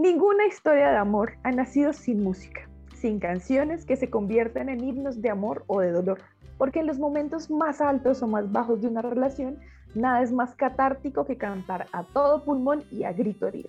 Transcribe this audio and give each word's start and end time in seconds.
Ninguna 0.00 0.46
historia 0.46 0.92
de 0.92 0.96
amor 0.96 1.34
ha 1.42 1.50
nacido 1.50 1.92
sin 1.92 2.24
música, 2.24 2.66
sin 2.98 3.20
canciones 3.20 3.84
que 3.84 3.96
se 3.96 4.08
convierten 4.08 4.70
en 4.70 4.82
himnos 4.82 5.20
de 5.20 5.28
amor 5.28 5.62
o 5.66 5.80
de 5.80 5.92
dolor, 5.92 6.22
porque 6.56 6.80
en 6.80 6.86
los 6.86 6.98
momentos 6.98 7.50
más 7.50 7.82
altos 7.82 8.22
o 8.22 8.26
más 8.26 8.50
bajos 8.50 8.80
de 8.80 8.88
una 8.88 9.02
relación, 9.02 9.58
nada 9.94 10.22
es 10.22 10.32
más 10.32 10.54
catártico 10.54 11.26
que 11.26 11.36
cantar 11.36 11.86
a 11.92 12.04
todo 12.04 12.42
pulmón 12.44 12.82
y 12.90 13.04
a 13.04 13.12
grito 13.12 13.46
herido. 13.46 13.68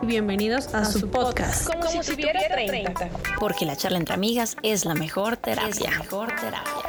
Bienvenidos 0.00 0.74
a, 0.74 0.86
su 0.86 1.10
podcast. 1.10 1.70
Como, 1.70 1.86
si, 1.86 2.12
tuviera 2.12 2.40
30. 2.54 3.10
Porque 3.38 3.66
la 3.66 3.76
charla 3.76 3.98
entre 3.98 4.14
amigas 4.14 4.56
es 4.62 4.86
la 4.86 4.94
mejor 4.94 5.36
terapia. 5.36 5.68
Es 5.68 5.80
la 5.82 5.98
mejor 5.98 6.28
terapia. 6.28 6.85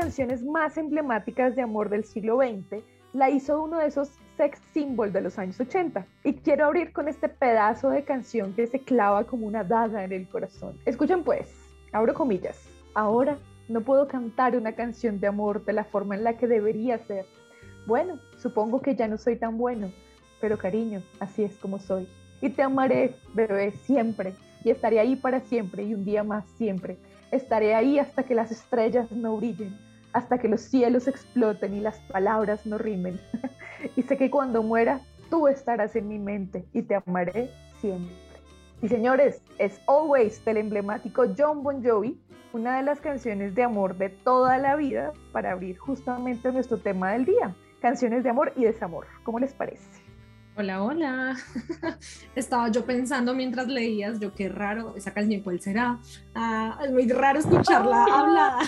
Canciones 0.00 0.42
más 0.42 0.78
emblemáticas 0.78 1.54
de 1.54 1.60
amor 1.60 1.90
del 1.90 2.04
siglo 2.04 2.38
XX 2.38 2.82
la 3.12 3.28
hizo 3.28 3.62
uno 3.62 3.78
de 3.78 3.86
esos 3.86 4.08
sex 4.38 4.58
symbols 4.72 5.12
de 5.12 5.20
los 5.20 5.38
años 5.38 5.60
80. 5.60 6.06
Y 6.24 6.32
quiero 6.34 6.64
abrir 6.64 6.92
con 6.92 7.06
este 7.06 7.28
pedazo 7.28 7.90
de 7.90 8.02
canción 8.02 8.54
que 8.54 8.66
se 8.66 8.80
clava 8.80 9.24
como 9.24 9.46
una 9.46 9.62
daga 9.62 10.02
en 10.02 10.12
el 10.12 10.26
corazón. 10.26 10.78
Escuchen 10.86 11.22
pues, 11.22 11.54
abro 11.92 12.14
comillas. 12.14 12.66
Ahora 12.94 13.36
no 13.68 13.82
puedo 13.82 14.08
cantar 14.08 14.56
una 14.56 14.72
canción 14.72 15.20
de 15.20 15.26
amor 15.26 15.66
de 15.66 15.74
la 15.74 15.84
forma 15.84 16.14
en 16.14 16.24
la 16.24 16.38
que 16.38 16.46
debería 16.46 16.96
ser. 16.96 17.26
Bueno, 17.86 18.18
supongo 18.38 18.80
que 18.80 18.96
ya 18.96 19.06
no 19.06 19.18
soy 19.18 19.36
tan 19.36 19.58
bueno, 19.58 19.92
pero 20.40 20.56
cariño, 20.56 21.02
así 21.18 21.44
es 21.44 21.58
como 21.58 21.78
soy. 21.78 22.08
Y 22.40 22.48
te 22.48 22.62
amaré, 22.62 23.16
bebé, 23.34 23.72
siempre. 23.72 24.34
Y 24.64 24.70
estaré 24.70 24.98
ahí 24.98 25.14
para 25.16 25.40
siempre 25.40 25.82
y 25.82 25.92
un 25.92 26.06
día 26.06 26.24
más 26.24 26.46
siempre 26.56 26.96
Estaré 27.30 27.74
ahí 27.74 27.98
hasta 27.98 28.24
que 28.24 28.34
las 28.34 28.50
estrellas 28.50 29.10
no 29.12 29.36
brillen, 29.36 29.78
hasta 30.12 30.38
que 30.38 30.48
los 30.48 30.60
cielos 30.60 31.08
exploten 31.08 31.74
y 31.74 31.80
las 31.80 31.98
palabras 32.00 32.66
no 32.66 32.78
rimen. 32.78 33.20
y 33.96 34.02
sé 34.02 34.16
que 34.16 34.30
cuando 34.30 34.62
muera, 34.62 35.00
tú 35.28 35.48
estarás 35.48 35.96
en 35.96 36.08
mi 36.08 36.18
mente 36.18 36.64
y 36.72 36.82
te 36.82 36.96
amaré 36.96 37.50
siempre. 37.80 38.14
Y 38.82 38.88
señores, 38.88 39.42
es 39.58 39.80
Always 39.86 40.44
del 40.44 40.56
emblemático 40.56 41.24
John 41.36 41.62
Bon 41.62 41.84
Jovi, 41.84 42.18
una 42.52 42.78
de 42.78 42.82
las 42.82 43.00
canciones 43.00 43.54
de 43.54 43.62
amor 43.62 43.96
de 43.96 44.08
toda 44.08 44.58
la 44.58 44.74
vida 44.76 45.12
para 45.32 45.52
abrir 45.52 45.78
justamente 45.78 46.50
nuestro 46.50 46.78
tema 46.78 47.12
del 47.12 47.26
día, 47.26 47.54
canciones 47.80 48.24
de 48.24 48.30
amor 48.30 48.52
y 48.56 48.64
desamor. 48.64 49.06
¿Cómo 49.22 49.38
les 49.38 49.52
parece? 49.52 50.09
Hola, 50.60 50.82
hola. 50.82 51.36
Estaba 52.36 52.70
yo 52.70 52.84
pensando 52.84 53.32
mientras 53.32 53.66
leías, 53.66 54.20
yo 54.20 54.34
qué 54.34 54.50
raro, 54.50 54.94
esa 54.94 55.14
canción, 55.14 55.40
¿cuál 55.40 55.58
será? 55.58 55.98
Ah, 56.34 56.78
es 56.84 56.92
muy 56.92 57.08
raro 57.08 57.38
escucharla 57.38 58.04
hablada. 58.12 58.58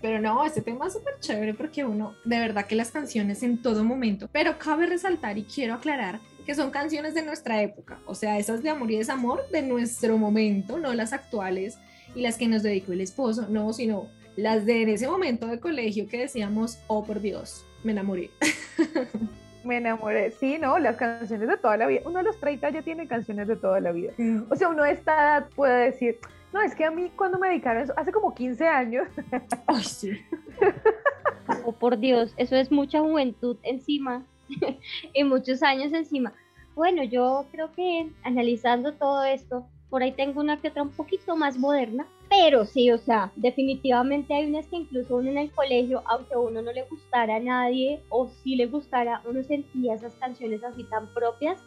Pero 0.00 0.20
no, 0.20 0.46
este 0.46 0.62
tema 0.62 0.86
es 0.86 0.92
súper 0.92 1.18
chévere 1.18 1.54
porque 1.54 1.84
uno, 1.84 2.14
de 2.24 2.38
verdad 2.38 2.66
que 2.66 2.76
las 2.76 2.92
canciones 2.92 3.42
en 3.42 3.60
todo 3.60 3.82
momento, 3.82 4.28
pero 4.30 4.60
cabe 4.60 4.86
resaltar 4.86 5.38
y 5.38 5.42
quiero 5.42 5.74
aclarar 5.74 6.20
que 6.46 6.54
son 6.54 6.70
canciones 6.70 7.12
de 7.14 7.22
nuestra 7.22 7.60
época, 7.60 7.98
o 8.06 8.14
sea, 8.14 8.38
esas 8.38 8.62
de 8.62 8.70
amor 8.70 8.92
y 8.92 8.98
desamor 8.98 9.40
de 9.50 9.62
nuestro 9.62 10.18
momento, 10.18 10.78
no 10.78 10.94
las 10.94 11.12
actuales 11.12 11.78
y 12.14 12.20
las 12.20 12.36
que 12.36 12.46
nos 12.46 12.62
dedicó 12.62 12.92
el 12.92 13.00
esposo, 13.00 13.48
no, 13.48 13.72
sino 13.72 14.06
las 14.36 14.66
de 14.66 14.82
en 14.82 14.90
ese 14.90 15.08
momento 15.08 15.48
de 15.48 15.58
colegio 15.58 16.06
que 16.06 16.18
decíamos, 16.18 16.78
oh 16.86 17.02
por 17.02 17.20
Dios, 17.20 17.64
me 17.82 17.90
enamoré. 17.90 18.30
me 19.66 19.76
enamoré. 19.78 20.30
Sí, 20.30 20.58
no, 20.58 20.78
las 20.78 20.96
canciones 20.96 21.48
de 21.48 21.56
toda 21.56 21.76
la 21.76 21.86
vida. 21.86 22.00
Uno 22.04 22.18
de 22.18 22.24
los 22.24 22.38
30 22.40 22.70
ya 22.70 22.82
tiene 22.82 23.06
canciones 23.06 23.48
de 23.48 23.56
toda 23.56 23.80
la 23.80 23.92
vida. 23.92 24.12
O 24.48 24.56
sea, 24.56 24.68
uno 24.68 24.84
de 24.84 24.92
esta 24.92 25.12
edad 25.12 25.48
puede 25.54 25.86
decir, 25.86 26.18
no, 26.52 26.62
es 26.62 26.74
que 26.74 26.84
a 26.84 26.90
mí 26.90 27.10
cuando 27.14 27.38
me 27.38 27.48
dedicaron 27.48 27.82
eso, 27.82 27.92
hace 27.96 28.12
como 28.12 28.34
15 28.34 28.66
años. 28.66 29.08
Ay, 29.66 29.84
sí. 29.84 30.12
oh, 31.64 31.72
por 31.72 31.98
Dios, 31.98 32.32
eso 32.36 32.56
es 32.56 32.70
mucha 32.70 33.00
juventud 33.00 33.58
encima 33.62 34.24
y 35.12 35.24
muchos 35.24 35.62
años 35.62 35.92
encima. 35.92 36.32
Bueno, 36.74 37.02
yo 37.02 37.46
creo 37.52 37.72
que 37.72 38.10
analizando 38.22 38.94
todo 38.94 39.24
esto, 39.24 39.66
por 39.90 40.02
ahí 40.02 40.12
tengo 40.12 40.40
una 40.40 40.60
que 40.60 40.68
otra 40.68 40.82
un 40.82 40.90
poquito 40.90 41.36
más 41.36 41.58
moderna, 41.58 42.06
pero 42.28 42.64
sí, 42.64 42.90
o 42.90 42.98
sea, 42.98 43.30
definitivamente 43.36 44.34
hay 44.34 44.48
unas 44.48 44.66
que 44.66 44.76
incluso 44.76 45.16
uno 45.16 45.30
en 45.30 45.38
el 45.38 45.50
colegio, 45.52 46.02
aunque 46.06 46.34
a 46.34 46.38
uno 46.38 46.60
no 46.60 46.72
le 46.72 46.82
gustara 46.84 47.36
a 47.36 47.40
nadie 47.40 48.02
o 48.08 48.28
si 48.28 48.56
le 48.56 48.66
gustara, 48.66 49.22
uno 49.24 49.42
sentía 49.44 49.94
esas 49.94 50.14
canciones 50.16 50.62
así 50.64 50.84
tan 50.84 51.06
propias 51.14 51.62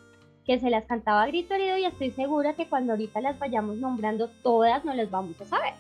que 0.46 0.60
se 0.60 0.70
las 0.70 0.86
cantaba 0.86 1.24
a 1.24 1.28
grito 1.28 1.54
herido 1.54 1.78
y 1.78 1.86
estoy 1.86 2.12
segura 2.12 2.56
que 2.56 2.68
cuando 2.68 2.94
ahorita 2.94 3.22
las 3.22 3.38
vayamos 3.40 3.78
nombrando 3.78 4.30
todas 4.44 4.84
no 4.84 4.94
las 4.94 5.10
vamos 5.10 5.40
a 5.42 5.46
saber. 5.46 5.74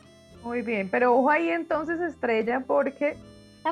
Muy 0.43 0.61
bien, 0.61 0.89
pero 0.89 1.17
ojo 1.17 1.29
ahí 1.29 1.49
entonces 1.49 1.99
estrella 1.99 2.63
porque 2.65 3.17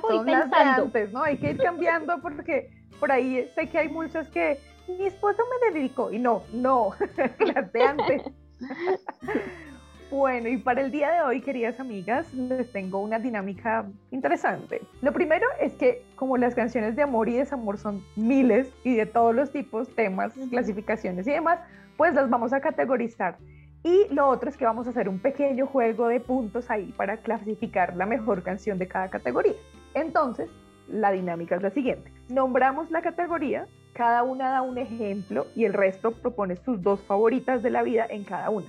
son 0.01 0.25
las 0.25 0.49
de 0.49 0.57
antes, 0.57 1.13
¿no? 1.13 1.23
Hay 1.23 1.37
que 1.37 1.51
ir 1.51 1.57
cambiando 1.57 2.17
porque 2.21 2.69
por 2.99 3.11
ahí 3.11 3.47
sé 3.55 3.69
que 3.69 3.77
hay 3.77 3.89
muchas 3.89 4.27
que 4.29 4.59
mi 4.87 5.05
esposo 5.05 5.41
me 5.61 5.71
dedicó 5.71 6.11
y 6.11 6.19
no, 6.19 6.43
no, 6.51 6.91
las 7.53 7.71
de 7.71 7.83
antes. 7.83 8.23
Bueno, 10.09 10.47
y 10.47 10.55
para 10.55 10.79
el 10.79 10.89
día 10.89 11.11
de 11.11 11.21
hoy, 11.21 11.41
queridas 11.41 11.81
amigas, 11.81 12.33
les 12.33 12.71
tengo 12.71 13.01
una 13.01 13.19
dinámica 13.19 13.85
interesante. 14.09 14.81
Lo 15.01 15.11
primero 15.11 15.45
es 15.59 15.73
que 15.73 16.05
como 16.15 16.37
las 16.37 16.55
canciones 16.55 16.95
de 16.95 17.01
amor 17.01 17.27
y 17.27 17.33
desamor 17.33 17.77
son 17.77 18.01
miles 18.15 18.71
y 18.85 18.95
de 18.95 19.05
todos 19.05 19.35
los 19.35 19.51
tipos, 19.51 19.93
temas, 19.95 20.31
clasificaciones 20.49 21.27
y 21.27 21.31
demás, 21.31 21.59
pues 21.97 22.13
las 22.13 22.29
vamos 22.29 22.53
a 22.53 22.61
categorizar. 22.61 23.37
Y 23.83 24.07
lo 24.13 24.29
otro 24.29 24.49
es 24.49 24.55
que 24.55 24.63
vamos 24.63 24.87
a 24.87 24.91
hacer 24.91 25.09
un 25.09 25.19
pequeño 25.19 25.67
juego 25.67 26.07
de 26.07 26.21
puntos 26.21 26.69
ahí 26.69 26.93
para 26.95 27.17
clasificar 27.17 27.97
la 27.97 28.05
mejor 28.05 28.43
canción 28.43 28.79
de 28.79 28.87
cada 28.87 29.09
categoría. 29.09 29.55
Entonces, 29.93 30.49
la 30.89 31.11
dinámica 31.11 31.55
es 31.55 31.61
la 31.61 31.71
siguiente. 31.71 32.11
Nombramos 32.29 32.89
la 32.91 33.01
categoría, 33.01 33.67
cada 33.93 34.23
una 34.23 34.51
da 34.51 34.61
un 34.61 34.77
ejemplo 34.77 35.47
y 35.55 35.65
el 35.65 35.73
resto 35.73 36.11
propone 36.11 36.55
sus 36.57 36.81
dos 36.81 37.01
favoritas 37.01 37.63
de 37.63 37.69
la 37.69 37.83
vida 37.83 38.05
en 38.09 38.23
cada 38.23 38.49
una. 38.49 38.67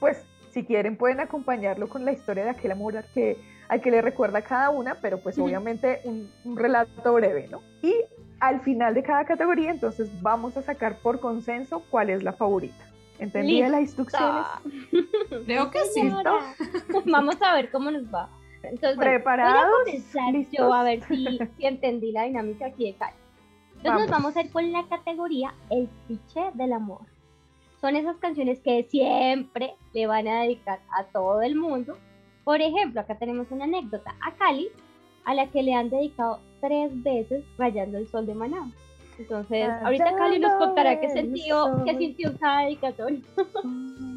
Pues 0.00 0.24
si 0.50 0.64
quieren 0.64 0.96
pueden 0.96 1.20
acompañarlo 1.20 1.88
con 1.88 2.04
la 2.04 2.12
historia 2.12 2.44
de 2.44 2.50
aquel 2.50 2.72
amor 2.72 2.96
al 2.96 3.04
que, 3.12 3.38
al 3.68 3.80
que 3.80 3.90
le 3.90 4.02
recuerda 4.02 4.42
cada 4.42 4.70
una, 4.70 4.96
pero 4.96 5.18
pues 5.18 5.38
obviamente 5.38 6.00
un, 6.04 6.56
relato 6.56 7.12
breve, 7.12 7.48
¿no? 7.50 7.62
Y 7.82 7.94
al 8.40 8.60
final 8.60 8.94
de 8.94 9.02
cada 9.02 9.24
categoría 9.24 9.70
entonces 9.70 10.10
vamos 10.22 10.56
a 10.56 10.62
sacar 10.62 10.98
por 10.98 11.20
consenso 11.20 11.82
cuál 11.90 12.10
es 12.10 12.22
la 12.22 12.32
favorita. 12.32 12.84
¿Entendí 13.18 13.62
las 13.62 13.80
instrucciones? 13.80 14.44
Creo 15.46 15.70
que 15.70 15.78
sí. 15.94 16.10
Vamos 17.06 17.36
a 17.40 17.54
ver 17.54 17.70
cómo 17.70 17.90
nos 17.90 18.04
va. 18.12 18.28
Entonces, 18.62 18.98
¿Preparados? 18.98 19.72
yo 20.50 20.72
a 20.72 20.82
ver 20.82 21.02
si, 21.04 21.38
entendí 21.58 22.12
la 22.12 22.24
dinámica 22.24 22.66
aquí 22.66 22.86
de 22.86 22.94
Cali. 22.94 23.16
Entonces 23.76 24.00
nos 24.02 24.10
vamos 24.10 24.36
a 24.36 24.40
ir 24.40 24.50
con 24.50 24.72
la 24.72 24.86
categoría 24.88 25.54
El 25.70 25.88
cliché 26.06 26.50
del 26.54 26.72
amor 26.72 27.00
son 27.80 27.94
esas 27.94 28.16
canciones 28.16 28.60
que 28.60 28.84
siempre 28.84 29.74
le 29.92 30.06
van 30.06 30.26
a 30.26 30.42
dedicar 30.42 30.80
a 30.90 31.04
todo 31.04 31.42
el 31.42 31.56
mundo. 31.56 31.96
Por 32.44 32.60
ejemplo, 32.60 33.00
acá 33.00 33.16
tenemos 33.16 33.50
una 33.50 33.64
anécdota 33.64 34.14
a 34.26 34.34
Cali, 34.34 34.68
a 35.24 35.34
la 35.34 35.46
que 35.48 35.62
le 35.62 35.74
han 35.74 35.90
dedicado 35.90 36.40
tres 36.60 36.90
veces 37.02 37.44
Rayando 37.58 37.98
el 37.98 38.08
Sol 38.08 38.26
de 38.26 38.34
Maná. 38.34 38.70
Entonces, 39.18 39.68
ahorita 39.82 40.16
Cali 40.16 40.38
nos 40.38 40.52
contará 40.54 41.00
qué 41.00 41.10
sintió, 41.10 41.82
qué 41.84 41.96
sintió 41.96 42.36
cada 42.38 42.62
dedicatoria. 42.62 43.20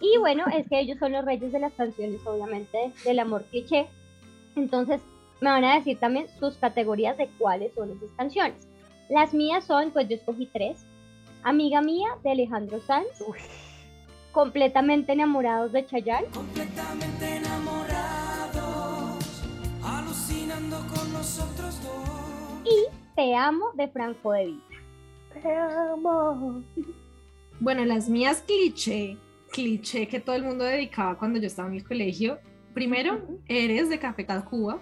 y 0.00 0.18
bueno, 0.18 0.44
es 0.54 0.68
que 0.68 0.80
ellos 0.80 0.98
son 0.98 1.12
los 1.12 1.24
reyes 1.24 1.52
de 1.52 1.60
las 1.60 1.72
canciones, 1.74 2.20
obviamente, 2.26 2.92
del 3.04 3.18
amor 3.18 3.44
cliché. 3.50 3.88
Entonces, 4.56 5.00
me 5.40 5.50
van 5.50 5.64
a 5.64 5.74
decir 5.76 5.98
también 5.98 6.26
sus 6.38 6.56
categorías 6.56 7.16
de 7.16 7.28
cuáles 7.38 7.74
son 7.74 7.90
esas 7.90 8.10
canciones. 8.16 8.68
Las 9.08 9.34
mías 9.34 9.64
son, 9.64 9.90
pues 9.90 10.08
yo 10.08 10.16
escogí 10.16 10.46
tres, 10.46 10.86
Amiga 11.42 11.80
mía 11.80 12.08
de 12.22 12.32
Alejandro 12.32 12.80
Sanz. 12.80 13.06
Completamente 14.30 15.12
enamorados 15.12 15.72
de 15.72 15.86
Chayanne. 15.86 16.26
Completamente 16.28 17.36
enamorados, 17.36 19.24
alucinando 19.82 20.76
con 20.94 21.12
nosotros 21.14 21.82
dos. 21.82 22.70
Y 22.70 22.84
Te 23.16 23.34
amo 23.34 23.70
de 23.74 23.88
Franco 23.88 24.32
de 24.32 24.46
Vita. 24.46 24.76
Te 25.42 25.56
amo. 25.56 26.62
Bueno, 27.58 27.84
las 27.86 28.08
mías 28.10 28.44
cliché, 28.46 29.16
cliché 29.52 30.08
que 30.08 30.20
todo 30.20 30.36
el 30.36 30.44
mundo 30.44 30.64
dedicaba 30.64 31.18
cuando 31.18 31.38
yo 31.38 31.46
estaba 31.46 31.68
en 31.68 31.74
el 31.74 31.84
colegio. 31.84 32.38
Primero, 32.74 33.20
eres 33.46 33.88
de 33.88 33.98
Café 33.98 34.26
Cuba. 34.48 34.80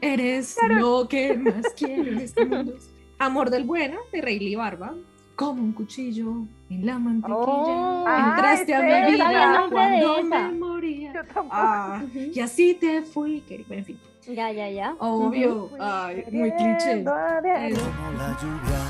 Eres 0.00 0.56
lo 0.68 1.08
que 1.08 1.36
más 1.36 1.64
quiero 1.76 2.10
en 2.10 2.18
este 2.18 2.44
mundo. 2.44 2.74
Amor 3.18 3.50
del 3.50 3.64
bueno 3.64 3.98
de 4.12 4.20
Rayleigh 4.20 4.56
Barba 4.56 4.94
como 5.36 5.62
un 5.62 5.72
cuchillo 5.72 6.46
en 6.70 6.86
la 6.86 6.98
mantequilla. 6.98 7.36
Oh, 7.36 8.06
Entraste 8.06 8.74
a 8.74 8.82
mi 8.82 9.12
vida 9.12 9.66
cuando 9.70 10.22
me 10.22 10.52
moría. 10.52 11.24
Ah, 11.50 12.02
y 12.14 12.38
así 12.40 12.74
te 12.74 13.02
fui, 13.02 13.40
querido. 13.40 13.74
En 13.74 13.84
fin. 13.84 13.98
Ya, 14.26 14.52
ya, 14.52 14.70
ya. 14.70 14.94
Obvio. 14.98 15.70
Ay, 15.78 16.24
muy 16.30 16.50
cliché. 16.52 17.02
la 17.02 18.38
lluvia 18.40 18.80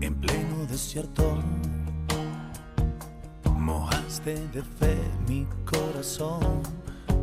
en 0.00 0.14
pleno 0.14 0.66
desierto. 0.66 1.38
Mojaste 3.62 4.34
de 4.48 4.60
fe 4.60 4.96
mi 5.28 5.46
corazón. 5.64 6.62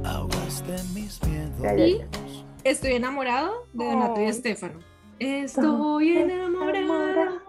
Ahogaste 0.05 0.71
mis 0.93 1.19
miedos. 1.27 2.45
Estoy 2.63 2.93
enamorado 2.93 3.65
de 3.73 3.83
Donato 3.83 4.21
y 4.21 4.23
Ay. 4.23 4.29
Estefano. 4.29 4.79
Estoy 5.19 6.17
enamorada 6.17 7.41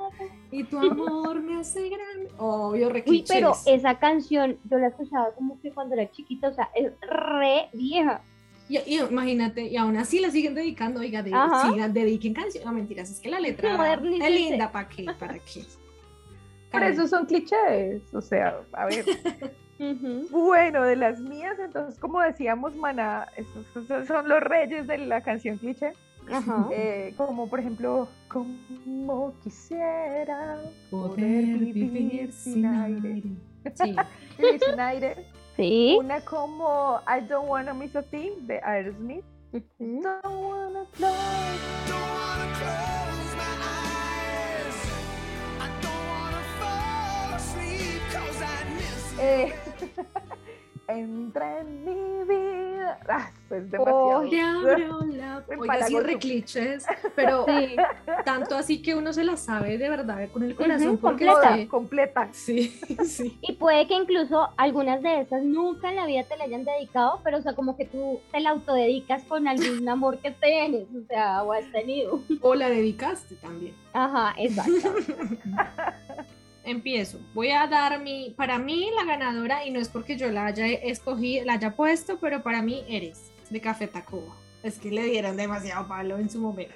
y 0.51 0.65
tu 0.65 0.77
amor 0.77 1.41
me 1.41 1.61
hace 1.61 1.89
grande. 1.89 2.33
Obvio, 2.37 2.89
Uy, 2.89 2.93
requiches. 2.93 3.31
pero 3.33 3.53
esa 3.65 3.97
canción 4.01 4.59
yo 4.69 4.79
la 4.79 4.89
escuchaba 4.89 5.33
como 5.37 5.61
que 5.61 5.71
cuando 5.71 5.95
era 5.95 6.11
chiquita, 6.11 6.49
o 6.49 6.53
sea, 6.53 6.69
es 6.75 6.91
re 7.01 7.69
vieja. 7.73 8.23
Y, 8.69 8.79
y 8.79 8.99
imagínate, 8.99 9.69
y 9.69 9.77
aún 9.77 9.99
así 9.99 10.19
la 10.19 10.33
siguen 10.33 10.57
dedicando, 10.57 10.99
oiga, 10.99 11.23
de, 11.23 11.31
sigan, 11.31 11.93
dediquen 11.93 12.35
canción. 12.35 12.65
No, 12.65 12.73
mentiras, 12.73 13.09
es 13.09 13.21
que 13.21 13.31
la 13.31 13.39
letra 13.39 13.95
es 13.95 14.31
linda, 14.33 14.73
¿para 14.73 14.89
qué? 14.89 15.07
¿Para 15.17 15.35
qué? 15.35 15.65
Por 16.71 16.83
eso 16.83 17.07
son 17.09 17.27
clichés. 17.27 18.03
O 18.15 18.21
sea, 18.21 18.61
a 18.73 18.87
ver. 18.87 19.05
Bueno, 20.31 20.83
de 20.83 20.95
las 20.95 21.21
mías, 21.21 21.59
entonces, 21.59 21.99
como 21.99 22.21
decíamos, 22.21 22.77
Maná, 22.77 23.29
esos, 23.35 23.65
esos 23.75 24.07
son 24.07 24.29
los 24.29 24.41
reyes 24.41 24.87
de 24.87 24.99
la 24.99 25.23
canción 25.23 25.57
cliché. 25.57 25.95
Ajá. 26.31 26.69
Eh, 26.71 27.15
como 27.17 27.49
por 27.49 27.61
ejemplo, 27.61 28.07
como 28.29 29.35
quisiera 29.43 30.61
Poder 30.91 31.59
vivir 31.59 32.31
sin 32.31 32.67
aire. 32.67 33.23
Sí. 33.75 33.97
vivir 34.39 34.61
sin 34.61 34.81
aire. 34.81 35.17
Sí. 35.57 35.97
Una 35.99 36.21
como 36.21 37.01
I 37.07 37.27
Don't 37.27 37.49
Wanna 37.49 37.73
Miss 37.73 37.97
a 37.97 38.03
Thing 38.03 38.47
de 38.47 38.61
Aerosmith. 38.63 39.25
Ujú. 39.53 40.03
Don't 40.03 40.25
wanna 40.25 40.85
fly. 40.93 41.09
Don't 41.89 42.01
wanna 42.01 42.53
close 42.59 43.00
Eh, 49.21 49.53
entra 50.89 51.61
en 51.61 51.85
mi 51.85 52.25
vida. 52.29 52.99
Ah, 53.09 53.31
es 53.51 53.71
demasiado. 53.71 54.29
Te 54.29 54.41
abro 54.41 55.01
la... 55.07 55.45
Me 55.49 55.57
Oiga, 55.57 55.75
sí, 55.87 55.95
empalago 55.95 56.01
re 56.01 56.19
clichés, 56.19 56.85
pero 57.15 57.45
Sí. 57.47 57.77
tanto 58.25 58.57
así 58.57 58.83
que 58.83 58.95
uno 58.97 59.13
se 59.13 59.23
la 59.25 59.37
sabe 59.37 59.79
de 59.79 59.89
verdad 59.89 60.29
con 60.33 60.43
el 60.43 60.55
corazón, 60.57 60.97
porque 60.99 61.27
completa. 61.27 61.51
es 61.55 61.61
que- 61.61 61.69
completa. 61.69 62.29
Sí, 62.33 62.69
sí. 63.05 63.39
Y 63.43 63.53
puede 63.55 63.87
que 63.87 63.95
incluso 63.95 64.49
algunas 64.57 65.01
de 65.03 65.21
esas 65.21 65.43
nunca 65.45 65.91
en 65.91 65.97
la 65.97 66.07
vida 66.07 66.25
te 66.25 66.37
la 66.37 66.45
hayan 66.45 66.65
dedicado, 66.65 67.21
pero 67.23 67.39
o 67.39 67.43
sea, 67.43 67.55
como 67.55 67.77
que 67.77 67.85
tú 67.85 68.21
te 68.33 68.41
la 68.41 68.51
autodedicas 68.51 69.23
con 69.25 69.47
algún 69.47 69.89
amor 69.89 70.19
que 70.19 70.33
tienes, 70.33 70.89
o 70.95 71.07
sea, 71.07 71.43
o 71.45 71.53
has 71.53 71.71
tenido. 71.71 72.21
O 72.41 72.55
la 72.57 72.69
dedicaste 72.69 73.37
también. 73.37 73.75
Ajá, 73.93 74.35
exacto. 74.39 74.93
Empiezo. 76.65 77.19
Voy 77.35 77.51
a 77.51 77.67
dar 77.67 78.01
mi, 78.01 78.35
para 78.37 78.59
mí 78.59 78.91
la 78.97 79.05
ganadora, 79.05 79.65
y 79.65 79.71
no 79.71 79.81
es 79.81 79.89
porque 79.89 80.17
yo 80.17 80.31
la 80.31 80.47
haya 80.47 80.67
escogido, 80.67 81.45
la 81.47 81.55
haya 81.55 81.75
puesto, 81.75 82.19
pero 82.21 82.43
para 82.43 82.61
mí 82.63 82.85
eres 82.89 83.33
de 83.49 83.61
Café 83.61 83.87
Tacuba. 83.87 84.35
Es 84.63 84.79
que 84.79 84.91
le 84.91 85.05
dieron 85.05 85.37
demasiado 85.37 85.89
palo 85.89 86.19
en 86.19 86.29
su 86.29 86.39
momento. 86.39 86.75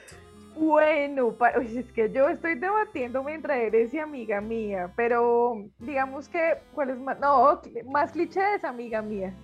Bueno, 0.56 1.34
es 1.60 1.92
que 1.92 2.10
yo 2.12 2.28
estoy 2.28 2.54
debatiéndome 2.54 3.34
entre 3.34 3.66
eres 3.66 3.92
y 3.92 3.98
amiga 3.98 4.40
mía, 4.40 4.92
pero 4.96 5.64
digamos 5.80 6.28
que, 6.28 6.54
¿cuál 6.74 6.90
es 6.90 6.98
más? 6.98 7.18
No, 7.18 7.60
más 7.90 8.12
cliché 8.12 8.40
es 8.54 8.64
amiga 8.64 9.02
mía, 9.02 9.34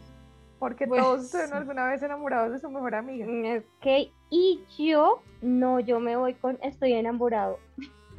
porque 0.58 0.86
Pues, 0.86 1.02
todos 1.02 1.31
sí. 1.31 1.36
alguna 1.52 1.88
vez 1.88 2.02
enamorados 2.02 2.52
de 2.52 2.60
su 2.60 2.70
mejor 2.70 2.94
amiga. 2.94 3.26
Ok, 3.26 4.12
y 4.31 4.60
yo, 4.78 5.20
no, 5.43 5.81
yo 5.81 5.98
me 5.98 6.16
voy 6.16 6.34
con 6.34 6.58
estoy 6.62 6.93
enamorado. 6.93 7.58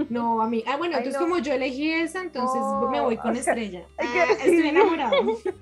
No, 0.09 0.41
a 0.41 0.47
mí. 0.47 0.63
Ah, 0.67 0.77
bueno, 0.77 0.95
Ay, 0.95 1.03
entonces 1.03 1.21
no. 1.21 1.27
como 1.27 1.39
yo 1.41 1.53
elegí 1.53 1.91
esa, 1.91 2.21
entonces 2.21 2.59
No, 2.61 2.89
me 2.89 2.99
voy 3.01 3.17
con 3.17 3.31
o 3.31 3.35
sea, 3.41 3.53
Estrella. 3.53 3.85
que 3.99 4.07
Ah, 4.19 4.25
estoy. 4.31 4.71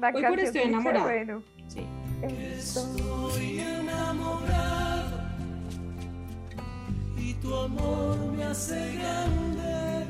La 0.00 0.10
Voy 0.12 0.22
por 0.22 0.40
Estoy 0.40 0.62
enamorada. 0.62 1.04
Bueno, 1.04 1.42
Sí. 1.68 1.86
Estoy 2.22 3.60
enamorado 3.60 5.18
y 7.16 7.34
tu 7.34 7.54
amor 7.54 8.16
me 8.36 8.44
hace 8.44 8.94
grande. 8.96 10.06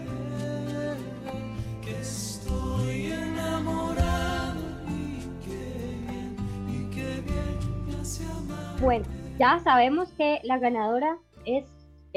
Que 1.83 2.01
estoy 2.01 3.13
enamorado 3.13 4.61
y 4.89 5.21
qué 5.45 5.99
bien, 6.07 6.37
y 6.69 6.95
qué 6.95 7.21
bien 7.23 7.87
me 7.87 8.01
hace 8.01 8.25
amar. 8.25 8.81
Bueno, 8.81 9.05
ya 9.39 9.59
sabemos 9.61 10.11
que 10.13 10.41
la 10.45 10.59
ganadora 10.59 11.19
es 11.45 11.65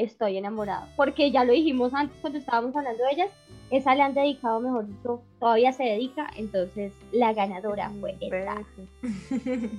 Estoy 0.00 0.38
enamorado, 0.38 0.86
porque 0.96 1.30
ya 1.30 1.44
lo 1.44 1.52
dijimos 1.52 1.92
antes 1.94 2.16
cuando 2.20 2.38
estábamos 2.38 2.74
hablando 2.74 3.04
de 3.04 3.10
ellas, 3.12 3.30
esa 3.70 3.94
le 3.94 4.02
han 4.02 4.14
dedicado, 4.14 4.60
mejor 4.60 4.86
dicho, 4.86 5.22
todavía 5.38 5.72
se 5.72 5.84
dedica, 5.84 6.30
entonces 6.36 6.92
la 7.12 7.32
ganadora 7.32 7.90
fue 8.00 8.16
esta. 8.20 8.64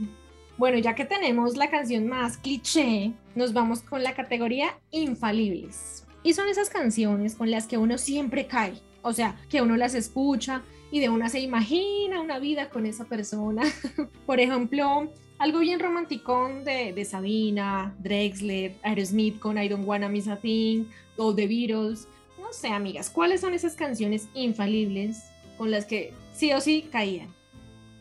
Bueno, 0.57 0.77
ya 0.77 0.93
que 0.93 1.05
tenemos 1.05 1.57
la 1.57 1.71
canción 1.71 2.07
más 2.07 2.37
cliché, 2.37 3.13
nos 3.33 3.51
vamos 3.51 3.81
con 3.81 4.03
la 4.03 4.13
categoría 4.13 4.77
infalibles. 4.91 6.05
Y 6.21 6.33
son 6.33 6.47
esas 6.49 6.69
canciones 6.69 7.33
con 7.33 7.49
las 7.49 7.65
que 7.65 7.79
uno 7.79 7.97
siempre 7.97 8.45
cae. 8.45 8.73
O 9.01 9.11
sea, 9.11 9.35
que 9.49 9.63
uno 9.63 9.75
las 9.75 9.95
escucha 9.95 10.61
y 10.91 10.99
de 10.99 11.09
una 11.09 11.29
se 11.29 11.39
imagina 11.39 12.21
una 12.21 12.37
vida 12.37 12.69
con 12.69 12.85
esa 12.85 13.05
persona. 13.05 13.63
Por 14.27 14.39
ejemplo, 14.39 15.09
algo 15.41 15.57
bien 15.57 15.79
romanticón 15.79 16.63
de, 16.63 17.03
Sabina, 17.03 17.95
Drexler, 17.97 18.75
Aerosmith 18.83 19.39
con 19.39 19.57
I 19.57 19.67
Don't 19.67 19.87
Wanna 19.87 20.07
Miss 20.07 20.27
a 20.27 20.35
Thing, 20.35 20.85
o 21.17 21.33
The 21.33 21.47
Beatles. 21.47 22.07
No 22.39 22.53
sé, 22.53 22.67
amigas, 22.67 23.09
¿cuáles 23.09 23.41
son 23.41 23.55
esas 23.55 23.73
canciones 23.73 24.27
infalibles 24.35 25.23
con 25.57 25.71
las 25.71 25.85
que 25.85 26.13
sí 26.35 26.53
o 26.53 26.61
sí 26.61 26.87
caían? 26.91 27.33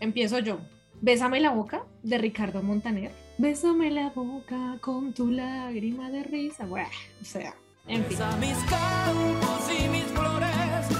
Empiezo 0.00 0.38
yo. 0.40 0.58
Bésame 1.00 1.40
la 1.40 1.50
boca 1.50 1.86
de 2.02 2.18
Ricardo 2.18 2.62
Montaner. 2.62 3.10
Bésame 3.38 3.90
la 3.90 4.10
boca 4.10 4.76
con 4.82 5.14
tu 5.14 5.30
lágrima 5.30 6.10
de 6.10 6.24
risa. 6.24 6.66
Buah, 6.66 6.90
o 7.22 7.24
sea, 7.24 7.54
en 7.86 8.04
fin. 8.04 8.18
Mis 8.38 8.58
campos 8.68 9.70
y 9.70 9.88
mis 9.88 10.04
flores 10.04 10.99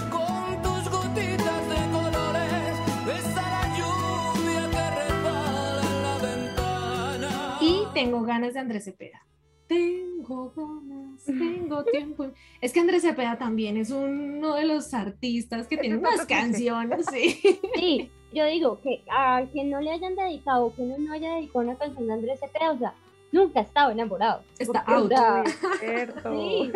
tengo 8.05 8.23
ganas 8.23 8.55
de 8.55 8.61
Andrés 8.61 8.85
Cepeda. 8.85 9.27
Tengo 9.67 10.53
ganas, 10.57 11.25
tengo 11.25 11.85
tiempo. 11.85 12.27
Es 12.61 12.73
que 12.73 12.81
Andrés 12.81 13.03
Cepeda 13.03 13.39
también 13.39 13.77
es 13.77 13.91
uno 13.91 14.55
de 14.57 14.65
los 14.65 14.93
artistas 14.95 15.69
que 15.69 15.77
tiene 15.77 15.99
unas 15.99 16.27
canciones, 16.27 17.07
sí. 17.13 17.61
Sí, 17.75 18.11
yo 18.33 18.47
digo 18.47 18.81
que 18.81 19.05
a 19.11 19.45
quien 19.53 19.71
no 19.71 19.81
le 19.81 19.93
hayan 19.93 20.17
dedicado, 20.17 20.75
que 20.75 20.83
uno 20.83 20.97
no 20.99 21.13
haya 21.13 21.35
dedicado 21.35 21.61
una 21.61 21.77
canción 21.77 22.07
de 22.07 22.13
Andrés 22.15 22.41
Cepeda, 22.41 22.73
o 22.73 22.79
sea, 22.79 22.95
nunca 23.33 23.61
ha 23.61 23.63
estado 23.63 23.91
enamorado. 23.91 24.43
Está 24.59 24.81
out. 24.81 25.13
Cierto. 25.79 26.33
Sí. 26.33 26.73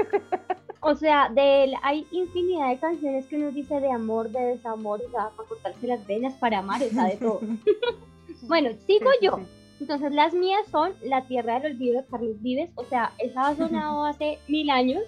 O 0.80 0.94
sea, 0.94 1.30
de 1.30 1.64
él 1.64 1.74
hay 1.82 2.06
infinidad 2.12 2.68
de 2.68 2.78
canciones 2.78 3.26
que 3.26 3.36
uno 3.36 3.50
dice 3.50 3.80
de 3.80 3.90
amor, 3.90 4.28
de 4.28 4.40
desamor, 4.40 5.00
o 5.04 5.10
sea, 5.10 5.30
para 5.30 5.48
cortarse 5.48 5.86
las 5.86 6.06
venas, 6.06 6.34
para 6.34 6.58
amar, 6.58 6.82
o 6.82 6.88
sea, 6.90 7.04
de 7.06 7.16
todo. 7.16 7.40
Bueno, 8.42 8.70
sigo 8.86 9.10
Sí, 9.12 9.18
sí, 9.20 9.26
yo. 9.26 9.40
Entonces, 9.84 10.12
las 10.12 10.32
mías 10.32 10.66
son 10.70 10.94
La 11.02 11.26
Tierra 11.26 11.60
del 11.60 11.72
Olvido 11.72 12.00
de 12.00 12.06
Carlos 12.06 12.40
Vives, 12.40 12.70
o 12.74 12.86
sea, 12.86 13.12
esa 13.18 13.48
ha 13.48 13.54
sonado 13.54 14.02
hace 14.06 14.38
mil 14.48 14.70
años. 14.70 15.02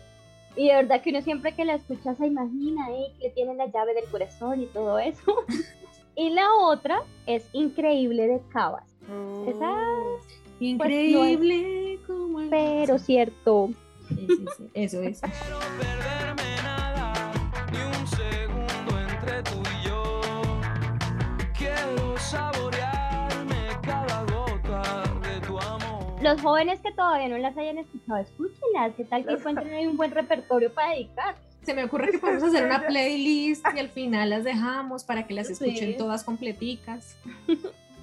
Y 0.55 0.69
de 0.69 0.75
verdad 0.75 1.01
que 1.01 1.09
uno 1.09 1.23
siempre 1.23 1.55
que 1.55 1.65
la 1.65 1.77
escucha 1.77 2.15
se 2.15 2.27
imagina 2.27 2.91
eh, 2.91 3.11
que 3.19 3.29
le 3.29 3.31
tienen 3.31 3.57
la 3.57 3.69
llave 3.69 3.95
del 3.95 4.05
corazón 4.11 4.61
y 4.61 4.67
todo 4.67 4.99
eso. 4.99 5.33
y 6.15 6.29
la 6.29 6.55
otra 6.57 7.05
es 7.25 7.49
Increíble 7.55 8.27
de 8.27 8.43
Cabas. 8.53 8.85
Esa, 9.49 9.73
Increíble 10.61 11.99
como 12.07 12.41
el 12.41 12.51
pero 12.51 12.99
cierto. 12.99 13.71
Sí, 14.09 14.27
sí, 14.29 14.47
sí, 14.59 14.71
Eso 14.75 15.01
es. 15.01 15.23
Los 26.27 26.41
jóvenes 26.43 26.81
que 26.81 26.91
todavía 26.91 27.29
no 27.29 27.39
las 27.39 27.57
hayan 27.57 27.79
escuchado, 27.79 28.19
escúchenlas. 28.19 28.93
¿Qué 28.97 29.05
tal 29.05 29.25
que 29.25 29.35
encuentren 29.35 29.73
ahí 29.73 29.87
un 29.87 29.97
buen 29.97 30.11
repertorio 30.11 30.75
para 30.75 30.91
dedicar? 30.91 31.37
Se 31.63 31.73
me 31.73 31.85
ocurre 31.85 32.11
que 32.11 32.19
podemos 32.19 32.43
hacer 32.43 32.67
una 32.67 32.85
playlist 32.85 33.65
y 33.73 33.79
al 33.79 33.91
final 33.91 34.31
las 34.31 34.43
dejamos 34.43 35.05
para 35.05 35.25
que 35.29 35.35
las 35.35 35.49
escuchen 35.51 35.93
Sí. 35.93 35.97
todas 35.97 36.25
completicas. 36.25 37.17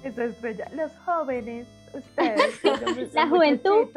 Esa 0.02 0.24
estrella. 0.24 0.70
Los 0.74 0.90
jóvenes, 1.00 1.66
ustedes. 1.92 2.60
que 2.60 3.08
La 3.12 3.28
juventud. 3.28 3.88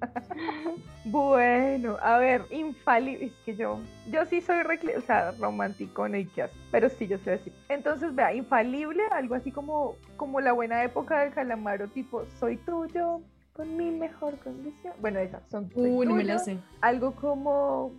bueno, 1.04 1.98
a 2.00 2.16
ver, 2.16 2.46
infalible. 2.50 3.26
Es 3.26 3.32
que 3.44 3.54
yo, 3.54 3.80
yo 4.10 4.24
sí 4.24 4.40
soy 4.40 4.60
recli- 4.60 4.96
o 4.96 5.02
sea, 5.02 5.32
romántico, 5.32 6.08
y 6.08 6.24
qué 6.24 6.42
hace, 6.44 6.54
pero 6.70 6.88
sí, 6.88 7.06
yo 7.06 7.18
soy 7.18 7.34
así. 7.34 7.52
Entonces, 7.68 8.14
vea, 8.14 8.32
infalible, 8.32 9.02
algo 9.10 9.34
así 9.34 9.52
como, 9.52 9.96
como 10.16 10.40
la 10.40 10.52
buena 10.52 10.82
época 10.84 11.20
del 11.20 11.34
calamaro, 11.34 11.88
tipo, 11.88 12.24
soy 12.40 12.56
tuyo 12.56 13.20
con 13.52 13.76
mi 13.76 13.90
mejor 13.90 14.38
condición. 14.38 14.94
Bueno, 15.00 15.18
esas 15.20 15.42
son 15.50 15.70
Uy, 15.74 16.06
no 16.06 16.14
me 16.14 16.22
tuyo. 16.22 16.34
la 16.34 16.38
sé. 16.38 16.58
Algo 16.80 17.14
como 17.14 17.92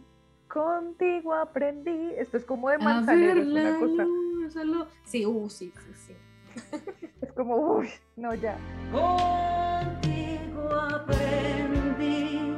contigo 0.48 1.34
aprendí. 1.34 2.12
Esto 2.18 2.38
es 2.38 2.46
como 2.46 2.70
de 2.70 2.78
manzanero, 2.80 3.42
una 3.42 3.78
cosa. 3.80 4.04
luz, 4.04 4.54
solo- 4.54 4.88
Sí, 5.04 5.26
uh, 5.26 5.50
sí, 5.50 5.72
sí, 5.76 5.94
sí. 6.08 6.14
Es 7.22 7.32
como, 7.34 7.56
uy, 7.56 7.90
no, 8.18 8.34
ya. 8.36 8.58
Contigo 8.92 10.70
aprendí 10.72 12.56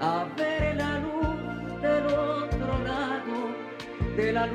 a 0.00 0.24
ver 0.36 0.76
la 0.76 0.98
luz 0.98 1.80
del 1.80 2.06
otro 2.06 2.78
lado 2.84 3.54
de 4.16 4.32
la 4.32 4.46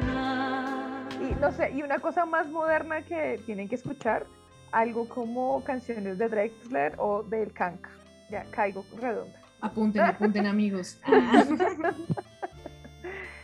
luna. 0.00 1.08
Y 1.20 1.34
no 1.40 1.52
sé, 1.52 1.70
y 1.72 1.82
una 1.82 1.98
cosa 1.98 2.24
más 2.24 2.48
moderna 2.48 3.02
que 3.02 3.40
tienen 3.46 3.68
que 3.68 3.74
escuchar, 3.74 4.26
algo 4.72 5.08
como 5.08 5.62
canciones 5.64 6.18
de 6.18 6.28
Drexler 6.28 6.94
o 6.98 7.22
del 7.22 7.52
Kank. 7.52 7.86
Ya 8.30 8.44
caigo 8.50 8.84
redonda. 9.00 9.40
Apunten, 9.60 10.02
apunten 10.02 10.46
amigos. 10.54 10.98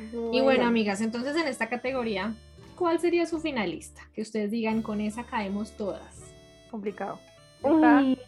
Ah. 0.08 0.30
Y 0.32 0.40
bueno, 0.40 0.66
amigas, 0.66 1.00
entonces 1.00 1.34
en 1.36 1.48
esta 1.48 1.68
categoría, 1.68 2.34
¿cuál 2.76 3.00
sería 3.00 3.26
su 3.26 3.40
finalista? 3.40 4.02
Que 4.14 4.22
ustedes 4.22 4.50
digan, 4.50 4.82
con 4.82 5.00
esa 5.00 5.24
caemos 5.24 5.72
todas. 5.76 6.22
Complicado. 6.70 7.18
Uy, 7.62 8.18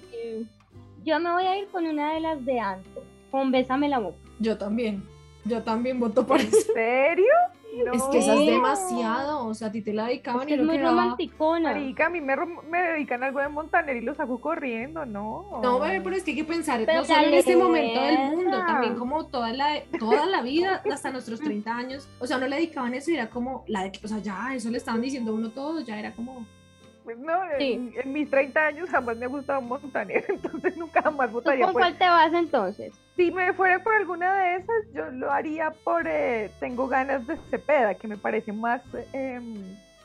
yo 1.04 1.20
me 1.20 1.30
voy 1.30 1.44
a 1.44 1.58
ir 1.58 1.68
con 1.68 1.86
una 1.86 2.14
de 2.14 2.20
las 2.20 2.44
de 2.44 2.58
Anto, 2.58 3.04
con 3.30 3.50
Bésame 3.50 3.88
la 3.88 3.98
boca. 3.98 4.18
Yo 4.38 4.56
también. 4.56 5.04
Yo 5.44 5.62
también 5.62 6.00
voto 6.00 6.26
por 6.26 6.40
¿En 6.40 6.48
eso. 6.48 6.72
serio? 6.74 7.32
Es 7.92 8.02
que 8.04 8.18
esa 8.18 8.34
es 8.34 8.40
No. 8.40 8.44
demasiado. 8.46 9.46
O 9.46 9.54
sea, 9.54 9.68
a 9.68 9.72
ti 9.72 9.82
te 9.82 9.92
la 9.92 10.02
Es 10.04 10.08
dedicaban 10.08 10.46
que 10.46 10.52
y 10.52 10.54
es 10.54 10.60
no 10.60 10.66
muy 10.66 10.76
quedaba- 10.78 10.90
romanticona. 11.02 11.72
Marica, 11.72 12.06
a 12.06 12.10
mí 12.10 12.20
me, 12.20 12.36
me 12.68 12.78
dedican 12.82 13.22
algo 13.22 13.40
de 13.40 13.48
Montaner 13.48 13.96
y 13.96 14.00
lo 14.00 14.14
saco 14.14 14.40
corriendo, 14.40 15.04
¿no? 15.06 15.60
No, 15.62 15.78
bebé, 15.80 16.00
pero 16.00 16.16
es 16.16 16.22
que 16.24 16.32
hay 16.32 16.36
que 16.38 16.44
pensar, 16.44 16.80
Pero 16.84 17.00
no 17.00 17.04
solo 17.04 17.20
en 17.26 17.34
este 17.34 17.56
momento 17.56 18.00
del 18.00 18.18
mundo, 18.30 18.58
también 18.66 18.94
como 18.96 19.26
toda 19.26 19.52
la, 19.52 19.80
toda 19.98 20.26
la 20.26 20.42
vida, 20.42 20.82
hasta 20.92 21.10
nuestros 21.10 21.40
30 21.40 21.76
años. 21.76 22.08
O 22.18 22.26
sea, 22.26 22.38
no 22.38 22.46
le 22.48 22.56
dedicaban 22.56 22.94
eso 22.94 23.10
y 23.10 23.14
era 23.14 23.30
como, 23.30 23.64
la 23.68 23.82
de, 23.84 23.92
o 24.02 24.08
sea, 24.08 24.18
ya, 24.18 24.54
eso 24.54 24.70
le 24.70 24.78
estaban 24.78 25.00
diciendo 25.00 25.32
a 25.32 25.34
uno 25.34 25.50
todo, 25.50 25.80
ya 25.80 25.98
era 25.98 26.12
como, 26.14 26.46
Pues 27.04 27.16
no, 27.18 27.32
en, 27.58 27.58
Sí. 27.58 27.98
en 28.04 28.12
mis 28.12 28.28
30 28.28 28.66
años 28.66 28.90
jamás 28.90 29.16
me 29.16 29.24
ha 29.24 29.28
gustado 29.28 29.62
Montaner, 29.62 30.24
entonces 30.28 30.76
nunca 30.76 31.00
jamás 31.00 31.28
¿Tú 31.28 31.34
votaría 31.36 31.64
con 31.64 31.72
por 31.72 31.80
cuál 31.82 31.96
te 31.96 32.06
vas 32.06 32.32
entonces? 32.34 32.92
Si 33.18 33.32
me 33.32 33.52
fuera 33.52 33.82
por 33.82 33.94
alguna 33.94 34.32
de 34.32 34.56
esas, 34.58 34.76
yo 34.94 35.10
lo 35.10 35.30
haría 35.32 35.72
por 35.82 36.06
eh, 36.06 36.50
Tengo 36.60 36.86
ganas 36.86 37.26
de 37.26 37.36
Cepeda, 37.50 37.94
que 37.94 38.06
me 38.06 38.16
parece 38.16 38.52
más. 38.52 38.80
Eh, 39.12 39.40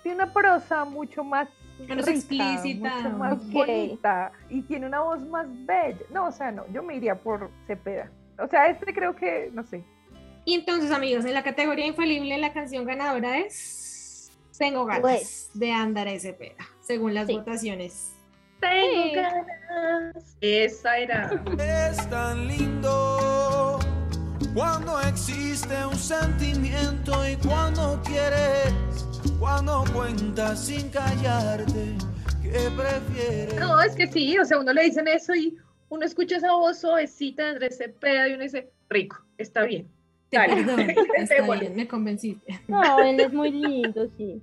tiene 0.01 0.15
una 0.15 0.33
prosa 0.33 0.83
mucho 0.83 1.23
más. 1.23 1.47
Menos 1.87 2.05
rica, 2.07 2.17
explícita. 2.17 2.89
Mucho 3.01 3.09
más 3.17 3.51
bonita. 3.51 4.31
Y 4.49 4.63
tiene 4.63 4.87
una 4.87 5.01
voz 5.01 5.21
más 5.21 5.45
bella. 5.65 5.99
No, 6.09 6.27
o 6.27 6.31
sea, 6.31 6.51
no, 6.51 6.65
yo 6.73 6.81
me 6.81 6.95
iría 6.95 7.13
por 7.13 7.51
Cepeda. 7.67 8.09
O 8.39 8.47
sea, 8.47 8.65
este 8.67 8.91
creo 8.93 9.15
que, 9.15 9.51
no 9.53 9.63
sé. 9.63 9.83
Y 10.43 10.55
entonces, 10.55 10.89
amigos, 10.91 11.23
en 11.25 11.35
la 11.35 11.43
categoría 11.43 11.85
infalible, 11.85 12.35
la 12.39 12.51
canción 12.51 12.83
ganadora 12.83 13.37
es 13.37 14.31
Tengo 14.57 14.85
ganas 14.85 15.01
Pues. 15.01 15.51
de 15.53 15.71
andar 15.71 16.07
ese 16.07 16.33
peda, 16.33 16.65
según 16.81 17.13
las 17.13 17.27
Sí. 17.27 17.33
votaciones. 17.37 18.12
Tengo 18.63 19.03
Sí. 19.03 19.11
ganas. 19.15 20.37
Esa 20.41 20.97
era. 20.97 21.43
Es 21.59 22.09
tan 22.09 22.47
lindo 22.47 23.79
cuando 24.53 24.99
existe 25.01 25.85
un 25.85 25.95
sentimiento 25.95 27.11
y 27.27 27.35
cuando 27.45 27.99
quieres, 28.05 28.73
cuando 29.39 29.83
cuentas 29.93 30.65
sin 30.65 30.89
callarte, 30.89 31.95
¿qué 32.41 32.69
prefieres? 32.77 33.59
No, 33.59 33.81
es 33.81 33.95
que 33.95 34.07
sí, 34.07 34.37
o 34.37 34.45
sea, 34.45 34.59
uno 34.59 34.71
le 34.73 34.83
dicen 34.83 35.07
eso 35.07 35.33
y 35.35 35.57
uno 35.89 36.05
escucha 36.05 36.37
esa 36.37 36.53
voz 36.53 36.79
suavecita 36.79 37.43
de 37.43 37.49
Andrés 37.49 37.77
Cepeda 37.77 38.27
y 38.29 38.33
uno 38.33 38.43
dice, 38.43 38.71
rico, 38.89 39.17
está 39.37 39.63
bien. 39.63 39.87
Te 40.29 40.37
Dale. 40.37 40.55
perdono, 40.63 40.83
está 41.17 41.41
bien, 41.59 41.75
me 41.75 41.87
convenciste. 41.87 42.59
No, 42.67 42.99
él 42.99 43.19
es 43.19 43.33
muy 43.33 43.51
lindo, 43.51 44.07
sí. 44.17 44.41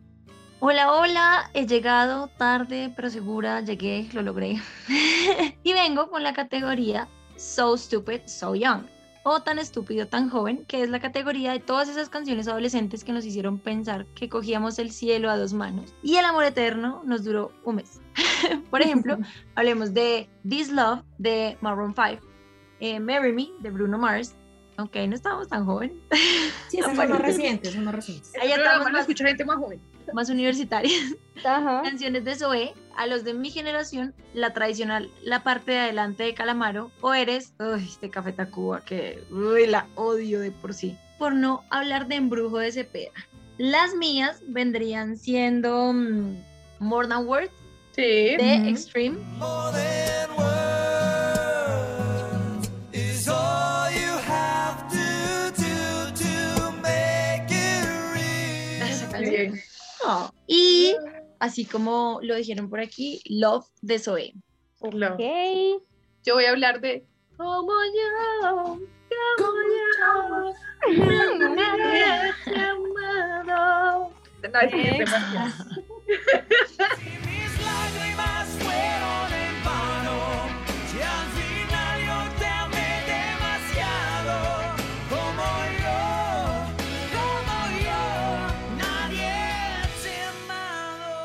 Hola, 0.60 0.92
hola, 0.92 1.50
he 1.54 1.66
llegado 1.66 2.28
tarde, 2.36 2.92
pero 2.94 3.08
segura, 3.08 3.60
llegué, 3.62 4.08
lo 4.12 4.22
logré. 4.22 4.60
y 5.62 5.72
vengo 5.72 6.10
con 6.10 6.22
la 6.22 6.34
categoría 6.34 7.08
So 7.36 7.76
Stupid, 7.78 8.20
So 8.26 8.54
Young, 8.54 8.82
o 9.22 9.40
tan 9.40 9.58
estúpido, 9.58 10.06
tan 10.06 10.28
joven, 10.28 10.66
que 10.66 10.82
es 10.82 10.90
la 10.90 11.00
categoría 11.00 11.52
de 11.52 11.60
todas 11.60 11.88
esas 11.88 12.10
canciones 12.10 12.46
adolescentes 12.46 13.04
que 13.04 13.12
nos 13.12 13.24
hicieron 13.24 13.58
pensar 13.58 14.04
que 14.14 14.28
cogíamos 14.28 14.78
el 14.78 14.90
cielo 14.92 15.30
a 15.30 15.38
dos 15.38 15.54
manos 15.54 15.94
y 16.02 16.16
el 16.16 16.24
amor 16.26 16.44
eterno 16.44 17.02
nos 17.06 17.24
duró 17.24 17.52
un 17.64 17.76
mes. 17.76 18.00
Por 18.70 18.82
ejemplo, 18.82 19.16
hablemos 19.54 19.94
de 19.94 20.28
This 20.46 20.70
Love 20.70 21.00
de 21.16 21.56
Maroon 21.62 21.94
5, 21.94 22.22
eh, 22.80 23.00
Marry 23.00 23.32
Me 23.32 23.48
de 23.60 23.70
Bruno 23.70 23.96
Mars, 23.96 24.34
aunque 24.76 25.06
no 25.08 25.14
estábamos 25.14 25.48
tan 25.48 25.64
jóvenes, 25.64 25.96
Sí, 26.68 26.78
son 26.82 26.96
más 26.96 27.08
recientes, 27.18 27.72
son 27.72 27.84
más 27.84 27.94
recientes. 27.94 28.32
Ahí 28.40 28.52
estamos 28.52 28.90
más- 28.92 29.00
escucha 29.02 29.26
gente 29.26 29.44
más 29.44 29.56
joven. 29.56 29.80
Más 30.12 30.30
universitarias. 30.30 31.14
Ajá. 31.44 31.82
canciones 31.84 32.24
de 32.24 32.34
Zoé, 32.34 32.74
a 32.96 33.06
los 33.06 33.24
de 33.24 33.34
mi 33.34 33.50
generación, 33.50 34.14
la 34.34 34.52
tradicional, 34.52 35.10
la 35.22 35.42
parte 35.42 35.72
de 35.72 35.78
adelante 35.78 36.22
de 36.24 36.34
Calamaro, 36.34 36.90
o 37.00 37.14
eres, 37.14 37.54
uy, 37.58 37.90
de 38.00 38.10
Café 38.10 38.32
Tacuba, 38.32 38.84
que 38.84 39.22
uy, 39.30 39.66
la 39.66 39.86
odio 39.94 40.40
de 40.40 40.50
por 40.50 40.74
sí, 40.74 40.96
por 41.18 41.34
no 41.34 41.64
hablar 41.70 42.08
de 42.08 42.16
embrujo 42.16 42.58
de 42.58 42.72
Cepeda. 42.72 43.12
Las 43.58 43.94
mías 43.94 44.42
vendrían 44.46 45.16
siendo 45.16 45.92
mm, 45.92 46.36
More 46.78 47.08
Than 47.08 47.26
Words 47.26 47.52
Sí. 47.92 48.02
de. 48.02 48.68
Extreme, 48.68 49.18
More 49.38 49.76
así 61.40 61.64
como 61.64 62.20
lo 62.22 62.36
dijeron 62.36 62.70
por 62.70 62.78
aquí, 62.80 63.20
Love 63.26 63.66
de. 63.82 64.34
Love. 64.92 65.14
Ok. 65.14 65.82
Yo 66.24 66.34
voy 66.34 66.44
a 66.44 66.50
hablar 66.50 66.80
de 66.80 67.06
como 67.36 67.72
yo, 67.72 68.68
como 69.38 69.60
yo, 70.92 71.48
me 71.50 72.02
has 72.02 72.46
amado. 72.48 74.12
No, 74.52 74.60
es 74.60 75.10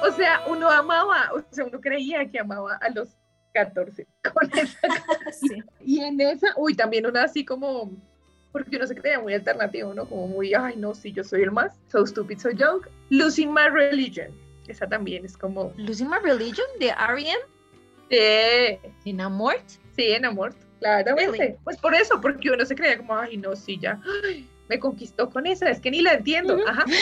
O 0.07 0.11
sea, 0.11 0.43
uno 0.47 0.69
amaba, 0.69 1.31
o 1.33 1.43
sea, 1.51 1.65
uno 1.65 1.79
creía 1.79 2.29
que 2.29 2.39
amaba 2.39 2.75
a 2.77 2.89
los 2.89 3.09
14 3.53 4.07
con 4.33 4.59
esa 4.59 4.79
Sí. 5.31 5.63
Y 5.81 6.01
en 6.01 6.19
esa, 6.21 6.47
uy, 6.57 6.75
también 6.75 7.05
una 7.05 7.23
así 7.23 7.43
como, 7.43 7.91
porque 8.51 8.77
uno 8.77 8.85
se 8.85 8.95
creía 8.95 9.19
muy 9.19 9.33
alternativo, 9.33 9.93
¿no? 9.93 10.07
Como 10.07 10.27
muy, 10.27 10.53
ay, 10.53 10.75
no, 10.77 10.93
sí, 10.93 11.11
yo 11.11 11.23
soy 11.23 11.43
el 11.43 11.51
más, 11.51 11.79
so 11.87 12.05
stupid, 12.05 12.37
so 12.37 12.51
young. 12.51 12.81
Losing 13.09 13.51
my 13.51 13.69
religion. 13.69 14.31
Esa 14.67 14.87
también 14.87 15.25
es 15.25 15.37
como, 15.37 15.73
Losing 15.77 16.09
My 16.09 16.17
Religion 16.23 16.65
de 16.79 16.87
R.E.M. 16.87 17.39
sí, 19.03 19.09
en 19.11 19.21
Amort. 19.21 19.67
sí, 19.95 20.11
en 20.11 20.25
amor, 20.25 20.55
claramente. 20.79 21.37
Really? 21.37 21.55
Pues 21.63 21.77
por 21.77 21.93
eso, 21.93 22.19
porque 22.19 22.49
uno 22.49 22.65
se 22.65 22.75
creía 22.75 22.97
como, 22.97 23.15
ay, 23.15 23.37
no, 23.37 23.55
sí, 23.55 23.77
ya, 23.79 24.01
ay, 24.23 24.49
me 24.67 24.79
conquistó 24.79 25.29
con 25.29 25.45
esa, 25.45 25.69
es 25.69 25.79
que 25.79 25.91
ni 25.91 26.01
la 26.01 26.13
entiendo. 26.13 26.57
Ajá. 26.67 26.85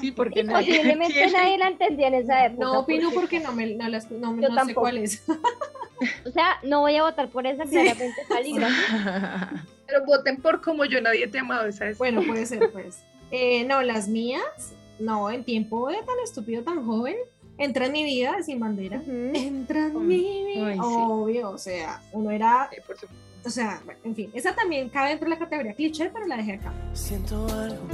Sí, 0.00 0.10
porque 0.10 0.40
Y 0.40 0.44
posiblemente 0.44 1.30
nadie 1.30 1.56
la 1.56 1.68
entendía 1.68 2.08
en 2.08 2.14
esa 2.14 2.46
época. 2.46 2.64
No 2.64 2.80
opino 2.80 3.10
porque 3.12 3.38
no, 3.38 3.52
me, 3.52 3.74
no, 3.74 3.88
las, 3.88 4.10
no, 4.10 4.38
Yo 4.40 4.48
no 4.48 4.64
sé 4.64 4.74
cuál 4.74 4.98
es. 4.98 5.22
O 6.26 6.30
sea, 6.30 6.58
no 6.64 6.80
voy 6.80 6.96
a 6.96 7.04
votar 7.04 7.28
por 7.28 7.46
esa, 7.46 7.64
claramente 7.64 8.20
Caligra. 8.28 8.68
Pero 9.86 10.04
voten 10.04 10.38
por 10.38 10.60
como 10.60 10.84
yo 10.84 11.00
nadie 11.00 11.26
te 11.28 11.38
ha 11.38 11.42
amado, 11.42 11.66
esa 11.66 11.88
es. 11.88 11.98
Bueno, 11.98 12.22
puede 12.26 12.44
ser, 12.46 12.70
pues. 12.72 13.02
Eh, 13.30 13.64
no, 13.64 13.82
las 13.82 14.08
mías, 14.08 14.74
no, 14.98 15.30
en 15.30 15.44
tiempo 15.44 15.88
de 15.88 15.96
tan 15.96 16.18
estúpido, 16.22 16.62
tan 16.62 16.84
joven, 16.84 17.16
entra 17.58 17.86
en 17.86 17.92
mi 17.92 18.04
vida 18.04 18.42
sin 18.42 18.60
bandera. 18.60 18.98
Ujú. 18.98 19.30
Entra 19.34 19.86
en 19.86 20.06
mi 20.06 20.44
vida. 20.44 20.66
Ay, 20.66 20.74
sí. 20.74 20.80
Obvio, 20.82 21.50
o 21.50 21.58
sea, 21.58 22.02
uno 22.12 22.30
era, 22.30 22.68
Sí, 22.72 22.80
por 22.86 22.98
supuesto. 22.98 23.23
O 23.44 23.50
sea, 23.50 23.80
bueno, 23.84 24.00
en 24.04 24.14
fin, 24.14 24.30
esa 24.32 24.54
también 24.54 24.88
cabe 24.88 25.10
dentro 25.10 25.28
de 25.28 25.34
la 25.34 25.38
categoría 25.38 25.74
cliché, 25.74 26.10
pero 26.12 26.26
la 26.26 26.36
dejé 26.36 26.54
acá. 26.54 26.72
Siento 26.92 27.46
algo 27.48 27.86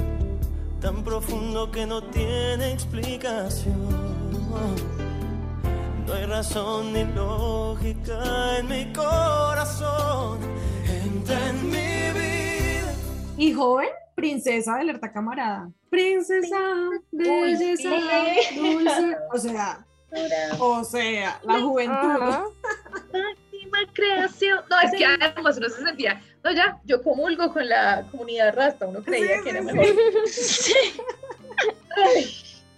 tan 0.81 1.03
profundo 1.03 1.69
que 1.69 1.85
no 1.85 2.01
tiene 2.01 2.73
explicación. 2.73 3.75
No 6.07 6.13
hay 6.13 6.25
razón 6.25 6.91
ni 6.91 7.05
lógica 7.05 8.57
en 8.57 8.67
mi 8.67 8.91
corazón. 8.91 10.39
Entra 11.05 11.49
en 11.49 11.69
mi 11.69 12.19
vida. 12.19 12.93
Y 13.37 13.53
joven, 13.53 13.89
princesa 14.15 14.75
de 14.75 14.81
alerta 14.81 15.11
camarada. 15.11 15.69
Princesa, 15.89 16.57
belleza, 17.11 17.89
dulce. 18.55 19.17
O 19.31 19.37
sea, 19.37 19.85
o 20.59 20.83
sea, 20.83 21.39
la 21.43 21.61
juventud. 21.61 22.53
Máxima 23.71 23.93
creación. 23.93 24.59
No, 24.69 24.79
es 24.79 24.91
que 24.91 25.05
además 25.05 25.57
uno 25.57 25.69
se 25.69 25.83
sentía, 25.83 26.21
no, 26.43 26.51
ya, 26.51 26.79
yo 26.85 27.01
comulgo 27.01 27.51
con 27.53 27.67
la 27.67 28.05
comunidad 28.11 28.55
rasta, 28.55 28.87
uno 28.87 29.01
creía 29.03 29.37
Sí, 29.37 29.43
que 29.43 29.49
era 29.49 29.61
mejor. 29.61 29.85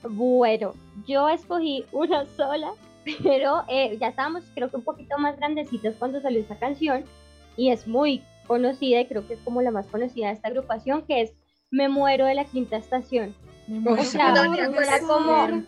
Bueno, 0.06 0.74
yo 1.08 1.30
escogí 1.30 1.86
una 1.94 2.26
sola 2.36 2.74
pero 3.04 3.64
eh, 3.68 3.98
ya 4.00 4.10
estábamos 4.10 4.44
creo 4.54 4.70
que 4.70 4.78
un 4.78 4.84
poquito 4.84 5.18
más 5.18 5.38
grandecitos 5.38 5.96
cuando 5.98 6.22
salió 6.22 6.42
esta 6.42 6.58
canción 6.58 7.04
y 7.58 7.72
es 7.72 7.88
muy 7.88 8.24
conocida 8.48 9.02
y 9.02 9.08
creo 9.08 9.28
que 9.28 9.36
es 9.36 9.40
como 9.42 9.62
la 9.62 9.72
más 9.72 9.88
conocida 9.88 10.28
de 10.28 10.34
esta 10.34 10.48
agrupación 10.48 11.04
que 11.04 11.22
es 11.22 11.34
Me 11.72 11.90
muero 11.90 12.26
de 12.26 12.36
la 12.36 12.46
quinta 12.46 12.78
estación. 12.78 13.36
O 13.86 14.04
sea, 14.04 14.34
como-. 15.08 15.64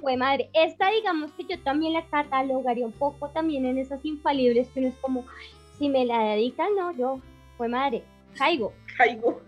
Fue 0.00 0.16
madre. 0.16 0.50
Esta 0.52 0.90
digamos 0.90 1.32
que 1.32 1.44
yo 1.44 1.58
también 1.62 1.92
la 1.94 2.04
catalogaría 2.06 2.84
un 2.86 2.92
poco 2.92 3.28
también 3.30 3.64
en 3.64 3.78
esas 3.78 4.04
infalibles 4.04 4.68
que 4.68 4.80
uno 4.80 4.88
es 4.88 4.94
como, 5.00 5.24
"Ay, 5.38 5.46
si 5.78 5.88
me 5.88 6.04
la 6.04 6.18
dedican, 6.24 6.74
no, 6.76 6.92
yo, 6.96 7.20
fue 7.56 7.68
madre, 7.68 8.02
caigo. 8.36 8.72
Caigo. 8.96 9.40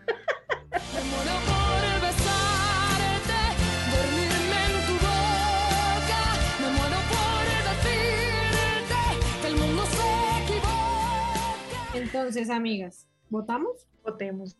Me 0.71 0.79
muero 1.03 1.33
por 1.47 2.01
besarte, 2.01 3.41
dormirme 3.93 4.61
en 4.67 4.75
tu 4.87 4.95
boca. 4.95 6.21
Me 6.61 6.69
muero 6.79 6.99
por 7.11 7.45
decirte 7.69 9.01
que 9.43 9.47
el 9.49 9.57
mundo 9.57 9.83
se 9.87 10.45
equivoca. 10.45 11.99
Entonces, 11.99 12.49
amigas, 12.51 13.07
¿votamos? 13.29 13.87
Votemos. 14.05 14.57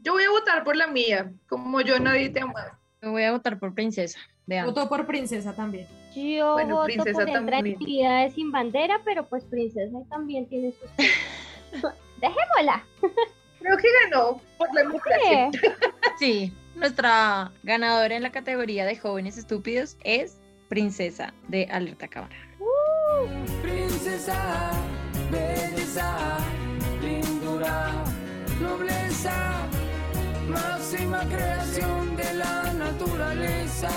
Yo 0.00 0.12
voy 0.14 0.24
a 0.24 0.30
votar 0.30 0.64
por 0.64 0.74
la 0.76 0.88
mía. 0.88 1.32
Como 1.48 1.80
yo 1.80 1.98
nadie 2.00 2.28
te 2.30 2.40
ama. 2.40 2.78
Yo 3.02 3.10
voy 3.10 3.24
a 3.24 3.32
votar 3.32 3.58
por 3.58 3.74
princesa. 3.74 4.18
Vean. 4.46 4.66
Voto 4.66 4.88
por 4.88 5.06
princesa 5.06 5.52
también. 5.54 5.88
Yo 6.14 6.52
Bueno, 6.54 6.76
voto 6.76 6.86
Princesa 6.86 7.12
por 7.12 7.28
Entra 7.28 7.56
también. 7.56 7.76
Actividades 7.76 8.34
sin 8.34 8.52
bandera, 8.52 9.00
pero 9.04 9.26
pues 9.26 9.44
Princesa 9.44 9.98
también 10.08 10.46
tiene 10.46 10.72
sus... 10.72 10.90
Dejémosla. 12.20 12.84
Creo 13.58 13.76
que 13.76 13.88
ganó 14.04 14.40
por 14.56 14.72
la 14.74 14.82
democracia. 14.82 15.50
Sí, 16.18 16.52
nuestra 16.76 17.50
ganadora 17.64 18.14
en 18.14 18.22
la 18.22 18.30
categoría 18.30 18.84
de 18.84 18.96
jóvenes 18.96 19.38
estúpidos 19.38 19.96
es 20.04 20.38
Princesa 20.68 21.34
de 21.48 21.66
Alerta 21.70 22.06
Cámara. 22.06 22.36
Princesa, 23.62 24.70
belleza, 25.30 26.38
lindura, 27.00 28.04
nobleza, 28.60 29.66
máxima 30.52 31.20
creación 31.28 32.16
de 32.16 32.34
la 32.34 32.72
naturaleza. 32.74 33.88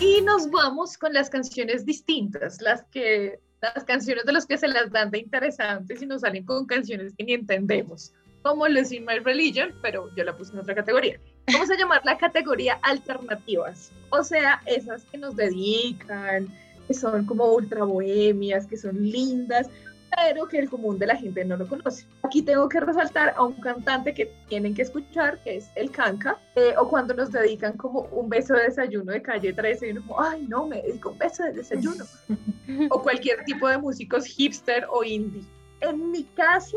Y 0.00 0.22
nos 0.22 0.50
vamos 0.50 0.96
con 0.96 1.12
las 1.12 1.28
canciones 1.28 1.84
distintas, 1.84 2.60
las 2.60 2.82
que 2.84 3.40
las 3.60 3.84
canciones 3.84 4.24
de 4.24 4.32
los 4.32 4.46
que 4.46 4.56
se 4.56 4.68
las 4.68 4.90
dan 4.90 5.10
de 5.10 5.18
interesantes 5.18 6.00
y 6.00 6.06
nos 6.06 6.22
salen 6.22 6.44
con 6.44 6.66
canciones 6.66 7.12
que 7.16 7.24
ni 7.24 7.34
entendemos, 7.34 8.12
como 8.42 8.66
los 8.68 8.90
In 8.90 9.04
My 9.04 9.18
Religion, 9.18 9.74
pero 9.82 10.08
yo 10.16 10.24
la 10.24 10.34
puse 10.34 10.52
en 10.54 10.60
otra 10.60 10.74
categoría. 10.74 11.20
Vamos 11.52 11.70
a 11.70 11.76
llamar 11.76 12.00
la 12.04 12.16
categoría 12.16 12.78
alternativas, 12.82 13.92
o 14.10 14.22
sea, 14.22 14.62
esas 14.64 15.04
que 15.04 15.18
nos 15.18 15.36
dedican, 15.36 16.48
que 16.86 16.94
son 16.94 17.26
como 17.26 17.52
ultra 17.52 17.84
bohemias, 17.84 18.66
que 18.66 18.78
son 18.78 18.96
lindas, 19.02 19.68
pero 20.16 20.46
que 20.46 20.58
el 20.58 20.68
común 20.68 20.98
de 20.98 21.06
la 21.06 21.16
gente 21.16 21.44
no 21.44 21.56
lo 21.56 21.66
conoce. 21.66 22.06
Aquí 22.22 22.42
tengo 22.42 22.68
que 22.68 22.80
resaltar 22.80 23.34
a 23.36 23.44
un 23.44 23.54
cantante 23.54 24.12
que 24.14 24.32
tienen 24.48 24.74
que 24.74 24.82
escuchar, 24.82 25.42
que 25.42 25.56
es 25.56 25.70
el 25.76 25.90
Canca, 25.90 26.38
eh, 26.56 26.74
o 26.78 26.88
cuando 26.88 27.14
nos 27.14 27.30
dedican 27.32 27.76
como 27.76 28.00
un 28.12 28.28
beso 28.28 28.54
de 28.54 28.64
desayuno 28.64 29.12
de 29.12 29.22
calle 29.22 29.52
13 29.52 29.88
y 29.88 29.90
uno 29.92 30.02
como, 30.06 30.20
ay 30.20 30.46
no, 30.48 30.66
me 30.66 30.82
dedico 30.82 31.10
un 31.10 31.18
beso 31.18 31.44
de 31.44 31.52
desayuno. 31.52 32.04
o 32.90 33.02
cualquier 33.02 33.44
tipo 33.44 33.68
de 33.68 33.78
músicos 33.78 34.26
hipster 34.26 34.86
o 34.90 35.04
indie. 35.04 35.44
En 35.80 36.10
mi 36.10 36.24
caso, 36.24 36.76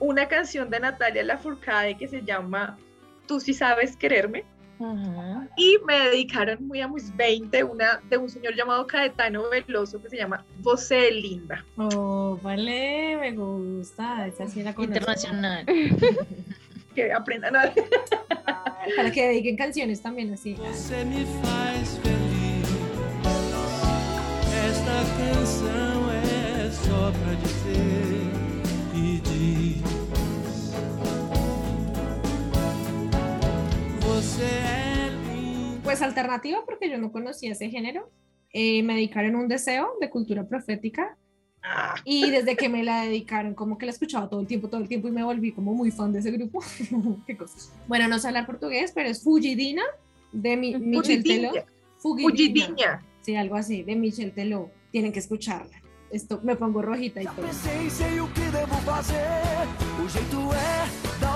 una 0.00 0.28
canción 0.28 0.70
de 0.70 0.80
Natalia 0.80 1.24
Lafourcade 1.24 1.96
que 1.96 2.08
se 2.08 2.22
llama 2.22 2.76
Tú 3.26 3.40
sí 3.40 3.54
sabes 3.54 3.96
quererme. 3.96 4.44
Y 5.56 5.78
me 5.86 6.10
dedicaron 6.10 6.66
muy 6.66 6.80
a 6.80 6.88
mis 6.88 7.14
20 7.16 7.64
una 7.64 8.00
de 8.08 8.16
un 8.16 8.28
señor 8.28 8.54
llamado 8.54 8.86
Caetano 8.86 9.48
Veloso 9.50 10.02
que 10.02 10.10
se 10.10 10.16
llama 10.16 10.44
Voce 10.60 11.10
Linda. 11.10 11.64
Oh, 11.76 12.38
vale, 12.42 13.16
me 13.18 13.32
gusta. 13.32 14.26
Esa 14.26 14.48
sí 14.48 14.62
la. 14.62 14.74
Internacional. 14.76 15.64
Que 16.94 17.12
aprendan 17.12 17.56
a... 17.56 17.72
Para 18.96 19.10
que 19.10 19.26
dediquen 19.26 19.56
canciones 19.56 20.00
también 20.00 20.32
así. 20.32 20.54
Você 20.54 21.04
me 21.04 21.24
faz 21.42 21.98
feliz. 21.98 22.24
Esta 24.68 25.04
canção 25.18 26.10
é 26.10 26.70
só 26.70 27.12
pra 27.12 27.34
dizer 27.34 27.84
e 28.94 29.20
Pues 35.82 36.02
alternativa 36.02 36.58
porque 36.64 36.90
yo 36.90 36.98
no 36.98 37.12
conocía 37.12 37.52
ese 37.52 37.70
género. 37.70 38.10
Eh, 38.50 38.82
me 38.82 38.94
dedicaron 38.94 39.34
un 39.34 39.48
deseo 39.48 39.92
de 40.00 40.10
cultura 40.10 40.46
profética 40.46 41.16
Ah, 41.66 41.94
y 42.04 42.30
desde 42.30 42.56
que 42.56 42.68
me 42.68 42.84
la 42.84 43.04
dedicaron 43.04 43.54
como 43.54 43.78
que 43.78 43.86
la 43.86 43.92
escuchaba 43.92 44.28
todo 44.28 44.40
el 44.40 44.46
tiempo, 44.46 44.68
todo 44.68 44.82
el 44.82 44.88
tiempo 44.88 45.08
y 45.08 45.12
me 45.12 45.24
volví 45.24 45.50
como 45.50 45.72
muy 45.72 45.90
fan 45.90 46.12
de 46.12 46.18
ese 46.18 46.30
grupo. 46.30 46.62
Qué 47.26 47.36
cosa. 47.38 47.72
Bueno, 47.88 48.06
no 48.06 48.18
sé 48.18 48.28
hablar 48.28 48.44
portugués, 48.44 48.92
pero 48.94 49.08
es 49.08 49.22
Fugidina 49.22 49.82
de 50.30 50.58
mi, 50.58 50.76
Michel 50.76 51.24
Teló. 51.24 51.52
Fugidinha. 51.96 53.02
Sí, 53.22 53.34
algo 53.34 53.56
así, 53.56 53.82
de 53.82 53.96
Michel 53.96 54.32
Teló. 54.32 54.70
Tienen 54.90 55.10
que 55.10 55.20
escucharla. 55.20 55.80
Esto 56.10 56.38
me 56.42 56.54
pongo 56.54 56.82
rojita 56.82 57.22
y 57.22 57.24
todo. 57.24 57.46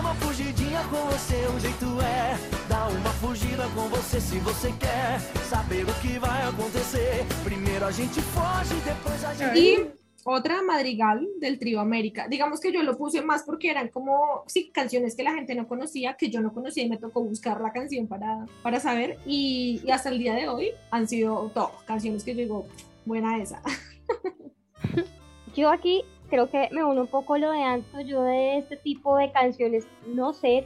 Uma 0.09 0.15
fugidinha 0.15 0.83
com 0.85 0.97
você. 1.11 1.47
O 1.55 1.61
jeito 1.61 1.85
é 2.01 2.39
dar 2.67 2.89
uma 2.89 3.11
fugida 3.21 3.69
com 3.75 3.89
você. 3.89 4.19
Se 4.19 4.39
você 4.39 4.73
quer 4.73 5.21
saber 5.51 5.85
o 5.85 5.95
que 6.01 6.19
vai 6.19 6.49
acontecer, 6.49 7.27
primeiro 7.45 7.85
a 7.85 7.91
gente 7.91 8.21
foge, 8.23 8.75
depois 8.87 9.23
a 9.25 9.35
gente. 9.35 9.59
Y 9.59 9.91
otra 10.25 10.63
madrigal 10.63 11.27
del 11.41 11.59
trío 11.59 11.81
América. 11.81 12.27
Digamos 12.27 12.59
que 12.59 12.73
yo 12.73 12.83
lo 12.83 12.97
puse 12.97 13.21
más 13.21 13.43
porque 13.43 13.71
eran 13.71 13.89
como, 13.89 14.45
sí, 14.47 14.71
canciones 14.73 15.15
que 15.15 15.25
la 15.25 15.35
gente 15.35 15.55
no 15.55 15.69
conocía, 15.69 16.15
que 16.15 16.31
yo 16.31 16.41
no 16.41 16.55
conocía 16.55 16.85
y 16.85 16.89
me 16.89 16.97
tocó 16.97 17.23
buscar 17.23 17.61
la 17.61 17.73
canción 17.73 18.07
para, 18.07 18.47
para 18.63 18.81
saber. 18.81 19.19
Y, 19.27 19.83
y 19.85 19.91
hasta 19.91 20.09
el 20.09 20.19
día 20.19 20.35
de 20.35 20.49
hoy 20.49 20.71
han 20.91 21.07
sido 21.07 21.51
todo, 21.53 21.73
canciones 21.87 22.25
que 22.25 22.35
yo 22.35 22.41
digo, 22.41 22.67
buena 23.05 23.37
esa. 23.37 23.61
Yo 25.55 25.71
aquí 25.71 26.05
creo 26.29 26.51
que 26.51 26.69
me 26.73 26.85
uno 26.85 27.03
un 27.03 27.07
poco 27.07 27.39
lo 27.39 27.51
de 27.51 27.63
Anto, 27.63 28.01
yo 28.01 28.23
de 28.23 28.59
este 28.59 28.77
tipo 28.77 29.17
de 29.17 29.33
canciones, 29.33 29.87
no 30.07 30.33
sé, 30.33 30.65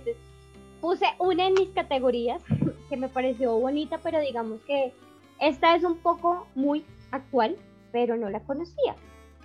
puse 0.81 1.07
una 1.18 1.46
en 1.46 1.55
mis 1.55 1.70
categorías 1.70 2.42
que 2.88 2.96
me 2.96 3.09
pareció 3.09 3.57
bonita, 3.59 3.98
pero 4.03 4.20
digamos 4.20 4.61
que 4.66 4.92
esta 5.40 5.75
es 5.75 5.85
un 5.85 5.96
poco 5.98 6.46
muy 6.55 6.85
actual, 7.11 7.57
pero 7.90 8.16
no 8.16 8.29
la 8.31 8.40
conocía. 8.40 8.94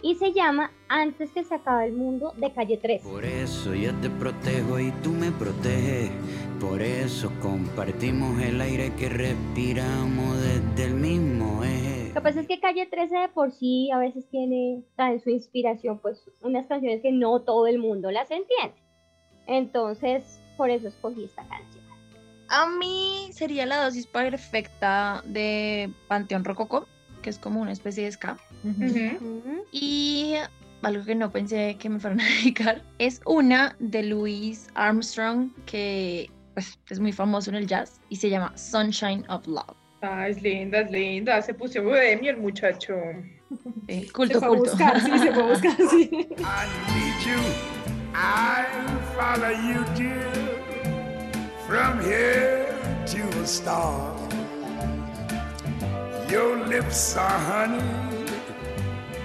Y 0.02 0.14
se 0.16 0.32
llama 0.32 0.72
Antes 0.90 1.32
que 1.32 1.44
se 1.44 1.56
acabe 1.56 1.88
el 1.88 1.94
mundo 1.94 2.32
de 2.38 2.52
Calle 2.52 2.78
3. 2.78 3.02
Por 3.02 3.26
eso 3.26 3.74
yo 3.74 3.92
te 3.96 4.12
protejo 4.12 4.80
y 4.80 4.92
tú 5.02 5.10
me 5.10 5.32
proteges. 5.32 6.12
Por 6.60 6.84
eso 6.84 7.32
compartimos 7.42 8.40
el 8.42 8.62
aire 8.62 8.94
que 8.94 9.10
respiramos 9.10 10.38
desde 10.40 10.84
el 10.86 10.94
mismo. 10.94 11.37
Lo 12.08 12.14
que 12.14 12.22
pasa 12.22 12.42
es 12.42 12.48
que 12.48 12.60
Calle 12.60 12.86
13 12.86 13.16
de 13.16 13.28
por 13.30 13.52
sí 13.52 13.92
a 13.92 14.00
veces 14.00 14.28
tiene 14.30 14.84
en 14.98 15.20
su 15.20 15.30
inspiración 15.30 16.00
pues 16.00 16.24
unas 16.42 16.68
canciones 16.68 17.02
que 17.02 17.12
no 17.12 17.42
todo 17.42 17.68
el 17.68 17.80
mundo 17.80 18.12
las 18.12 18.32
entiende. 18.32 18.76
Entonces, 19.46 20.40
por 20.58 20.70
eso 20.70 20.88
escogí 20.88 21.26
esta 21.26 21.48
canción. 21.48 21.86
A 22.50 22.70
mí 22.70 23.30
sería 23.32 23.66
la 23.66 23.84
dosis 23.84 24.08
perfecta 24.08 25.22
de 25.26 25.92
Panteón 26.08 26.46
Rococó, 26.46 26.88
que 27.22 27.30
es 27.30 27.40
como 27.40 27.62
una 27.62 27.72
especie 27.72 28.06
de 28.06 28.12
ska. 28.12 28.38
Y 29.72 30.36
algo 30.82 31.04
que 31.04 31.16
no 31.16 31.32
pensé 31.32 31.76
que 31.78 31.90
me 31.90 32.00
fueran 32.00 32.22
a 32.22 32.26
dedicar 32.42 32.82
es 33.00 33.22
una 33.26 33.76
de 33.80 34.04
Louis 34.04 34.68
Armstrong, 34.76 35.52
que 35.66 36.30
pues, 36.54 36.80
es 36.90 37.00
muy 37.00 37.12
famoso 37.12 37.50
en 37.50 37.58
el 37.58 37.68
jazz 37.68 38.00
y 38.10 38.16
se 38.16 38.30
llama 38.30 38.58
Sunshine 38.58 39.26
of 39.30 39.46
Love. 39.48 39.87
Ah, 40.02 40.28
es 40.28 40.42
linda, 40.42 40.80
es 40.82 40.92
linda. 40.92 41.42
Se 41.42 41.54
puso 41.54 41.82
bohemio 41.84 42.32
el 42.32 42.38
muchacho. 42.38 42.96
Eh, 43.88 44.04
Se 44.06 44.12
culto, 44.12 44.40
fue 44.40 44.48
a 44.48 44.50
culto. 44.52 44.72
buscar, 44.72 45.00
sí, 45.02 45.20
se 45.20 45.32
fue 45.34 45.44
a 45.44 45.48
buscar, 45.48 45.76
sí. 45.90 46.10
I 46.12 46.68
need 46.94 47.26
you. 47.26 47.40
I'll 48.14 49.00
follow 49.16 49.52
you, 49.52 49.84
dear, 49.96 50.32
from 51.68 52.00
here 52.02 52.68
to 53.08 53.40
a 53.40 53.46
star. 53.48 54.16
Your 56.30 56.58
lips 56.68 57.16
are 57.16 57.40
honey, 57.40 57.82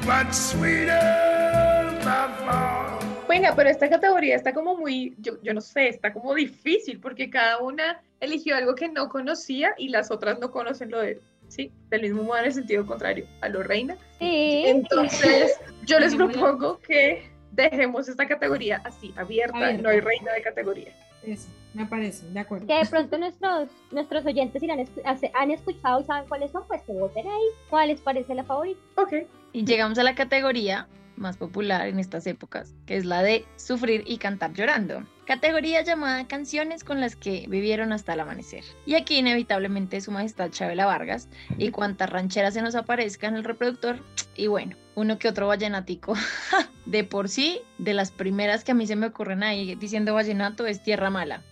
but 0.07 0.33
sweeter 0.33 1.99
by 2.05 2.29
far. 2.47 2.99
Venga, 3.29 3.55
pero 3.57 3.69
esta 3.71 3.89
categoría 3.89 4.37
está 4.37 4.53
como 4.53 4.77
muy, 4.77 5.15
yo, 5.19 5.41
yo 5.43 5.53
no 5.55 5.61
sé, 5.61 5.89
está 5.89 6.13
como 6.13 6.35
difícil 6.35 7.01
porque 7.01 7.29
cada 7.31 7.59
una 7.59 8.01
eligió 8.23 8.57
algo 8.57 8.75
que 8.75 8.89
no 8.89 9.09
conocía 9.09 9.75
y 9.77 9.89
las 9.89 10.11
otras 10.11 10.39
no 10.39 10.51
conocen 10.51 10.91
lo 10.91 11.01
de, 11.01 11.21
sí, 11.49 11.71
del 11.91 12.03
mismo 12.03 12.23
modo 12.23 12.39
en 12.39 12.45
el 12.47 12.55
sentido 12.55 12.87
contrario 12.87 13.27
a 13.43 13.49
lo 13.49 13.63
reina. 13.63 13.97
Sí. 14.19 14.63
Entonces, 14.67 15.59
yo 15.85 15.99
les 15.99 16.15
propongo 16.17 16.79
que 16.81 17.31
dejemos 17.51 18.09
esta 18.09 18.27
categoría 18.27 18.81
así, 18.85 19.13
abierta, 19.17 19.73
no 19.75 19.89
hay 19.91 20.01
reina 20.01 20.33
de 20.33 20.43
categoría. 20.43 20.93
Eso. 21.23 21.49
Me 21.75 21.87
parece, 21.87 22.27
de 22.29 22.41
acuerdo. 22.41 22.67
que 22.67 22.75
de 22.75 22.85
pronto 22.85 23.17
nuestros, 23.17 23.69
nuestros 23.93 24.27
oyentes 24.27 24.63
escu- 24.63 25.01
hace- 25.05 25.31
han 25.35 25.51
escuchado 25.51 26.01
y 26.01 26.05
saben 26.05 26.29
cuáles 26.29 26.51
son, 26.51 26.65
pues 26.67 26.83
que 26.83 26.93
voten 26.93 27.27
ahí. 27.27 27.45
¿Cuál 27.71 27.89
les 27.89 28.01
parece 28.01 28.35
la 28.35 28.45
favorita? 28.45 28.79
Ok. 28.97 29.13
Y 29.53 29.65
llegamos 29.65 29.99
a 29.99 30.03
la 30.03 30.15
categoría 30.15 30.87
más 31.17 31.37
popular 31.39 31.87
en 31.89 31.99
estas 31.99 32.27
épocas, 32.27 32.75
que 32.87 32.97
es 32.97 33.05
la 33.07 33.23
de 33.23 33.45
sufrir 33.57 34.03
y 34.07 34.19
cantar 34.19 34.53
llorando. 34.53 35.03
Categoría 35.27 35.83
llamada 35.83 36.27
canciones 36.27 36.83
con 36.83 37.01
las 37.01 37.15
que 37.15 37.45
vivieron 37.49 37.93
hasta 37.93 38.15
el 38.15 38.21
amanecer. 38.21 38.65
Y 38.87 38.95
aquí 38.95 39.19
inevitablemente 39.19 40.01
su 40.01 40.11
majestad 40.11 40.51
Chabela 40.51 40.87
Vargas 40.87 41.29
y 41.59 41.71
cuantas 41.71 42.11
rancheras 42.11 42.55
se 42.55 42.63
nos 42.63 42.75
aparezca 42.75 43.29
en 43.29 43.37
el 43.37 43.45
reproductor. 43.45 44.01
Y 44.35 44.47
bueno, 44.49 44.77
uno 44.95 45.19
que 45.19 45.29
otro 45.29 45.47
vallenatico. 45.47 46.15
De 46.87 47.05
por 47.05 47.29
sí, 47.29 47.61
de 47.79 47.95
las 47.95 48.11
primeras 48.11 48.65
que 48.65 48.73
a 48.73 48.75
mí 48.75 48.89
se 48.89 48.97
me 48.97 49.07
ocurren 49.07 49.45
ahí 49.45 49.77
diciendo 49.77 50.15
vallenato 50.15 50.67
es 50.67 50.83
Tierra 50.83 51.11
Mala, 51.11 51.45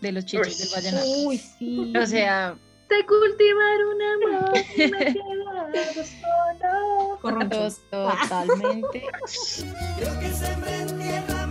de 0.00 0.12
los 0.12 0.24
chichis 0.24 0.58
del 0.58 0.70
vallenato. 0.74 1.06
Uy, 1.26 1.36
sí. 1.36 1.92
O 1.94 2.06
sea, 2.06 2.56
De 2.88 3.04
cultivar 3.04 3.84
un 3.84 4.00
amor 4.02 4.52
y 4.74 4.86
me 4.88 5.12
solo. 5.12 7.18
Corronchos. 7.20 7.82
totalmente. 7.90 9.02
Creo 9.98 10.20
que 10.20 10.30
sembré 10.32 10.76
en 10.80 10.98
tierra 10.98 11.46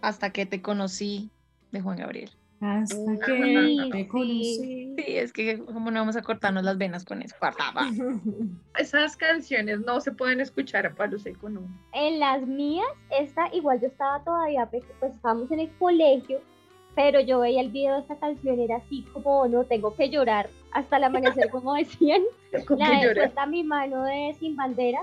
hasta 0.00 0.30
que 0.30 0.46
te 0.46 0.62
conocí 0.62 1.30
de 1.72 1.80
Juan 1.80 1.98
Gabriel. 1.98 2.30
Hasta 2.60 2.96
Uy, 2.96 3.18
que 3.20 3.76
sí. 3.78 3.90
te 3.92 4.08
conocí. 4.08 4.94
Sí, 4.98 5.04
es 5.16 5.32
que 5.32 5.58
como 5.64 5.90
no 5.92 6.00
vamos 6.00 6.16
a 6.16 6.22
cortarnos 6.22 6.64
las 6.64 6.76
venas 6.76 7.04
con 7.04 7.22
eso. 7.22 7.36
Esas 8.78 9.16
canciones 9.16 9.80
no 9.80 10.00
se 10.00 10.10
pueden 10.12 10.40
escuchar 10.40 10.86
a 10.86 10.94
palo 10.94 11.18
seco, 11.18 11.48
no. 11.48 11.62
En 11.92 12.18
las 12.18 12.46
mías, 12.46 12.86
esta 13.16 13.48
igual 13.54 13.80
yo 13.80 13.86
estaba 13.86 14.22
todavía, 14.24 14.66
pe- 14.66 14.82
pues 14.98 15.14
estábamos 15.14 15.50
en 15.52 15.60
el 15.60 15.70
colegio, 15.78 16.40
pero 16.96 17.20
yo 17.20 17.38
veía 17.40 17.60
el 17.60 17.70
video 17.70 17.94
de 17.94 18.00
esta 18.00 18.16
canción, 18.18 18.58
era 18.58 18.76
así 18.78 19.02
como, 19.12 19.46
no, 19.46 19.62
tengo 19.64 19.94
que 19.94 20.10
llorar 20.10 20.50
hasta 20.72 20.96
el 20.96 21.04
amanecer, 21.04 21.50
como 21.50 21.74
decían. 21.74 22.22
La 22.76 23.00
de 23.00 23.46
mi 23.48 23.62
mano 23.62 24.02
de 24.04 24.34
Sin 24.40 24.56
Bandera. 24.56 25.00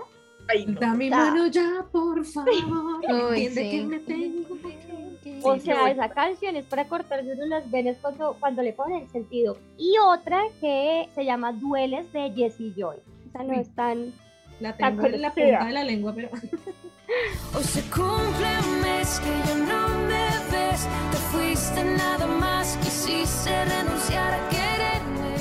Ay, 0.47 0.65
no. 0.67 0.79
Da 0.79 0.93
mi 0.93 1.09
mano 1.09 1.47
ya, 1.47 1.85
por 1.91 2.23
favor. 2.25 2.49
Uy, 3.31 3.47
sí. 3.47 3.69
que 3.71 3.83
me 3.85 3.99
tengo 3.99 4.57
que- 4.61 5.39
O 5.43 5.59
sea, 5.59 5.89
esa 5.91 6.09
canción 6.09 6.55
es 6.55 6.65
para 6.65 6.85
cortarse 6.87 7.33
uno 7.33 7.45
las 7.47 7.69
venas 7.69 7.97
cuando, 8.01 8.35
cuando 8.39 8.61
le 8.61 8.73
ponen 8.73 9.03
el 9.03 9.09
sentido. 9.09 9.57
Y 9.77 9.95
otra 9.97 10.41
que 10.61 11.09
se 11.15 11.25
llama 11.25 11.51
Dueles 11.51 12.11
de 12.13 12.31
Jessie 12.35 12.73
Joy. 12.75 12.97
Esa 13.29 13.43
no 13.43 13.53
Uy. 13.53 13.59
es 13.59 13.69
tan... 13.75 14.13
La 14.59 14.75
Tan 14.77 14.95
tengo 14.95 15.07
en 15.13 15.21
la 15.21 15.33
punta 15.33 15.65
de 15.65 15.71
la 15.73 15.83
lengua, 15.83 16.13
pero 16.15 16.29
Hoy 17.55 17.63
se 17.63 17.81
cumple 17.89 18.59
un 18.67 18.81
mes 18.81 19.19
que 19.19 19.49
ya 19.49 19.55
no 19.65 19.89
me 20.07 20.27
ves. 20.51 20.87
Te 21.11 21.17
fuiste 21.17 21.83
nada 21.83 22.25
más, 22.25 22.77
quisiste 22.77 23.65
renunciar 23.65 24.33
a 24.33 24.49
quererme. 24.49 25.35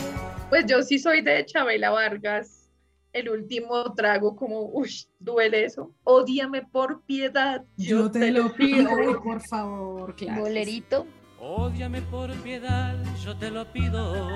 Pues 0.51 0.67
yo 0.67 0.83
sí 0.83 0.99
soy 0.99 1.21
de 1.23 1.45
Chabela 1.47 1.91
Vargas. 1.91 2.64
El 3.15 3.31
último 3.31 3.95
trago, 3.95 4.35
como, 4.35 4.63
uy, 4.73 4.91
duele 5.21 5.65
eso. 5.65 5.95
Odíame 6.03 6.63
por 6.63 7.03
piedad. 7.03 7.65
yo 7.77 8.11
te 8.11 8.33
lo 8.33 8.53
pido. 8.53 8.91
Por 9.23 9.41
favor, 9.41 10.17
claro. 10.17 10.43
Bolerito. 10.43 11.07
Ódiame 11.39 12.03
por 12.03 12.33
piedad, 12.43 12.97
yo 13.25 13.37
te 13.37 13.53
lo 13.53 13.71
pido. 13.73 14.35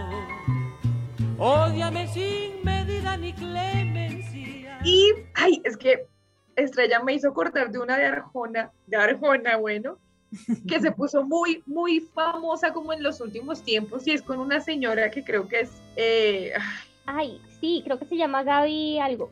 Ódiame 1.39 2.07
sin 2.07 2.63
medida 2.63 3.17
ni 3.17 3.33
clemencia. 3.33 4.79
Y, 4.85 5.13
ay, 5.35 5.61
es 5.65 5.77
que 5.77 6.07
Estrella 6.55 7.03
me 7.03 7.15
hizo 7.15 7.35
cortar 7.35 7.73
de 7.73 7.81
una 7.81 7.99
de 7.99 8.07
Arjona, 8.07 8.71
de 8.87 8.97
Arjona, 8.97 9.57
bueno, 9.57 9.99
que 10.69 10.81
se 10.81 10.93
puso 10.93 11.25
muy, 11.25 11.65
muy 11.67 11.99
famosa 11.99 12.73
como 12.73 12.93
en 12.93 13.03
los 13.03 13.21
últimos 13.21 13.61
tiempos 13.61 14.07
y 14.07 14.13
es 14.13 14.23
con 14.23 14.39
una 14.39 14.61
señora 14.61 15.11
que 15.11 15.25
creo 15.25 15.49
que 15.49 15.61
es, 15.63 15.71
eh, 15.97 16.53
Ay, 17.11 17.41
sí, 17.61 17.83
creo 17.85 17.99
que 17.99 18.07
se 18.07 18.17
llama 18.17 18.43
Gaby 18.43 18.99
algo. 19.01 19.31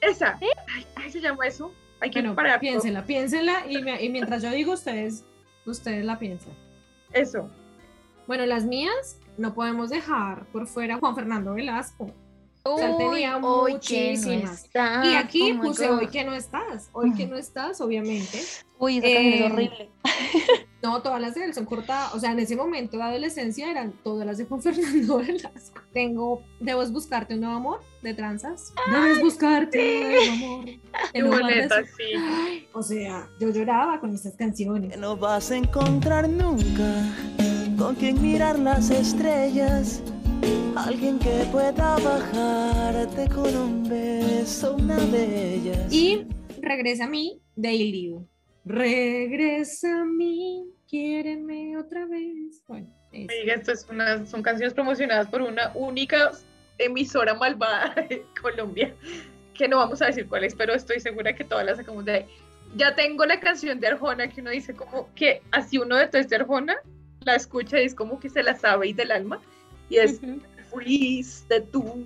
esa, 0.00 0.38
ay, 0.40 0.84
ay, 0.96 1.10
se 1.10 1.20
llama 1.20 1.46
eso, 1.46 1.72
hay 2.00 2.10
que 2.10 2.20
Bueno, 2.20 2.34
parar 2.34 2.60
piénsela, 2.60 3.04
piénsela 3.04 3.64
y, 3.68 3.80
me- 3.82 4.02
y 4.02 4.08
mientras 4.10 4.42
yo 4.42 4.50
digo, 4.50 4.72
ustedes, 4.74 5.24
ustedes 5.66 6.04
la 6.04 6.18
piensan. 6.18 6.52
eso. 7.12 7.48
Bueno, 8.26 8.46
las 8.46 8.64
mías 8.64 9.18
no 9.36 9.54
podemos 9.54 9.90
dejar 9.90 10.46
por 10.46 10.66
fuera 10.66 10.94
a 10.94 10.98
Juan 10.98 11.14
Fernando 11.14 11.54
Velasco. 11.54 12.10
O 12.66 12.78
sea, 12.78 12.88
él 12.90 12.96
tenía 12.96 13.36
Uy, 13.36 13.42
hoy 13.44 13.72
que 13.86 14.14
no 14.16 14.22
muchísimas. 14.22 14.70
Y 15.04 15.14
aquí 15.14 15.52
Oh 15.52 15.60
puse 15.60 15.86
God. 15.88 15.98
hoy 15.98 16.06
que 16.08 16.24
no 16.24 16.32
estás, 16.34 16.88
hoy 16.94 17.12
que 17.12 17.26
no 17.26 17.36
estás, 17.36 17.80
obviamente. 17.82 18.38
Uy, 18.84 18.98
esa 18.98 19.06
canción 19.06 19.24
Eh, 19.32 19.46
es 19.46 19.52
horrible. 19.52 19.90
No, 20.84 21.00
todas 21.00 21.18
las 21.18 21.34
de 21.34 21.46
él 21.46 21.54
son 21.54 21.64
cortadas. 21.64 22.14
O 22.14 22.20
sea, 22.20 22.32
en 22.32 22.38
ese 22.40 22.56
momento 22.56 22.98
de 22.98 23.04
adolescencia 23.04 23.70
eran 23.70 23.94
todas 24.04 24.26
las 24.26 24.36
de 24.36 24.44
Juan 24.44 24.60
Fernando 24.62 25.16
Velasco. 25.16 25.80
Tengo 25.94 26.42
Debes 26.60 26.92
buscarte 26.92 27.32
un 27.34 27.40
nuevo 27.40 27.54
amor 27.56 27.80
de 28.02 28.12
tranzas. 28.12 28.74
Debes 28.92 29.18
buscarte 29.22 29.78
un 29.80 30.10
nuevo 30.10 30.32
amor. 30.32 30.64
Qué 31.14 31.22
de 31.22 31.28
bonita, 31.28 31.76
azul. 31.78 31.88
sí. 31.96 32.02
Ay, 32.18 32.68
O 32.74 32.82
sea, 32.82 33.26
yo 33.40 33.48
lloraba 33.48 33.98
con 33.98 34.14
estas 34.14 34.34
canciones. 34.36 34.98
No 34.98 35.16
vas 35.16 35.50
a 35.50 35.56
encontrar 35.56 36.28
nunca 36.28 37.16
con 37.78 37.94
quien 37.94 38.20
mirar 38.20 38.58
las 38.58 38.90
estrellas. 38.90 40.02
Alguien 40.76 41.18
que 41.18 41.46
pueda 41.50 41.96
bajarte 41.96 43.26
con 43.34 43.56
un 43.56 43.88
beso, 43.88 44.76
una 44.76 44.96
de 44.96 45.54
ellas. 45.54 45.90
Y 45.90 46.26
regresa 46.60 47.04
a 47.04 47.08
mí, 47.08 47.40
Daily. 47.56 48.08
You. 48.10 48.28
Regresa 48.64 50.00
a 50.00 50.04
mí, 50.04 50.70
quiéreme 50.88 51.76
otra 51.76 52.06
vez. 52.06 52.62
Bueno, 52.66 52.88
eso. 53.12 53.34
Oiga, 53.40 53.54
esto 53.54 53.72
es 53.72 53.86
una, 53.90 54.24
son 54.24 54.42
canciones 54.42 54.72
promocionadas 54.72 55.28
por 55.28 55.42
una 55.42 55.70
única 55.74 56.30
emisora 56.78 57.34
malvada 57.34 57.94
de 58.08 58.24
Colombia, 58.40 58.94
que 59.52 59.68
no 59.68 59.78
vamos 59.78 60.00
a 60.02 60.06
decir 60.06 60.26
cuál 60.28 60.44
es, 60.44 60.54
pero 60.54 60.74
estoy 60.74 61.00
segura 61.00 61.34
que 61.34 61.44
todas 61.44 61.66
las 61.66 61.76
sacamos 61.76 62.04
de 62.04 62.12
ahí. 62.12 62.26
Ya 62.76 62.94
tengo 62.94 63.24
la 63.26 63.38
canción 63.38 63.78
de 63.78 63.88
Arjona 63.88 64.28
que 64.28 64.40
uno 64.40 64.50
dice 64.50 64.74
como 64.74 65.12
que 65.14 65.42
así 65.52 65.78
uno 65.78 65.96
de 65.96 66.06
de 66.06 66.36
Arjona 66.36 66.76
la 67.20 67.36
escucha 67.36 67.80
y 67.80 67.84
es 67.84 67.94
como 67.94 68.18
que 68.18 68.28
se 68.28 68.42
la 68.42 68.56
sabe 68.56 68.88
y 68.88 68.92
del 68.92 69.10
alma, 69.10 69.40
y 69.88 69.98
es 69.98 70.20
Fuiste 70.74 71.60
tú. 71.60 72.04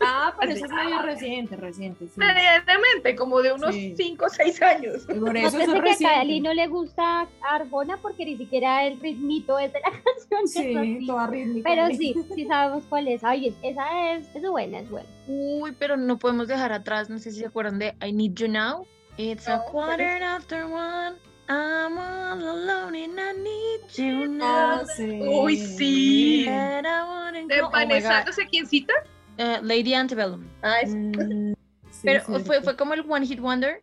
Ah, 0.00 0.34
pero 0.38 0.52
eso 0.52 0.64
es 0.66 0.70
medio 0.70 1.02
reciente, 1.02 1.56
reciente. 1.56 2.06
Sí. 2.06 2.12
Medianamente, 2.16 3.14
como 3.16 3.40
de 3.42 3.52
unos 3.52 3.74
Sí. 3.74 3.94
5 3.96 4.24
o 4.24 4.28
6 4.28 4.62
años. 4.62 5.06
Y 5.08 5.18
por 5.18 5.36
eso 5.36 5.58
es 5.58 5.98
que 5.98 6.06
a 6.06 6.10
Cali 6.18 6.40
no 6.40 6.54
le 6.54 6.66
gusta 6.68 7.28
Arjona 7.42 7.96
porque 8.00 8.24
ni 8.24 8.36
siquiera 8.36 8.86
el 8.86 9.00
ritmito 9.00 9.58
es 9.58 9.72
de 9.72 9.80
la 9.80 9.90
canción. 10.28 10.48
Sí, 10.48 11.06
toda 11.06 11.26
rítmica. 11.26 11.68
Pero 11.68 11.88
sí, 11.96 12.14
sí 12.34 12.46
sabemos 12.46 12.84
cuál 12.88 13.08
es. 13.08 13.24
Ay, 13.24 13.54
esa 13.62 14.12
es, 14.14 14.26
es 14.34 14.48
buena, 14.48 14.80
es 14.80 14.90
buena. 14.90 15.08
Uy, 15.26 15.72
pero 15.78 15.96
no 15.96 16.18
podemos 16.18 16.48
dejar 16.48 16.72
atrás, 16.72 17.10
no 17.10 17.18
sé 17.18 17.32
si 17.32 17.40
se 17.40 17.46
acuerdan 17.46 17.78
de 17.78 17.94
I 18.06 18.12
Need 18.12 18.34
You 18.34 18.48
Now. 18.48 18.86
It's 19.16 19.48
a 19.48 19.56
No, 19.56 19.62
¿cuál 19.72 19.86
quarter 19.96 20.22
after 20.22 20.64
one. 20.64 21.16
I'm 21.48 21.96
all 21.98 22.42
alone 22.42 22.94
and 22.94 23.18
I 23.18 23.32
need 23.32 23.80
you 23.96 24.38
Ah, 24.42 24.78
now. 24.80 24.86
sí. 24.86 25.20
Uy, 25.22 25.56
sí. 25.56 26.44
De 26.44 27.62
oh 27.62 27.70
Vanessa, 27.70 28.18
God. 28.20 28.26
no 28.26 28.32
sé 28.32 28.46
quién 28.50 28.66
cita. 28.66 28.92
Eh, 29.38 29.58
Lady 29.62 29.94
Antebellum. 29.94 30.44
Ah, 30.62 30.80
es 30.82 30.94
Mm, 30.94 31.52
sí, 31.90 32.00
Pero 32.04 32.22
fue, 32.22 32.60
fue 32.62 32.76
como 32.76 32.94
el 32.94 33.04
One 33.08 33.26
Hit 33.26 33.40
Wonder. 33.40 33.82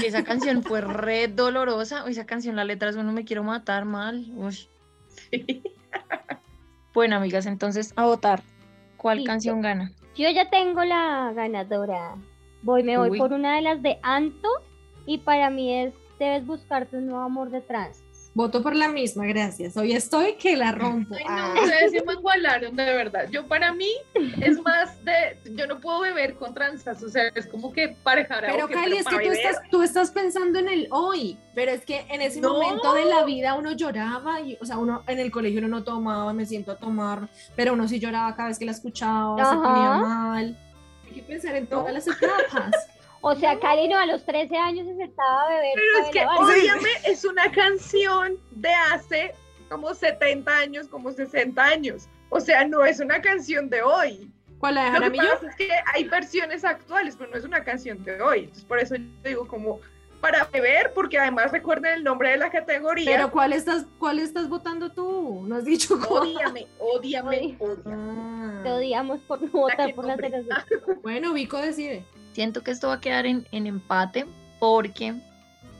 Y 0.00 0.04
esa 0.04 0.24
canción 0.24 0.62
fue 0.62 0.80
re 0.82 1.28
dolorosa. 1.28 2.04
Uy, 2.04 2.10
esa 2.10 2.26
canción, 2.26 2.54
la 2.56 2.64
letra 2.64 2.90
es 2.90 2.96
uno 2.96 3.12
me 3.12 3.24
quiero 3.24 3.42
matar 3.44 3.84
mal. 3.86 4.26
Uy. 4.36 4.68
Bueno, 6.92 7.16
amigas, 7.16 7.46
entonces 7.46 7.92
a 7.96 8.04
votar. 8.06 8.42
¿Cuál 8.96 9.18
Listo. 9.18 9.30
canción 9.30 9.60
gana? 9.60 9.92
Yo 10.16 10.28
ya 10.30 10.48
tengo 10.50 10.82
la 10.84 11.32
ganadora. 11.34 12.16
Voy, 12.62 12.82
me 12.82 12.96
voy 12.98 13.10
Uy. 13.10 13.18
por 13.18 13.32
una 13.32 13.56
de 13.56 13.62
las 13.62 13.82
de 13.82 13.98
Anto 14.02 14.48
y 15.06 15.18
para 15.18 15.50
mí 15.50 15.72
es 15.74 15.94
Debes 16.18 16.46
buscarte 16.46 16.96
un 16.96 17.06
nuevo 17.06 17.22
amor 17.22 17.50
de 17.50 17.60
trans. 17.60 18.02
Voto 18.34 18.62
por 18.62 18.76
la 18.76 18.88
misma, 18.88 19.24
gracias. 19.24 19.78
Hoy 19.78 19.92
estoy 19.94 20.34
que 20.34 20.56
la 20.58 20.70
rompo. 20.72 21.14
Ay, 21.14 21.24
Ah. 21.26 21.52
no, 21.54 21.62
ustedes 21.62 21.92
sí 21.92 21.98
me 22.06 22.12
igualaron, 22.12 22.76
de 22.76 22.84
verdad. 22.84 23.28
Yo 23.30 23.46
para 23.46 23.72
mí 23.72 23.88
es 24.42 24.60
más 24.62 25.02
de, 25.06 25.38
yo 25.54 25.66
no 25.66 25.80
puedo 25.80 26.00
beber 26.00 26.34
con 26.34 26.52
tranzas, 26.52 27.02
o 27.02 27.08
sea, 27.08 27.28
es 27.34 27.46
como 27.46 27.72
que 27.72 27.96
parejar 28.02 28.44
Pero 28.46 28.68
Kylie, 28.68 28.98
es 28.98 29.06
que 29.06 29.16
tú 29.24 29.30
estás, 29.32 29.60
tú 29.70 29.82
estás 29.82 30.10
pensando 30.10 30.58
en 30.58 30.68
el 30.68 30.86
hoy, 30.90 31.38
pero 31.54 31.70
es 31.72 31.82
que 31.86 32.04
en 32.10 32.20
ese 32.20 32.42
No. 32.42 32.52
momento 32.52 32.92
de 32.92 33.06
la 33.06 33.24
vida 33.24 33.54
uno 33.54 33.72
lloraba, 33.72 34.42
y, 34.42 34.58
o 34.60 34.66
sea, 34.66 34.76
uno 34.76 35.02
en 35.06 35.18
el 35.18 35.30
colegio 35.30 35.60
uno 35.60 35.68
no 35.68 35.82
tomaba, 35.82 36.30
me 36.34 36.44
siento 36.44 36.72
a 36.72 36.76
tomar, 36.76 37.30
pero 37.54 37.72
uno 37.72 37.88
sí 37.88 37.98
lloraba 37.98 38.36
cada 38.36 38.48
vez 38.50 38.58
que 38.58 38.66
la 38.66 38.72
escuchaba, 38.72 39.36
se 39.36 39.54
Ajá. 39.54 39.62
ponía 39.62 39.92
mal. 39.92 40.58
Hay 41.06 41.12
que 41.14 41.22
pensar 41.22 41.56
en 41.56 41.66
todas 41.68 41.90
las 41.94 42.06
etapas. 42.06 42.70
O 43.28 43.34
sea, 43.34 43.58
Cali 43.58 43.88
no, 43.88 43.98
a 43.98 44.06
los 44.06 44.24
13 44.24 44.56
años 44.56 44.86
se 44.86 44.94
sentaba 44.94 45.42
a 45.42 45.48
beber. 45.48 45.72
Pero 45.74 46.04
es 46.04 46.10
que. 46.12 46.24
Ódiame 46.24 46.90
es 47.06 47.24
una 47.24 47.50
canción 47.50 48.38
de 48.52 48.72
hace 48.72 49.34
como 49.68 49.92
70 49.92 50.56
años, 50.56 50.86
como 50.86 51.10
60 51.10 51.60
años. 51.60 52.08
O 52.28 52.38
sea, 52.38 52.64
no 52.68 52.84
es 52.84 53.00
una 53.00 53.20
canción 53.20 53.68
de 53.68 53.82
hoy. 53.82 54.30
¿Cuál 54.60 54.76
la 54.76 54.84
de 54.84 54.86
Lo 54.86 54.92
que 54.92 54.98
Jaramillo? 55.00 55.34
pasa 55.34 55.48
es 55.48 55.56
que 55.56 55.68
hay 55.92 56.04
versiones 56.04 56.64
actuales, 56.64 57.16
pero 57.18 57.32
no 57.32 57.36
es 57.36 57.44
una 57.44 57.64
canción 57.64 58.04
de 58.04 58.22
hoy. 58.22 58.38
Entonces, 58.44 58.64
por 58.64 58.78
eso 58.78 58.94
yo 58.94 59.04
digo 59.24 59.48
como, 59.48 59.80
para 60.20 60.44
beber, 60.44 60.92
porque 60.94 61.18
además 61.18 61.52
recuerden 61.52 61.94
el 61.94 62.04
nombre 62.04 62.30
de 62.30 62.36
la 62.36 62.50
categoría. 62.50 63.10
Pero 63.10 63.30
¿cuál 63.30 63.52
estás, 63.52 63.86
cuál 63.98 64.18
estás 64.18 64.48
votando 64.48 64.90
tú? 64.92 65.44
No 65.46 65.56
has 65.56 65.64
dicho 65.64 65.98
cuál. 66.06 66.22
Ódiame, 66.28 66.66
ódiame, 66.78 67.56
ódiame. 67.58 67.80
Ah. 67.86 68.60
Te 68.62 68.70
odiamos 68.72 69.20
por 69.20 69.42
no 69.42 69.50
votar 69.50 69.94
por 69.94 70.04
la 70.04 70.16
nombre. 70.16 70.30
cerveza. 70.30 70.64
Bueno, 71.02 71.32
Vico 71.32 71.58
decide. 71.58 72.04
Siento 72.32 72.62
que 72.62 72.70
esto 72.70 72.88
va 72.88 72.94
a 72.94 73.00
quedar 73.00 73.26
en, 73.26 73.46
en 73.52 73.66
empate 73.66 74.26
porque 74.58 75.14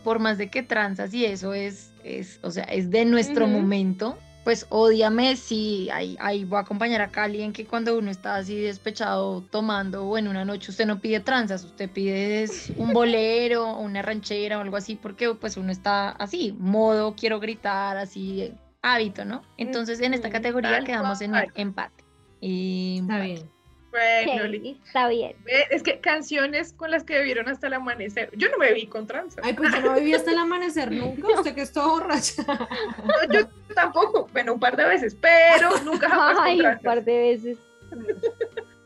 por 0.07 0.21
más 0.21 0.39
de 0.39 0.51
que 0.51 0.63
transas 0.63 1.13
y 1.13 1.25
eso 1.25 1.53
es, 1.53 1.93
es 2.05 2.39
o 2.43 2.53
sea, 2.53 2.63
es 2.65 2.91
de 2.91 3.05
nuestro 3.05 3.49
momento, 3.49 4.17
pues 4.47 4.65
ódiame 4.69 5.35
si 5.35 5.91
ahí, 5.91 6.17
ahí 6.21 6.45
voy 6.45 6.59
a 6.59 6.61
acompañar 6.61 7.01
a 7.01 7.09
Cali 7.09 7.43
en 7.43 7.53
que 7.53 7.67
cuando 7.67 7.99
uno 7.99 8.13
está 8.13 8.37
así 8.37 8.55
despechado 8.55 9.41
tomando 9.51 10.07
o 10.07 10.17
en 10.17 10.29
una 10.29 10.45
noche 10.45 10.71
usted 10.71 10.87
no 10.87 11.01
pide 11.01 11.19
transas, 11.19 11.65
usted 11.65 11.91
pide 11.91 12.49
un 12.77 12.93
bolero, 12.93 13.69
o 13.73 13.81
una 13.81 14.03
ranchera 14.03 14.59
o 14.59 14.61
algo 14.61 14.77
así 14.77 14.95
porque 14.95 15.35
pues 15.35 15.57
uno 15.57 15.73
está 15.73 16.11
así, 16.11 16.55
modo 16.61 17.17
quiero 17.17 17.41
gritar, 17.41 17.97
así 17.97 18.53
hábito, 18.83 19.25
¿no? 19.25 19.43
Entonces 19.57 19.99
en 19.99 20.15
esta 20.15 20.31
categoría 20.31 20.79
quedamos 20.85 21.21
en 21.23 21.33
empate. 21.57 22.05
Y 22.41 23.01
Está 23.01 23.19
bien. 23.19 23.56
Bueno, 23.97 24.73
está 24.85 25.09
bien. 25.09 25.35
es 25.71 25.83
que 25.83 26.01
canciones 26.01 26.75
con 26.75 26.91
las 26.91 27.03
que 27.05 27.15
bebieron 27.15 27.49
hasta 27.49 27.69
el 27.69 27.75
amanecer. 27.75 28.31
Yo 28.37 28.49
no 28.51 28.59
me 28.59 28.73
vi 28.75 28.87
con 28.87 29.07
tranza. 29.07 29.41
Ay, 29.43 29.55
pues 29.55 29.73
yo 29.73 29.81
no 29.81 29.95
viví 29.95 30.13
hasta 30.13 30.33
el 30.33 30.39
amanecer 30.39 30.93
nunca. 30.93 31.29
Usted 31.29 31.55
que 31.55 31.63
es 31.63 31.73
todo 31.73 31.91
borracha. 31.91 32.43
No, 32.43 33.33
yo 33.33 33.49
tampoco, 33.75 34.29
bueno, 34.33 34.55
un 34.55 34.61
par 34.61 34.77
de 34.77 34.85
veces, 34.85 35.17
pero 35.19 35.79
nunca 35.85 36.11
jamás 36.11 36.37
Ay, 36.41 36.59
con 36.59 36.71
un 36.73 36.79
par 36.81 37.05
de 37.05 37.19
veces. 37.19 37.59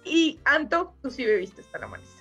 Y 0.02 0.40
Anto, 0.44 0.94
tú 1.02 1.10
sí 1.10 1.24
bebiste 1.24 1.60
hasta 1.60 1.78
el 1.78 1.84
amanecer. 1.84 2.19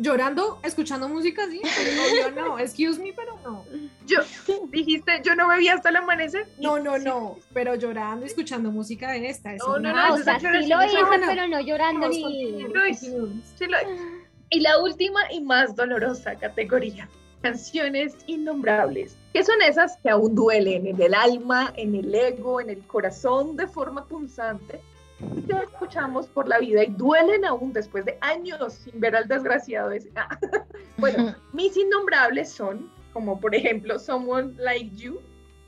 Llorando, 0.00 0.58
escuchando 0.62 1.08
música, 1.08 1.46
sí. 1.50 1.60
Pero 1.62 2.32
no, 2.34 2.48
no. 2.48 2.58
Excuse 2.58 2.98
me, 3.00 3.12
pero 3.12 3.38
no. 3.44 3.64
Yo, 4.06 4.20
dijiste, 4.70 5.20
yo 5.22 5.34
no 5.34 5.46
bebí 5.48 5.68
hasta 5.68 5.90
el 5.90 5.96
amanecer. 5.96 6.48
No, 6.58 6.78
no, 6.78 6.98
no. 6.98 7.36
Pero 7.52 7.74
llorando, 7.74 8.24
escuchando 8.24 8.70
música 8.70 9.12
de 9.12 9.28
esta. 9.28 9.54
eso 9.54 9.78
No, 9.78 9.78
no, 9.78 9.88
Ah, 9.98 10.08
no, 10.08 10.14
o 10.14 10.16
esas 10.16 10.40
sea, 10.40 10.52
sí 10.62 10.68
lo 10.68 10.82
hice, 10.84 10.96
son- 11.00 11.20
pero 11.28 11.46
no 11.48 11.60
llorando 11.60 12.00
Vamos, 12.00 12.16
ni... 12.30 12.98
sí 12.98 13.66
lo- 13.66 13.76
Y 14.48 14.60
la 14.60 14.78
última 14.82 15.20
y 15.32 15.40
más 15.42 15.76
dolorosa 15.76 16.34
categoría, 16.34 17.08
canciones 17.42 18.14
innombrables, 18.26 19.16
que 19.32 19.44
son 19.44 19.60
esas 19.62 19.96
que 19.98 20.10
aún 20.10 20.34
duelen 20.34 20.86
en 20.86 21.00
el 21.00 21.14
alma, 21.14 21.72
en 21.76 21.94
el 21.94 22.14
ego, 22.14 22.60
en 22.60 22.70
el 22.70 22.80
corazón 22.86 23.56
de 23.56 23.66
forma 23.66 24.06
punzante, 24.06 24.80
que 25.46 25.52
escuchamos 25.64 26.26
por 26.28 26.48
la 26.48 26.58
vida 26.58 26.84
y 26.84 26.90
duelen 26.92 27.44
aún 27.44 27.72
después 27.72 28.04
de 28.04 28.18
años 28.20 28.72
sin 28.72 29.00
ver 29.00 29.16
al 29.16 29.28
desgraciado 29.28 29.90
ese. 29.90 30.10
Ah, 30.16 30.38
Bueno, 30.98 31.34
mis 31.52 31.76
innombrables 31.76 32.50
son, 32.52 32.90
como 33.12 33.40
por 33.40 33.54
ejemplo, 33.54 33.98
Someone 33.98 34.54
Like 34.58 34.94
You, 34.96 35.20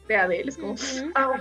de 0.09 0.17
Adele, 0.17 0.49
es 0.51 0.59
como... 0.59 0.75
"Au". 1.15 1.33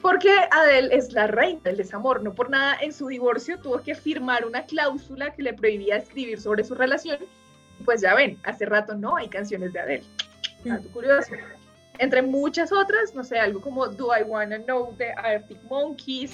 Porque 0.00 0.30
Adele 0.50 0.94
es 0.96 1.12
la 1.12 1.28
reina 1.28 1.60
del 1.62 1.76
desamor, 1.76 2.22
no 2.22 2.34
por 2.34 2.50
nada 2.50 2.76
en 2.80 2.92
su 2.92 3.06
divorcio 3.06 3.58
tuvo 3.60 3.78
que 3.80 3.94
firmar 3.94 4.44
una 4.44 4.64
cláusula 4.66 5.32
que 5.32 5.42
le 5.42 5.54
prohibía 5.54 5.96
escribir 5.96 6.40
sobre 6.40 6.64
su 6.64 6.74
relación. 6.74 7.18
Pues 7.84 8.00
ya 8.00 8.14
ven, 8.14 8.38
hace 8.42 8.66
rato 8.66 8.94
no 8.94 9.16
hay 9.16 9.28
canciones 9.28 9.72
de 9.72 9.80
Adele. 9.80 10.04
Dato 10.64 10.88
curioso. 10.88 11.32
Entre 11.98 12.22
muchas 12.22 12.72
otras, 12.72 13.14
no 13.14 13.22
sé, 13.22 13.38
algo 13.38 13.60
como 13.60 13.86
Do 13.86 14.08
I 14.18 14.22
Wanna 14.22 14.58
Know 14.60 14.96
de 14.96 15.12
Arctic 15.12 15.62
Monkeys, 15.64 16.32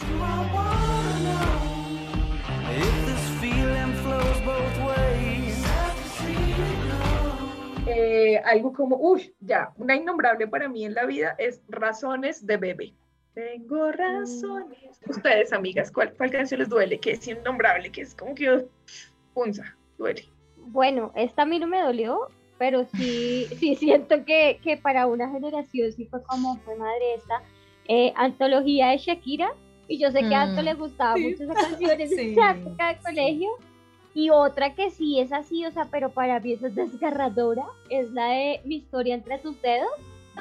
eh, 7.87 8.39
algo 8.45 8.73
como, 8.73 8.97
uy, 8.97 9.35
ya, 9.41 9.73
una 9.77 9.97
innombrable 9.97 10.47
para 10.47 10.69
mí 10.69 10.85
en 10.85 10.95
la 10.95 11.07
vida 11.07 11.35
es 11.39 11.63
Razones 11.69 12.47
de 12.47 12.57
Bebé. 12.57 12.95
Tengo 13.35 13.93
razones. 13.93 15.01
Ustedes, 15.09 15.53
amigas, 15.53 15.93
¿cuál, 15.93 16.13
cuál 16.17 16.31
canción 16.31 16.61
les 16.61 16.69
duele? 16.69 16.99
Que 16.99 17.13
es 17.13 17.27
innombrable, 17.29 17.91
que 17.91 18.03
es 18.03 18.15
como 18.15 18.35
que 18.35 18.67
punza, 19.33 19.77
duele. 19.97 20.25
Bueno, 20.57 21.13
esta 21.15 21.43
a 21.43 21.47
mí 21.47 21.59
no 21.59 21.67
me 21.69 21.81
dolió, 21.81 22.29
pero 22.59 22.85
sí, 22.97 23.47
sí 23.59 23.75
siento 23.81 24.25
que, 24.25 24.59
que 24.63 24.77
para 24.77 25.07
una 25.07 25.31
generación 25.31 25.93
sí 25.93 26.07
fue 26.07 26.23
como 26.25 26.57
fue 26.59 26.77
madre 26.77 27.15
esta 27.17 27.43
eh, 27.87 28.13
antología 28.17 28.89
de 28.89 28.99
Shakira. 28.99 29.53
Y 29.91 29.99
yo 29.99 30.11
sé 30.11 30.21
que 30.29 30.35
a 30.35 30.43
Anto 30.43 30.61
Mm. 30.61 30.65
le 30.67 30.75
gustaba 30.75 31.15
Sí. 31.15 31.23
mucho 31.31 31.45
esa 31.45 31.55
canción 31.55 31.91
Sí, 32.09 32.33
esa 32.33 32.51
época 32.51 32.89
de 32.89 32.99
colegio. 33.01 33.49
Y 34.19 34.31
otra 34.31 34.75
que 34.75 34.91
sí 34.91 35.21
es 35.21 35.33
así, 35.33 35.65
o 35.65 35.71
sea, 35.71 35.85
pero 35.93 36.11
para 36.11 36.41
mí 36.41 36.53
es 36.55 36.61
desgarradora, 36.75 37.65
es 37.89 38.11
la 38.11 38.27
de 38.31 38.61
Mi 38.65 38.75
historia 38.77 39.15
entre 39.15 39.39
tus 39.39 39.63
dedos, 39.63 39.89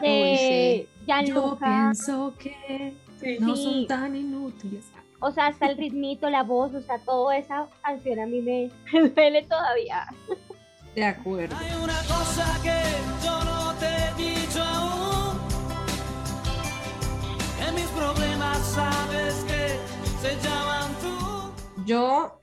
de 0.01 0.87
Yo 0.99 1.05
Gianluca. 1.05 1.65
pienso 1.93 2.33
que 2.39 2.95
Sí. 3.19 3.37
no 3.39 3.55
Sí. 3.55 3.63
son 3.63 3.87
tan 3.87 4.15
inútiles. 4.15 4.85
O 5.19 5.29
sea, 5.31 5.47
hasta 5.47 5.67
el 5.67 5.77
ritmito, 5.77 6.27
la 6.29 6.41
voz, 6.41 6.73
o 6.73 6.81
sea, 6.81 6.97
toda 6.97 7.37
esa 7.37 7.67
canción 7.83 8.19
a 8.19 8.25
mí 8.25 8.41
me, 8.41 8.71
duele 9.09 9.43
todavía. 9.43 10.07
De 10.95 11.05
acuerdo. 11.05 11.55
Hay 11.59 11.71
una 11.83 11.99
cosa 11.99 12.59
que 12.63 12.81
yo 13.23 13.43
no 13.43 13.73
te 13.75 13.85
he 13.85 14.13
dicho 14.23 14.63
aún. 14.63 15.37
Que 17.59 17.71
mis 17.73 17.87
problemas 17.89 18.57
sabes 18.59 19.43
que 19.45 19.77
se 20.27 20.35
llaman 20.47 20.91
tú. 21.01 21.83
Yo, 21.85 22.36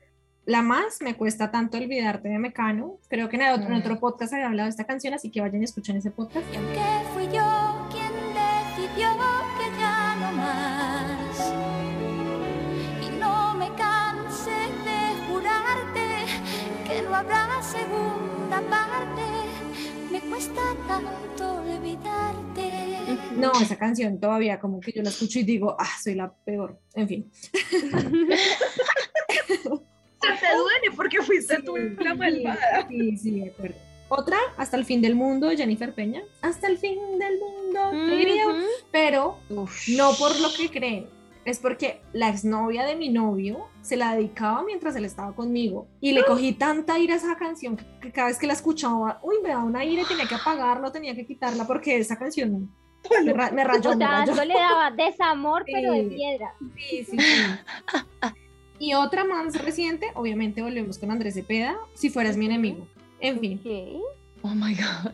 la 0.47 0.63
más 0.63 1.01
me 1.01 1.17
cuesta 1.17 1.51
tanto 1.51 1.79
olvidarte 1.79 2.29
de 2.29 2.39
Mecano. 2.39 2.99
Creo 3.09 3.29
que 3.29 3.35
en, 3.37 3.43
el 3.43 3.55
otro, 3.55 3.67
en 3.69 3.75
otro 3.75 3.99
podcast 3.99 4.35
había 4.35 4.47
hablado 4.47 4.67
de 4.67 4.71
esta 4.71 4.85
canción, 4.85 5.15
así 5.15 5.31
que 5.31 5.41
vayan 5.41 5.63
y 5.63 5.65
escuchen 5.65 5.97
ese 5.97 6.11
podcast. 6.11 6.47
Y 6.53 6.57
aunque 6.57 6.81
fui 7.15 7.25
yo 7.25 7.89
quien 7.91 8.13
decidió 8.35 9.09
que 9.59 9.79
ya 9.79 10.17
no 10.17 10.33
más. 10.33 11.53
Y 13.03 13.09
no 13.19 13.55
me 13.55 13.69
canse 13.75 14.51
de 14.51 15.15
jurarte 15.29 16.27
que 16.87 17.03
no 17.03 17.15
habrá 17.15 17.63
segunda 17.63 18.61
parte. 18.69 19.23
Me 20.11 20.21
cuesta 20.21 20.61
tanto 20.87 21.63
olvidarte. 21.63 22.73
No, 23.37 23.53
esa 23.61 23.77
canción 23.77 24.21
todavía 24.21 24.61
como 24.61 24.81
que 24.81 24.93
yo 24.93 25.03
la 25.03 25.09
escucho 25.09 25.39
y 25.39 25.45
digo, 25.45 25.75
ah, 25.79 25.89
soy 26.03 26.15
la 26.15 26.31
peor. 26.33 26.79
En 26.95 27.09
fin. 27.09 27.31
Se 30.41 30.47
te 30.47 30.57
duele 30.57 30.97
porque 30.97 31.23
fuiste 31.23 31.63
tú 31.63 31.77
la 31.77 32.15
malvada. 32.15 32.87
Sí, 32.89 33.17
sí, 33.17 33.41
de 33.41 33.51
acuerdo. 33.51 33.77
Otra, 34.09 34.37
Hasta 34.59 34.77
el 34.77 34.85
fin 34.85 35.01
del 35.01 35.15
mundo, 35.15 35.51
Jennifer 35.51 35.93
Peña. 35.95 36.23
Hasta 36.43 36.69
el 36.69 36.79
fin 36.79 36.99
del 37.19 37.39
mundo, 37.39 38.15
diría, 38.17 38.47
Ujú. 38.47 38.59
pero 38.93 39.39
Uf. 39.49 39.89
no 39.89 40.13
por 40.19 40.39
lo 40.41 40.49
que 40.57 40.71
creen. 40.71 41.07
Es 41.45 41.59
porque 41.59 42.01
la 42.13 42.29
exnovia 42.31 42.85
de 42.87 42.97
mi 42.97 43.09
novio 43.11 43.67
se 43.83 43.97
la 43.97 44.15
dedicaba 44.15 44.63
mientras 44.63 44.95
él 44.97 45.05
estaba 45.05 45.35
conmigo. 45.35 45.87
Y 46.01 46.13
le 46.13 46.25
cogí 46.25 46.53
tanta 46.53 46.99
ira 46.99 47.15
a 47.15 47.17
esa 47.19 47.37
canción 47.37 47.77
que, 48.01 48.13
cada 48.13 48.29
vez 48.29 48.39
que 48.39 48.47
la 48.47 48.53
escuchaba, 48.55 49.19
uy, 49.23 49.37
me 49.43 49.51
daba 49.51 49.65
una 49.65 49.85
ira 49.85 50.03
y 50.03 50.07
tenía 50.07 50.27
que 50.27 50.37
apagarla, 50.37 50.91
tenía 50.93 51.15
que 51.15 51.27
quitarla 51.27 51.67
porque 51.67 51.97
esa 51.99 52.19
canción 52.19 52.71
me, 53.25 53.33
ra- 53.35 53.51
me 53.51 53.63
rayó, 53.65 53.91
O 53.91 53.93
me 53.97 53.99
sea, 53.99 54.09
rayó. 54.21 54.33
Anto 54.33 54.45
le 54.45 54.55
daba 54.55 54.91
desamor, 54.93 55.65
pero 55.67 55.93
de 55.93 56.09
Sí. 56.09 56.15
piedra. 56.15 56.55
Sí, 56.79 57.05
sí, 57.05 57.17
sí. 57.19 57.19
Y 58.79 58.95
otra 58.95 59.25
más 59.25 59.55
reciente, 59.63 60.09
obviamente 60.15 60.61
volvemos 60.63 60.99
con 60.99 61.11
Andrés 61.11 61.35
Cepeda, 61.35 61.77
si 61.95 62.11
fueras 62.11 62.37
mi 62.37 62.47
enemigo. 62.47 62.87
En 63.21 63.39
fin, 63.41 63.61
Ok. 63.65 64.03
Oh 64.43 64.55
my 64.55 64.75
God. 64.75 65.13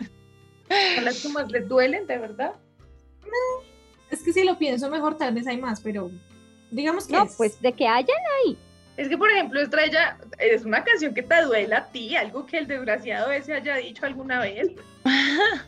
Son 0.96 1.05
las 1.05 1.23
que 1.23 1.29
más 1.29 1.51
les 1.51 1.68
duelen, 1.68 2.07
de 2.07 2.18
verdad. 2.18 2.53
es 4.11 4.23
que 4.23 4.33
si 4.33 4.44
lo 4.44 4.59
pienso 4.59 4.88
mejor 4.90 5.16
tal 5.16 5.35
vez 5.35 5.46
hay 5.46 5.57
más, 5.59 5.81
pero 5.81 6.11
digamos 6.70 7.07
que 7.07 7.12
No, 7.12 7.25
es- 7.25 7.35
pues 7.37 7.61
de 7.61 7.73
que 7.73 7.87
hayan 7.87 8.16
ahí. 8.44 8.57
Es 8.96 9.09
que, 9.09 9.16
por 9.16 9.31
ejemplo, 9.31 9.61
Estrella, 9.61 10.18
es 10.38 10.64
una 10.64 10.83
canción 10.85 11.14
que 11.14 11.23
te 11.23 11.42
duele 11.42 11.75
a 11.75 11.87
ti, 11.90 12.16
algo 12.16 12.44
que 12.44 12.59
el 12.59 12.66
desgraciado 12.66 13.31
ese 13.31 13.55
haya 13.55 13.77
dicho 13.77 14.05
alguna 14.05 14.40
vez. 14.40 14.68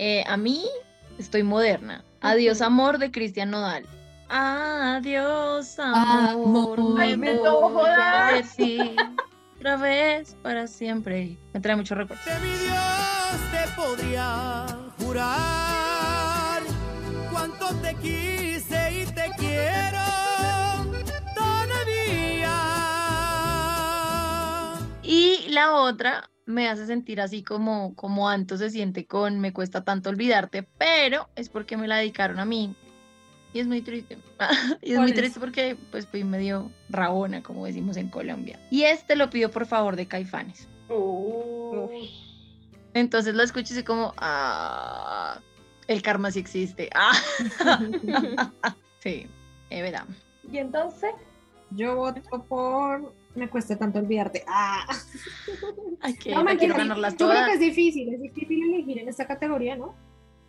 Eh, 0.00 0.22
a 0.28 0.36
mí 0.36 0.64
estoy 1.18 1.42
moderna. 1.42 2.04
Adiós 2.20 2.60
amor 2.60 2.98
de 2.98 3.10
Cristian 3.10 3.50
Nodal. 3.50 3.84
Adiós 4.28 5.78
amor. 5.78 6.78
Amor. 6.78 7.00
Ay, 7.00 7.16
me 7.16 7.30
a 7.30 7.38
jodas. 7.38 8.34
decir 8.34 8.94
Otra 9.56 9.76
vez 9.76 10.36
para 10.42 10.66
siempre. 10.68 11.36
Me 11.52 11.60
trae 11.60 11.74
muchos 11.74 11.98
recuerdos. 11.98 12.24
De 12.26 12.34
mi 12.40 12.54
Dios 12.58 12.76
te 13.50 13.66
podría 13.74 14.66
jurar 15.00 16.62
cuánto 17.32 17.74
te 17.82 17.94
quise 17.96 19.02
y 19.02 19.06
te 19.06 19.30
quiero 19.36 19.98
todavía. 21.34 22.54
Y 25.02 25.48
la 25.48 25.72
otra 25.74 26.30
me 26.46 26.68
hace 26.68 26.86
sentir 26.86 27.20
así 27.20 27.42
como, 27.42 27.96
como 27.96 28.28
Anto 28.28 28.56
se 28.56 28.70
siente 28.70 29.06
con 29.06 29.40
Me 29.40 29.52
cuesta 29.52 29.84
tanto 29.84 30.08
olvidarte, 30.10 30.62
pero 30.62 31.30
es 31.34 31.48
porque 31.48 31.76
me 31.76 31.88
la 31.88 31.96
dedicaron 31.96 32.38
a 32.38 32.44
mí. 32.44 32.76
Y 33.52 33.60
es 33.60 33.66
muy 33.66 33.80
triste. 33.82 34.18
y 34.82 34.90
es 34.92 34.96
¿Cuál 34.96 35.00
muy 35.00 35.10
es? 35.10 35.16
triste 35.16 35.40
porque 35.40 35.76
pues 35.90 36.06
fui 36.06 36.24
medio 36.24 36.70
rabona, 36.88 37.42
como 37.42 37.64
decimos 37.66 37.96
en 37.96 38.08
Colombia. 38.08 38.58
Y 38.70 38.82
este 38.82 39.16
lo 39.16 39.30
pido 39.30 39.50
por 39.50 39.66
favor 39.66 39.96
de 39.96 40.06
Caifanes. 40.06 40.68
Entonces 42.94 43.34
la 43.34 43.44
escucho 43.44 43.72
y 43.72 43.76
soy 43.76 43.84
como, 43.84 44.14
ah, 44.16 45.40
el 45.86 46.02
karma 46.02 46.30
sí 46.30 46.40
existe. 46.40 46.90
Ah. 47.60 48.52
sí, 49.00 49.26
es 49.70 49.82
verdad. 49.82 50.04
Y 50.50 50.58
entonces, 50.58 51.12
Yo 51.70 51.96
voto 51.96 52.42
por 52.44 53.12
me 53.34 53.48
cuesta 53.48 53.76
tanto 53.76 53.98
olvidarte. 53.98 54.42
Ah. 54.48 54.84
Hay 56.00 56.14
que, 56.14 56.34
No, 56.34 56.42
mentira, 56.42 56.76
ganarlas 56.76 57.12
Yo 57.12 57.28
creo 57.28 57.30
todas. 57.30 57.46
que 57.48 57.54
es 57.54 57.60
difícil, 57.60 58.12
es 58.14 58.20
difícil 58.20 58.74
elegir 58.74 58.98
en 58.98 59.08
esta 59.08 59.26
categoría, 59.26 59.76
¿no? 59.76 59.94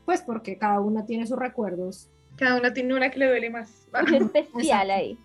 Pues 0.05 0.21
porque 0.21 0.57
cada 0.57 0.79
una 0.79 1.05
tiene 1.05 1.27
sus 1.27 1.38
recuerdos. 1.38 2.09
Cada 2.39 2.56
una 2.58 2.73
tiene 2.73 2.93
una 2.95 3.10
que 3.12 3.19
le 3.19 3.28
duele 3.28 3.49
más. 3.49 3.88
Es 4.08 4.21
especial 4.36 4.89
Exacto. 4.89 4.93
ahí. 4.93 5.17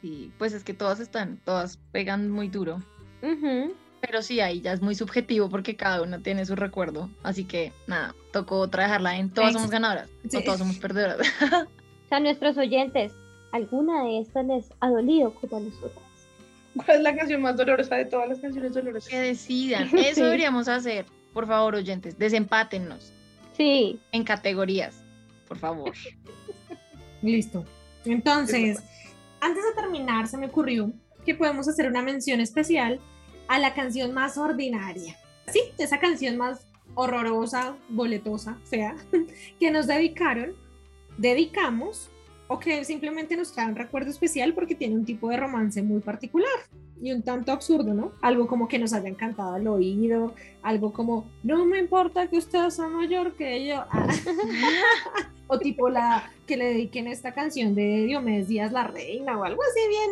Sí, 0.00 0.32
pues 0.38 0.52
es 0.52 0.64
que 0.64 0.74
todas 0.74 1.00
están, 1.00 1.38
todas 1.44 1.78
pegan 1.92 2.30
muy 2.30 2.48
duro. 2.48 2.82
Pero 4.00 4.22
sí, 4.22 4.40
ahí 4.40 4.60
ya 4.60 4.72
es 4.72 4.80
muy 4.80 4.94
subjetivo 4.94 5.48
porque 5.50 5.74
cada 5.76 6.02
una 6.02 6.20
tiene 6.20 6.46
su 6.46 6.54
recuerdo. 6.54 7.10
Así 7.24 7.44
que 7.44 7.72
nada, 7.88 8.14
tocó 8.32 8.60
otra 8.60 8.84
dejarla 8.84 9.18
en 9.18 9.30
todas 9.30 9.52
somos 9.52 9.70
ganadoras 9.70 10.08
Sí. 10.28 10.36
o 10.36 10.42
todas 10.44 10.58
somos 10.58 10.78
perdedoras. 10.78 11.18
O 11.68 12.08
sea, 12.08 12.20
nuestros 12.20 12.56
oyentes, 12.56 13.12
¿alguna 13.52 14.02
de 14.04 14.20
estas 14.20 14.46
les 14.46 14.70
ha 14.80 14.88
dolido 14.88 15.34
como 15.34 15.58
a 15.58 15.60
nosotras? 15.60 16.04
¿Cuál 16.74 16.96
es 16.96 17.02
la 17.02 17.14
canción 17.14 17.42
más 17.42 17.54
dolorosa 17.54 17.96
de 17.96 18.06
todas 18.06 18.30
las 18.30 18.38
canciones 18.40 18.72
dolorosas? 18.72 19.10
que 19.10 19.18
decidan. 19.18 19.88
Eso 19.98 20.14
Sí. 20.14 20.22
deberíamos 20.22 20.68
hacer. 20.68 21.04
Por 21.34 21.46
favor, 21.46 21.74
oyentes, 21.74 22.18
desempátennos 22.18 23.12
Sí. 23.58 24.00
en 24.12 24.24
categorías. 24.24 24.97
Por 25.48 25.58
favor. 25.58 25.92
Listo. 27.22 27.64
Entonces, 28.04 28.78
antes 29.40 29.64
de 29.64 29.72
terminar, 29.80 30.28
se 30.28 30.36
me 30.36 30.46
ocurrió 30.46 30.92
que 31.24 31.34
podemos 31.34 31.68
hacer 31.68 31.88
una 31.88 32.02
mención 32.02 32.40
especial 32.40 33.00
a 33.48 33.58
la 33.58 33.74
canción 33.74 34.12
más 34.12 34.36
ordinaria. 34.38 35.16
Sí, 35.46 35.60
esa 35.78 35.98
canción 35.98 36.36
más 36.36 36.66
horrorosa, 36.94 37.76
boletosa, 37.88 38.58
fea, 38.64 38.96
que 39.60 39.70
nos 39.70 39.86
dedicaron, 39.86 40.52
dedicamos 41.16 42.10
o 42.48 42.58
que 42.58 42.84
simplemente 42.84 43.36
nos 43.36 43.52
trae 43.52 43.68
un 43.68 43.76
recuerdo 43.76 44.10
especial 44.10 44.54
porque 44.54 44.74
tiene 44.74 44.94
un 44.94 45.04
tipo 45.04 45.28
de 45.28 45.36
romance 45.36 45.82
muy 45.82 46.00
particular 46.00 46.48
y 47.00 47.12
un 47.12 47.22
tanto 47.22 47.52
absurdo, 47.52 47.94
¿no? 47.94 48.12
Algo 48.22 48.46
como 48.46 48.68
que 48.68 48.78
nos 48.78 48.92
haya 48.92 49.08
encantado 49.08 49.54
al 49.54 49.66
oído, 49.66 50.34
algo 50.62 50.92
como, 50.92 51.30
no 51.42 51.64
me 51.64 51.78
importa 51.78 52.28
que 52.28 52.38
usted 52.38 52.68
sea 52.70 52.88
mayor 52.88 53.34
que 53.34 53.66
yo. 53.66 53.84
Ah. 53.98 55.32
o 55.46 55.58
tipo 55.58 55.88
la 55.88 56.30
que 56.46 56.56
le 56.56 56.66
dediquen 56.66 57.06
esta 57.06 57.32
canción 57.32 57.74
de 57.74 58.04
Diomedes 58.04 58.48
Díaz 58.48 58.70
la 58.70 58.86
Reina 58.86 59.38
o 59.38 59.44
algo 59.44 59.62
así 59.62 59.80
bien, 59.88 60.10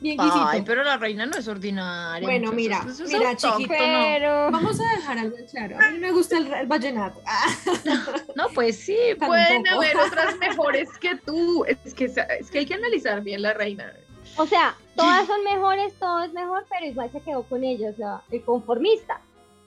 bien. 0.00 0.16
Ay, 0.20 0.62
pero 0.64 0.82
la 0.82 0.96
reina 0.96 1.26
no 1.26 1.36
es 1.36 1.46
ordinaria. 1.48 2.26
Bueno, 2.26 2.52
mira, 2.52 2.84
Eso 2.88 3.04
mira, 3.04 3.36
chiquito, 3.36 3.68
Pero. 3.68 4.50
Vamos 4.50 4.80
a 4.80 4.96
dejar 4.96 5.18
algo 5.18 5.36
claro. 5.50 5.76
A 5.80 5.90
mí 5.90 5.98
me 5.98 6.10
gusta 6.12 6.38
el, 6.38 6.52
el 6.52 6.66
vallenato. 6.66 7.20
Ah, 7.26 7.46
No, 8.36 8.48
pues 8.54 8.78
sí. 8.78 8.96
Pueden 9.18 9.66
haber 9.68 9.96
otras 9.96 10.36
mejores 10.40 10.88
que 11.00 11.16
tú. 11.16 11.64
Es 11.64 11.94
que, 11.94 12.04
es 12.04 12.50
que 12.50 12.58
hay 12.58 12.66
que 12.66 12.74
analizar 12.74 13.22
bien 13.22 13.42
la 13.42 13.54
reina. 13.54 13.92
O 14.38 14.46
sea, 14.46 14.76
todas 14.96 15.26
son 15.26 15.42
mejores, 15.44 15.92
todo 15.98 16.22
es 16.22 16.32
mejor, 16.32 16.64
pero 16.70 16.86
igual 16.86 17.10
se 17.12 17.20
quedó 17.20 17.42
con 17.42 17.64
ellos, 17.64 17.98
la- 17.98 18.22
el 18.30 18.42
conformista. 18.42 19.20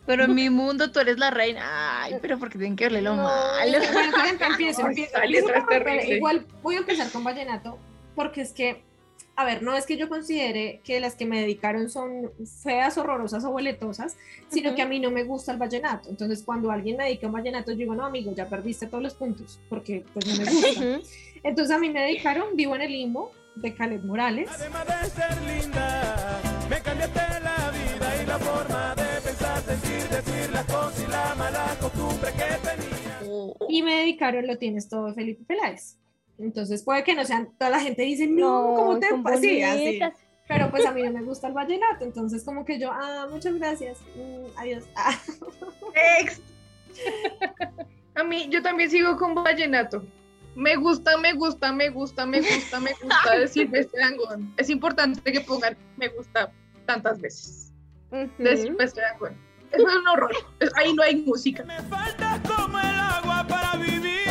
Pero 0.06 0.24
en 0.24 0.34
mi 0.34 0.50
mundo 0.50 0.92
tú 0.92 1.00
eres 1.00 1.20
la 1.20 1.30
reina. 1.30 2.02
Ay, 2.04 2.16
pero 2.22 2.40
porque 2.40 2.58
tienen 2.58 2.76
que 2.76 2.86
verle 2.86 3.02
lo 3.04 3.16
No. 3.16 3.24
malo. 3.24 3.78
Bueno, 3.94 4.18
ejemplo, 4.24 4.48
empiezo, 4.48 4.82
empiezo, 4.88 5.16
empiezo. 5.22 6.12
Igual 6.12 6.46
voy 6.64 6.76
a 6.76 6.80
empezar 6.80 7.12
con 7.12 7.24
vallenato, 7.24 7.78
porque 8.16 8.42
es 8.42 8.52
que, 8.52 8.82
a 9.36 9.46
ver, 9.46 9.62
no 9.62 9.76
es 9.78 9.86
que 9.86 9.98
yo 9.98 10.10
considere 10.10 10.82
que 10.84 11.00
las 11.00 11.16
que 11.16 11.26
me 11.26 11.40
dedicaron 11.42 11.90
son 11.90 12.32
feas, 12.64 12.98
horrorosas 12.98 13.44
o 13.46 13.52
boletosas, 13.52 14.18
sino 14.50 14.70
Ujú. 14.70 14.76
que 14.78 14.82
a 14.82 14.88
mí 14.88 15.00
no 15.00 15.12
me 15.12 15.24
gusta 15.24 15.52
el 15.52 15.60
vallenato. 15.60 16.10
Entonces, 16.10 16.42
cuando 16.44 16.72
alguien 16.72 16.98
me 16.98 17.04
dedica 17.06 17.28
un 17.28 17.34
vallenato, 17.34 17.72
yo 17.72 17.78
digo, 17.78 17.94
no, 17.96 18.06
amigo, 18.06 18.34
ya 18.36 18.50
perdiste 18.50 18.88
todos 18.88 19.04
los 19.04 19.14
puntos, 19.14 19.60
porque 19.70 20.04
pues 20.14 20.26
no 20.26 20.44
me 20.44 20.52
gusta. 20.52 20.80
Ujú. 20.80 21.02
Entonces, 21.44 21.76
a 21.76 21.80
mí 21.80 21.90
me 21.90 22.02
dedicaron 22.02 22.56
Vivo 22.56 22.76
en 22.76 22.82
el 22.82 22.92
Limbo, 22.92 23.32
de 23.56 23.74
Caleb 23.76 24.04
Morales. 24.04 24.50
Además 24.54 24.86
de 24.88 25.10
ser 25.10 25.42
linda, 25.42 26.42
me 26.70 26.82
cambiaste 26.82 27.20
la 27.44 27.72
vida 27.72 28.24
y 28.24 28.26
la 28.26 28.40
forma 28.40 28.96
de 28.96 29.22
pensar, 29.22 29.62
sentir, 29.62 30.08
decir 30.10 30.50
las 30.52 30.66
cosas 30.66 31.04
y 31.08 31.12
la 31.12 31.36
mala 31.36 31.76
costumbre 31.80 32.32
que 32.34 32.68
tenía. 32.68 33.62
Y 33.70 33.84
me 33.84 33.96
dedicaron 34.00 34.48
Lo 34.48 34.58
tienes 34.58 34.90
todo 34.90 35.14
Felipe 35.14 35.44
Peláez. 35.46 35.98
Entonces 36.38 36.84
puede 36.84 37.04
que 37.04 37.14
no 37.14 37.24
sean, 37.24 37.50
toda 37.58 37.70
la 37.70 37.80
gente 37.80 38.02
dice, 38.02 38.26
no, 38.28 38.74
¿cómo 38.76 39.00
te 39.00 39.08
pasa? 39.24 39.38
Sí, 39.38 39.62
así. 39.62 40.00
Pero 40.48 40.70
pues 40.70 40.86
a 40.86 40.92
mí 40.92 41.04
no 41.04 41.12
me 41.12 41.22
gusta 41.22 41.48
el 41.48 41.54
vallenato, 41.54 42.04
entonces 42.04 42.44
como 42.44 42.66
que 42.66 42.80
yo, 42.80 42.92
ah, 42.92 43.28
muchas 43.30 43.56
gracias, 43.56 44.00
mm, 44.16 44.58
adiós. 44.58 44.84
Ah. 44.96 45.18
Ex. 46.20 46.42
A 48.16 48.24
mí, 48.24 48.48
yo 48.50 48.62
también 48.62 48.90
sigo 48.90 49.16
con 49.18 49.34
vallenato. 49.36 50.04
Me 50.56 50.76
gusta, 50.76 51.18
me 51.18 51.34
gusta, 51.34 51.72
me 51.72 51.90
gusta, 51.90 52.26
me 52.26 52.42
gusta, 52.42 52.80
me 52.80 52.92
gusta 53.02 53.32
de 53.40 53.48
Silvestre. 53.48 54.02
Es 54.58 54.70
importante 54.70 55.32
que 55.32 55.42
pongan 55.42 55.78
me 55.98 56.10
gusta 56.10 56.52
tantas 56.86 57.20
veces. 57.22 57.72
De 58.12 58.26
Ujú. 58.54 58.62
Silvestre 58.62 59.04
Dangond. 59.04 59.38
Eso 59.72 59.88
es 59.88 59.96
un 59.96 60.08
horror. 60.08 60.32
Ahí 60.76 60.94
no 60.94 61.04
hay 61.04 61.16
música. 61.22 61.64
Me 61.64 61.82
falta 61.84 62.42
como 62.46 62.78
el 62.78 62.86
agua 62.86 63.46
para 63.48 63.78
vivir. 63.78 64.28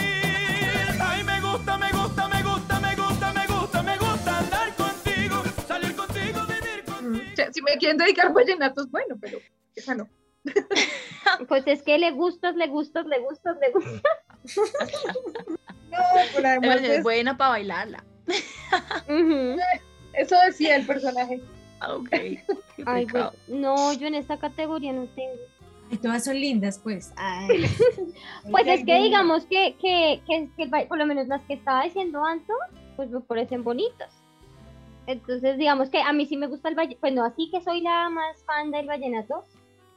Ay, 1.01 1.25
me 1.25 1.41
gusta, 1.41 1.79
me 1.79 1.91
gusta, 1.93 2.29
me 2.29 2.43
gusta, 2.43 2.81
me 2.81 2.95
gusta, 2.97 3.33
me 3.33 3.47
gusta, 3.47 3.83
me 3.83 3.97
gusta 3.99 4.39
andar 4.39 4.75
contigo, 4.77 5.43
salir 5.67 5.97
contigo, 5.97 6.41
vivir 6.47 6.85
contigo. 6.85 7.25
O 7.33 7.37
sea, 7.37 7.51
si 7.53 7.63
me 7.63 7.79
quieren 7.79 7.97
dedicar 7.97 8.35
vallenatos, 8.35 8.91
bueno, 8.91 9.17
pero 9.21 9.39
esa 9.75 9.95
no. 9.95 10.09
Pues 11.49 11.63
es 11.67 11.83
que 11.83 11.97
le 11.99 12.11
gustas, 12.13 12.57
le 12.57 12.67
gustas, 12.67 13.07
le 13.07 13.21
gustas, 13.21 13.57
le 13.61 13.71
gustas. 13.73 14.03
No, 15.91 15.99
pero 16.37 16.49
además, 16.49 16.81
es 16.83 17.03
buena 17.03 17.37
para 17.37 17.51
bailarla. 17.51 18.05
Eso 20.13 20.37
decía 20.47 20.77
el 20.77 20.87
personaje. 20.87 21.41
Ah, 21.81 21.97
Ok. 21.97 22.11
Ay, 22.87 23.07
pues, 23.07 23.25
no, 23.49 23.93
yo 23.95 24.07
en 24.07 24.15
esta 24.15 24.39
categoría 24.39 24.93
no 24.93 25.07
tengo. 25.17 25.35
Y 25.91 25.97
todas 25.97 26.25
son 26.25 26.39
lindas, 26.39 26.79
pues. 26.79 27.13
Ay. 27.17 27.65
Pues 28.51 28.67
es 28.69 28.85
que 28.85 29.03
digamos 29.03 29.45
que, 29.47 29.75
que, 29.81 30.23
que, 30.27 30.49
que 30.57 30.87
por 30.87 30.99
lo 30.99 31.07
menos 31.07 31.27
las 31.27 31.43
que 31.43 31.55
estaba 31.55 31.83
diciendo 31.83 32.25
Anto, 32.25 32.55
pues 32.97 33.11
me 33.11 33.21
parecen 33.21 33.65
bonitas. 33.65 34.15
Entonces, 35.07 35.59
digamos 35.59 35.91
que 35.91 36.01
a 36.01 36.13
mí 36.13 36.27
sí 36.27 36.37
me 36.37 36.47
gusta 36.47 36.69
el 36.69 36.77
vallenato, 36.77 37.01
pues 37.01 37.13
no 37.13 37.25
así 37.25 37.51
que 37.51 37.61
soy 37.61 37.81
la 37.81 38.09
más 38.11 38.45
fan 38.45 38.71
del 38.71 38.87
vallenato, 38.87 39.45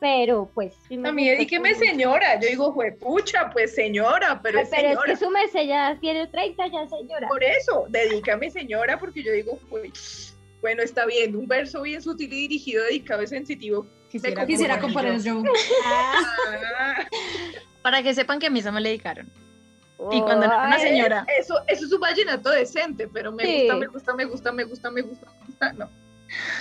pero 0.04 0.52
pues 0.54 0.74
sí 0.90 0.98
me 0.98 1.08
A 1.08 1.12
mí 1.14 1.30
dedíqueme 1.30 1.74
señora. 1.76 2.38
Yo 2.38 2.50
digo, 2.50 2.74
juepucha, 2.74 3.50
pues 3.52 3.74
señora, 3.74 4.42
pero 4.44 4.58
Ay, 4.60 4.66
es 4.66 4.70
pero 4.70 4.82
es 4.82 4.88
señora. 4.90 5.06
que 5.14 5.16
su 5.16 5.30
merced 5.30 5.66
ya 5.66 5.98
tiene 6.02 6.28
30, 6.28 6.68
ya 6.68 6.88
señora. 6.90 7.30
Por 7.30 7.42
eso, 7.42 7.86
dedícame 7.88 8.52
señora, 8.52 9.00
porque 9.00 9.24
yo 9.24 9.32
digo, 9.32 9.58
pues, 9.70 10.36
bueno, 10.60 10.84
está 10.84 11.06
bien, 11.06 11.38
un 11.38 11.48
verso 11.48 11.82
bien 11.84 12.02
sutil 12.02 12.34
y 12.34 12.48
dirigido, 12.50 12.84
dedicado 12.84 13.24
y 13.24 13.28
sensitivo. 13.28 13.88
Quisiera, 14.12 14.46
Quisiera 14.46 14.80
componer 14.82 15.22
yo. 15.22 15.42
Ah, 15.86 17.08
Para 17.82 18.04
que 18.04 18.14
sepan 18.14 18.40
que 18.40 18.48
a 18.48 18.50
mí 18.50 18.60
esa 18.60 18.74
me 18.74 18.82
le 18.82 18.90
dedicaron. 18.90 19.32
Y 20.12 20.20
cuando 20.20 20.48
no 20.48 20.54
era 20.54 20.68
una 20.68 20.80
señora. 20.80 21.26
eso, 21.40 21.56
eso 21.66 21.86
es 21.86 21.94
un 21.94 22.02
vallenato 22.02 22.50
decente, 22.50 23.08
pero 23.08 23.32
me 23.32 23.46
Sí. 23.46 23.60
gusta, 23.62 23.76
me 23.78 23.86
gusta, 23.88 24.14
me 24.14 24.26
gusta, 24.26 24.52
me 24.52 24.64
gusta, 24.66 24.92
me 24.92 25.02
gusta, 25.02 25.28
me 25.40 25.46
gusta, 25.48 25.74
no. 25.74 26.03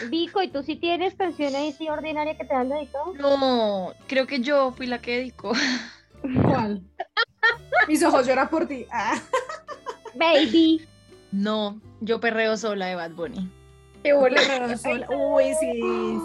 Vico, 0.09 0.43
¿y 0.43 0.49
tú 0.49 0.63
sí 0.63 0.77
tienes 0.77 1.15
canciones 1.15 1.75
así 1.75 1.89
ordinarias 1.89 2.37
que 2.37 2.45
te 2.45 2.55
han 2.55 2.69
dedicado? 2.69 3.15
No, 3.15 3.93
creo 4.07 4.27
que 4.27 4.41
yo 4.41 4.73
fui 4.73 4.87
la 4.87 5.01
que 5.01 5.19
dedicó. 5.19 5.53
¿Cuál? 6.23 6.83
Mis 7.89 8.03
ojos 8.03 8.27
lloran 8.27 8.49
por 8.49 8.67
ti. 8.67 8.87
Ah. 8.91 9.21
Baby. 10.15 10.87
No, 11.31 11.81
yo 12.01 12.21
perreo 12.21 12.57
sola 12.57 12.87
de 12.87 12.95
Bad 12.95 13.13
Bunny. 13.13 13.51
Qué 14.03 14.13
bola. 14.13 14.41
Perreo 14.47 14.77
sola. 14.77 15.07
Uy, 15.11 15.45
sí, 15.59 15.73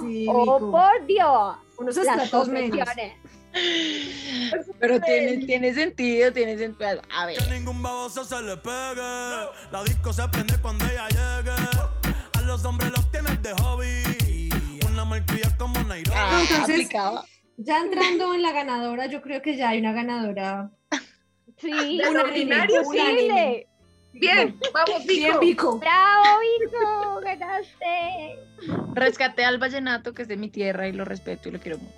sí. 0.02 0.26
Oh, 0.30 0.60
Vico. 0.60 0.72
por 0.72 1.06
Dios. 1.06 1.56
Unos 1.78 1.98
estratos 1.98 2.30
confesiones. 2.30 3.14
Pero 4.80 5.00
tiene, 5.02 5.46
tiene 5.46 5.74
sentido, 5.74 6.32
tiene 6.32 6.58
sentido. 6.58 7.02
A 7.16 7.26
ver. 7.26 7.38
Que 7.38 7.52
ningún 7.52 7.82
baboso 7.82 8.24
se 8.24 8.42
le 8.42 8.58
pegue. 8.58 9.02
La 9.72 9.84
disco 9.86 10.12
se 10.14 10.28
prende 10.28 10.58
cuando 10.62 10.86
ella 10.86 11.08
llegue. 11.10 11.52
A 12.34 12.42
los 12.42 12.66
hombres 12.66 12.92
los 12.92 13.06
de 13.42 13.54
hobby. 13.54 14.50
Una 14.92 15.06
malcria 15.06 15.50
como 15.58 15.82
Nairobi. 15.84 16.16
Ah, 16.18 16.40
Entonces- 16.42 16.76
aplicaba. 16.76 17.26
Ya 17.60 17.80
entrando 17.80 18.34
en 18.36 18.44
la 18.44 18.52
ganadora, 18.52 19.08
yo 19.08 19.22
creo 19.24 19.42
que 19.42 19.58
ya 19.58 19.70
hay 19.70 19.80
una 19.80 19.92
ganadora. 19.92 20.70
Sí, 21.60 21.98
¿De 21.98 22.08
Una 22.10 22.22
ordinario? 22.22 22.78
imposible. 22.82 23.68
Bien, 24.14 24.60
vamos, 24.74 25.06
Bien, 25.08 25.40
Vico. 25.40 25.40
Vico. 25.40 25.80
Bravo, 25.80 26.40
Vico, 26.62 27.20
ganaste. 27.22 28.40
Rescaté 28.94 29.44
al 29.44 29.58
vallenato, 29.58 30.14
que 30.14 30.22
es 30.24 30.28
de 30.28 30.38
mi 30.38 30.50
tierra, 30.50 30.88
y 30.88 30.92
lo 30.92 31.04
respeto 31.04 31.50
y 31.50 31.52
lo 31.54 31.60
quiero 31.60 31.80
mucho. 31.80 31.96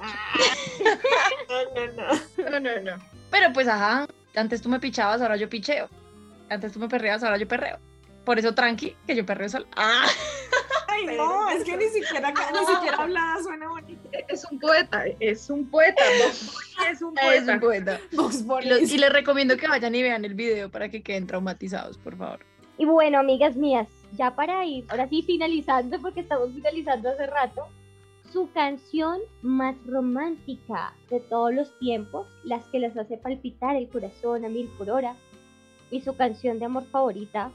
No, 2.38 2.60
no, 2.60 2.80
no. 2.82 3.04
Pero 3.32 3.52
pues, 3.54 3.68
ajá, 3.68 4.08
antes 4.36 4.62
tú 4.62 4.70
me 4.70 4.80
pichabas, 4.80 5.22
ahora 5.22 5.36
yo 5.36 5.50
picheo. 5.50 5.90
Antes 6.50 6.72
tú 6.74 6.80
me 6.80 6.88
perreabas, 6.88 7.24
ahora 7.24 7.38
yo 7.38 7.48
perreo. 7.48 7.80
Por 8.26 8.40
eso, 8.40 8.54
tranqui, 8.56 8.96
que 9.08 9.16
yo 9.16 9.26
perreo 9.26 9.50
sola. 9.50 9.66
Ah, 9.76 10.08
Ay, 11.08 11.18
no, 11.18 11.50
es 11.50 11.64
que 11.64 11.78
ni 11.78 11.86
siquiera, 11.90 12.32
ni 12.32 12.66
siquiera 12.66 12.98
hablada 12.98 13.44
suena 13.44 13.68
bonito. 13.70 14.10
Es 14.28 14.46
un 14.52 14.60
poeta, 14.60 15.06
es 15.20 15.50
un 15.50 15.70
poeta. 15.70 16.04
Es 16.90 17.02
un 17.02 17.18
Es 17.18 17.24
poeta. 17.24 17.54
un 17.54 17.60
poeta. 17.60 18.00
Vox 18.14 18.44
Y, 18.92 18.98
les 18.98 19.12
recomiendo 19.14 19.58
que 19.58 19.68
vayan 19.68 19.96
y 19.96 20.02
vean 20.04 20.26
el 20.26 20.34
video 20.34 20.70
para 20.70 20.90
que 20.90 21.02
queden 21.02 21.28
traumatizados, 21.28 21.98
por 21.98 22.18
favor. 22.18 22.40
Y 22.78 22.86
bueno, 22.86 23.20
amigas 23.20 23.56
mías, 23.56 23.88
ya 24.18 24.36
para 24.36 24.66
ir, 24.66 24.86
ahora 24.90 25.08
sí 25.10 25.22
finalizando, 25.24 26.00
porque 26.02 26.22
estamos 26.22 26.54
finalizando 26.54 27.10
hace 27.10 27.28
rato, 27.28 27.68
su 28.32 28.50
canción 28.52 29.20
más 29.42 29.76
romántica 29.86 30.94
de 31.10 31.20
todos 31.20 31.54
los 31.54 31.78
tiempos, 31.80 32.28
las 32.44 32.64
que 32.68 32.80
les 32.80 32.96
hace 32.96 33.18
palpitar 33.18 33.76
el 33.76 33.90
corazón 33.90 34.46
a 34.46 34.50
mil 34.50 34.68
por 34.78 34.90
hora, 34.90 35.16
y 35.92 36.02
su 36.02 36.16
canción 36.16 36.60
de 36.60 36.66
amor 36.66 36.86
favorita 36.92 37.52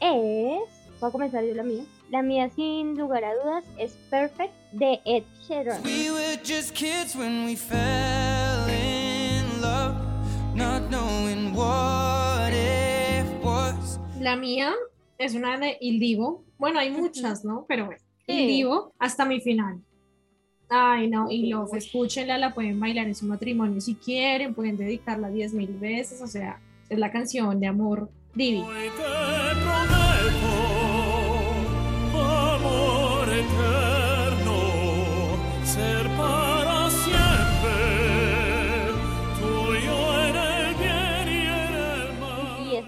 es, 0.00 0.60
voy 1.00 1.08
a 1.08 1.10
comenzar 1.10 1.42
yo 1.44 1.54
la 1.54 1.62
mía, 1.64 1.84
la 2.10 2.22
mía 2.22 2.50
sin 2.50 2.96
lugar 2.96 3.24
a 3.24 3.34
dudas 3.34 3.64
es 3.78 3.92
Perfect 4.10 4.52
de 4.72 5.00
Ed 5.04 5.24
Sheeran. 5.46 5.82
We 5.84 6.10
were 6.10 6.38
just 6.44 6.74
kids 6.74 7.14
when 7.14 7.44
we 7.44 7.56
fell 7.56 8.68
in 8.68 9.60
love, 9.60 9.94
not 10.54 10.88
knowing 10.90 11.54
what 11.54 12.52
it 12.52 13.26
was. 13.42 13.98
La 14.20 14.36
mía 14.36 14.72
es 15.18 15.34
una 15.34 15.58
de 15.58 15.76
Il 15.80 16.00
Divo. 16.00 16.44
Bueno, 16.58 16.78
hay 16.80 16.90
muchas, 16.90 17.44
¿no? 17.44 17.64
Pero 17.68 17.86
bueno, 17.86 18.00
Sí. 18.26 18.42
Il 18.42 18.46
Divo 18.48 18.92
hasta 18.98 19.24
mi 19.24 19.40
final. 19.40 19.80
Ay, 20.70 21.08
no, 21.08 21.30
y 21.30 21.48
Love, 21.48 21.78
escúchenla, 21.78 22.36
la 22.36 22.52
pueden 22.52 22.78
bailar 22.78 23.06
en 23.06 23.14
su 23.14 23.24
matrimonio 23.24 23.80
si 23.80 23.94
quieren, 23.94 24.54
pueden 24.54 24.76
dedicarla 24.76 25.30
diez 25.30 25.54
mil 25.54 25.72
veces, 25.78 26.20
o 26.20 26.26
sea, 26.26 26.60
es 26.90 26.98
la 26.98 27.10
canción 27.10 27.58
de 27.58 27.66
amor 27.66 28.10
divina. 28.34 28.66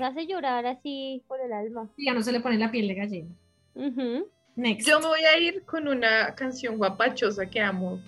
Hace 0.07 0.27
llorar 0.27 0.67
así 0.67 1.23
por 1.27 1.41
el 1.41 1.53
alma. 1.53 1.89
Y 1.97 2.07
ya 2.07 2.15
no 2.15 2.23
se 2.23 2.33
le 2.33 2.41
pone 2.41 2.59
la 2.59 2.71
piel 2.71 2.89
de 2.89 2.95
gallina. 2.95 3.35
Next. 4.57 4.87
Yo 4.87 5.01
me 5.01 5.07
voy 5.07 5.21
a 5.21 5.39
ir 5.39 5.65
con 5.65 5.89
una 5.89 6.35
canción 6.35 6.77
guapachosa 6.77 7.47
que 7.47 7.61
amo 7.61 8.01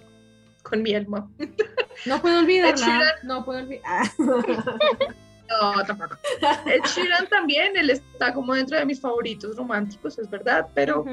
con 0.62 0.82
mi 0.82 0.94
alma. 0.94 1.30
No 2.06 2.20
puedo 2.22 2.38
olvidarla. 2.38 2.74
Sheeran. 2.74 3.14
No 3.24 3.44
puedo 3.44 3.60
olvidar. 3.60 4.06
No, 5.60 5.84
tampoco. 5.84 6.16
Ed 6.64 6.80
Sheeran 6.84 7.26
también, 7.28 7.76
él 7.76 7.90
está 7.90 8.32
como 8.32 8.54
dentro 8.54 8.78
de 8.78 8.86
mis 8.86 8.98
favoritos 8.98 9.54
románticos, 9.54 10.18
es 10.18 10.30
verdad, 10.30 10.68
pero 10.72 11.04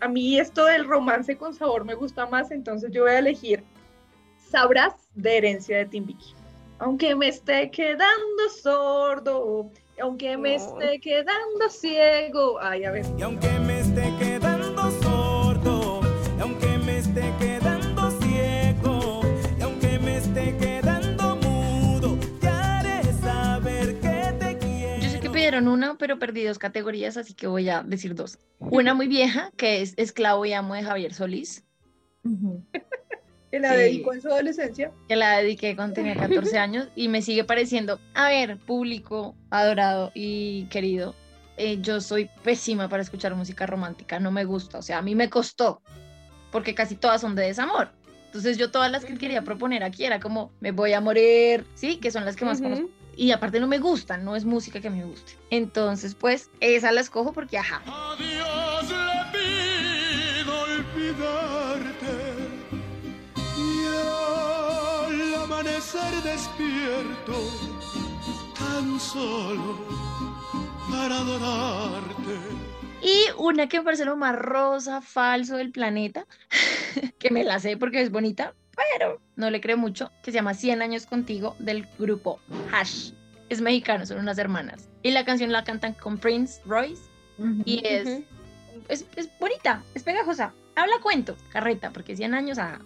a 0.00 0.08
mí 0.08 0.38
esto 0.40 0.64
del 0.64 0.86
romance 0.86 1.36
con 1.36 1.52
sabor 1.52 1.84
me 1.84 1.94
gusta 1.94 2.24
más, 2.24 2.50
entonces 2.52 2.90
yo 2.90 3.02
voy 3.02 3.12
a 3.12 3.18
elegir 3.18 3.62
Sabrás 4.48 4.94
de 5.14 5.36
herencia 5.36 5.78
de 5.78 5.86
Timbiqui. 5.86 6.34
Aunque 6.78 7.14
me 7.14 7.28
esté 7.28 7.70
quedando 7.70 8.48
sordo, 8.62 9.70
aunque 10.00 10.36
me 10.36 10.54
esté 10.56 11.00
quedando 11.00 11.68
ciego. 11.70 12.58
Ay, 12.60 12.84
a 12.84 12.90
ver. 12.90 13.06
Y 13.18 13.22
aunque 13.22 13.48
me 13.60 13.80
esté 13.80 14.12
quedando 14.18 14.90
sordo, 15.02 16.00
y 16.36 16.40
aunque 16.40 16.78
me 16.78 16.98
esté 16.98 17.32
quedando 17.38 18.10
ciego, 18.20 19.20
y 19.58 19.62
aunque 19.62 19.98
me 19.98 20.16
esté 20.18 20.56
quedando 20.58 21.36
mudo, 21.36 22.18
te 22.40 22.48
haré 22.48 23.02
saber 23.14 23.98
que 24.00 24.34
te 24.38 24.58
quiero. 24.58 25.02
Yo 25.02 25.08
sé 25.10 25.20
que 25.20 25.30
pidieron 25.30 25.68
una, 25.68 25.96
pero 25.98 26.18
perdí 26.18 26.44
dos 26.44 26.58
categorías, 26.58 27.16
así 27.16 27.34
que 27.34 27.46
voy 27.46 27.68
a 27.68 27.82
decir 27.82 28.14
dos. 28.14 28.38
Una 28.58 28.94
muy 28.94 29.08
vieja, 29.08 29.50
que 29.56 29.82
es 29.82 29.94
Esclavo 29.96 30.44
y 30.44 30.52
Amo 30.52 30.74
de 30.74 30.82
Javier 30.82 31.14
Solís, 31.14 31.64
Ujú. 32.24 32.64
Que 33.50 33.60
la 33.60 33.70
Sí. 33.70 33.76
dedicó 33.76 34.12
en 34.12 34.22
su 34.22 34.28
adolescencia. 34.28 34.90
que 35.08 35.16
la 35.16 35.38
dediqué 35.38 35.76
cuando 35.76 35.94
tenía 35.94 36.16
14 36.16 36.26
años 36.58 36.88
y 36.96 37.08
me 37.08 37.22
sigue 37.22 37.44
pareciendo, 37.44 38.00
a 38.14 38.28
ver, 38.28 38.58
público 38.58 39.34
adorado 39.50 40.10
y 40.14 40.64
querido, 40.66 41.14
eh, 41.56 41.78
yo 41.80 42.00
soy 42.00 42.28
pésima 42.42 42.88
para 42.88 43.02
escuchar 43.02 43.34
música 43.34 43.64
romántica, 43.66 44.18
no 44.20 44.30
me 44.30 44.44
gusta, 44.44 44.78
o 44.78 44.82
sea, 44.82 44.98
a 44.98 45.02
mí 45.02 45.14
me 45.14 45.30
costó, 45.30 45.80
porque 46.50 46.74
casi 46.74 46.96
todas 46.96 47.20
son 47.20 47.34
de 47.34 47.44
desamor. 47.44 47.88
Entonces 48.26 48.58
yo 48.58 48.70
todas 48.70 48.90
las 48.90 49.04
que 49.06 49.14
quería 49.16 49.42
proponer 49.42 49.82
aquí 49.84 50.04
era 50.04 50.20
como, 50.20 50.50
me 50.60 50.70
voy 50.72 50.92
a 50.92 51.00
morir, 51.00 51.64
¿sí? 51.74 51.96
Que 51.96 52.10
son 52.10 52.24
las 52.26 52.36
que 52.36 52.44
más 52.44 52.58
Ujú. 52.60 52.64
conozco. 52.68 52.90
Y 53.16 53.30
aparte 53.30 53.60
no 53.60 53.66
me 53.66 53.78
gustan, 53.78 54.24
no 54.24 54.36
es 54.36 54.44
música 54.44 54.80
que 54.80 54.90
me 54.90 55.02
guste. 55.04 55.32
Entonces, 55.48 56.14
pues, 56.14 56.50
esa 56.60 56.92
la 56.92 57.00
escojo 57.00 57.32
porque, 57.32 57.56
ajá, 57.56 57.80
A 57.86 58.14
Dios 58.18 58.90
le 59.32 60.44
pido 60.44 60.52
olvidarte 60.60 61.95
amanecer 65.76 66.22
despierto 66.22 67.34
tan 68.58 68.98
solo 68.98 69.76
para 70.90 71.18
adorarte. 71.18 72.38
Y 73.02 73.24
una 73.36 73.68
que 73.68 73.78
me 73.78 73.84
parece 73.84 74.06
lo 74.06 74.16
más 74.16 74.34
rosa, 74.34 75.02
falso 75.02 75.56
del 75.56 75.72
planeta, 75.72 76.26
que 77.18 77.30
me 77.30 77.44
la 77.44 77.60
sé 77.60 77.76
porque 77.76 78.00
es 78.00 78.10
bonita, 78.10 78.54
pero 78.74 79.20
no 79.36 79.50
le 79.50 79.60
creo 79.60 79.76
mucho, 79.76 80.10
que 80.22 80.30
se 80.32 80.36
llama 80.36 80.54
100 80.54 80.80
años 80.80 81.04
contigo 81.04 81.56
del 81.58 81.86
grupo 81.98 82.40
Hash. 82.72 83.12
Es 83.50 83.60
mexicano, 83.60 84.06
son 84.06 84.18
unas 84.18 84.38
hermanas. 84.38 84.88
Y 85.02 85.10
la 85.10 85.26
canción 85.26 85.52
la 85.52 85.62
cantan 85.62 85.92
con 85.92 86.16
Prince 86.16 86.60
Royce 86.64 87.02
Ujú. 87.38 87.62
y 87.66 87.86
es, 87.86 88.22
es, 88.88 89.04
es 89.14 89.28
bonita, 89.38 89.82
es 89.94 90.02
pegajosa. 90.02 90.54
Habla 90.74 90.96
cuento, 91.02 91.36
carreta, 91.50 91.90
porque 91.90 92.16
100 92.16 92.34
años, 92.34 92.58
ah. 92.58 92.80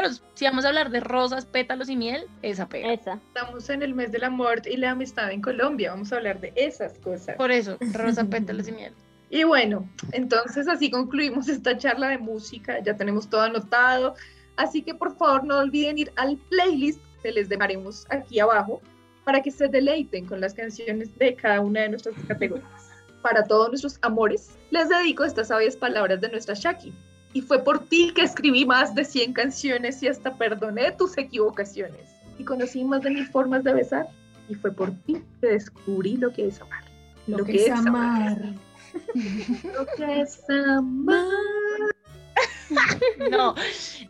Pero 0.00 0.14
si 0.32 0.46
vamos 0.46 0.64
a 0.64 0.68
hablar 0.68 0.90
de 0.90 1.00
rosas, 1.00 1.44
pétalos 1.44 1.90
y 1.90 1.96
miel, 1.96 2.24
esa 2.40 2.66
pega. 2.66 2.90
Esa. 2.90 3.20
Estamos 3.28 3.68
en 3.68 3.82
el 3.82 3.94
mes 3.94 4.10
del 4.10 4.24
amor 4.24 4.62
y 4.66 4.78
la 4.78 4.92
amistad 4.92 5.30
en 5.30 5.42
Colombia. 5.42 5.90
Vamos 5.90 6.10
a 6.10 6.16
hablar 6.16 6.40
de 6.40 6.54
esas 6.56 6.98
cosas. 7.00 7.36
Por 7.36 7.50
eso, 7.50 7.76
rosa, 7.92 8.24
pétalos 8.24 8.68
y 8.68 8.72
miel. 8.72 8.94
Y 9.32 9.44
bueno, 9.44 9.88
entonces 10.10 10.66
así 10.66 10.90
concluimos 10.90 11.48
esta 11.48 11.78
charla 11.78 12.08
de 12.08 12.18
música, 12.18 12.82
ya 12.82 12.96
tenemos 12.96 13.30
todo 13.30 13.42
anotado, 13.42 14.16
así 14.56 14.82
que 14.82 14.92
por 14.92 15.16
favor 15.16 15.44
no 15.44 15.58
olviden 15.58 15.98
ir 15.98 16.12
al 16.16 16.36
playlist 16.48 17.00
que 17.22 17.30
les 17.30 17.48
dejaremos 17.48 18.08
aquí 18.10 18.40
abajo 18.40 18.80
para 19.24 19.40
que 19.40 19.52
se 19.52 19.68
deleiten 19.68 20.26
con 20.26 20.40
las 20.40 20.52
canciones 20.52 21.16
de 21.16 21.36
cada 21.36 21.60
una 21.60 21.82
de 21.82 21.90
nuestras 21.90 22.16
categorías. 22.26 22.90
Para 23.22 23.44
todos 23.44 23.68
nuestros 23.68 24.00
amores, 24.02 24.58
les 24.72 24.88
dedico 24.88 25.22
estas 25.22 25.46
sabias 25.46 25.76
palabras 25.76 26.20
de 26.20 26.28
nuestra 26.28 26.56
Shaki. 26.56 26.92
Y 27.32 27.42
fue 27.42 27.62
por 27.62 27.80
ti 27.86 28.12
que 28.14 28.22
escribí 28.22 28.64
más 28.64 28.94
de 28.94 29.04
100 29.04 29.32
canciones 29.32 30.02
y 30.02 30.08
hasta 30.08 30.34
perdoné 30.34 30.92
tus 30.92 31.16
equivocaciones. 31.16 32.08
Y 32.38 32.44
conocí 32.44 32.84
más 32.84 33.02
de 33.02 33.10
mil 33.10 33.26
formas 33.28 33.62
de 33.62 33.74
besar. 33.74 34.08
Y 34.48 34.54
fue 34.54 34.72
por 34.72 34.90
ti 35.02 35.22
que 35.40 35.48
descubrí 35.48 36.16
lo 36.16 36.32
que 36.32 36.48
es 36.48 36.60
amar. 36.60 36.84
Lo, 37.26 37.44
que, 37.44 37.66
es 37.66 37.70
amar. 37.70 38.38
Lo 39.62 39.86
que 39.96 40.20
es 40.22 40.40
amar. 40.48 41.28
No, 43.30 43.54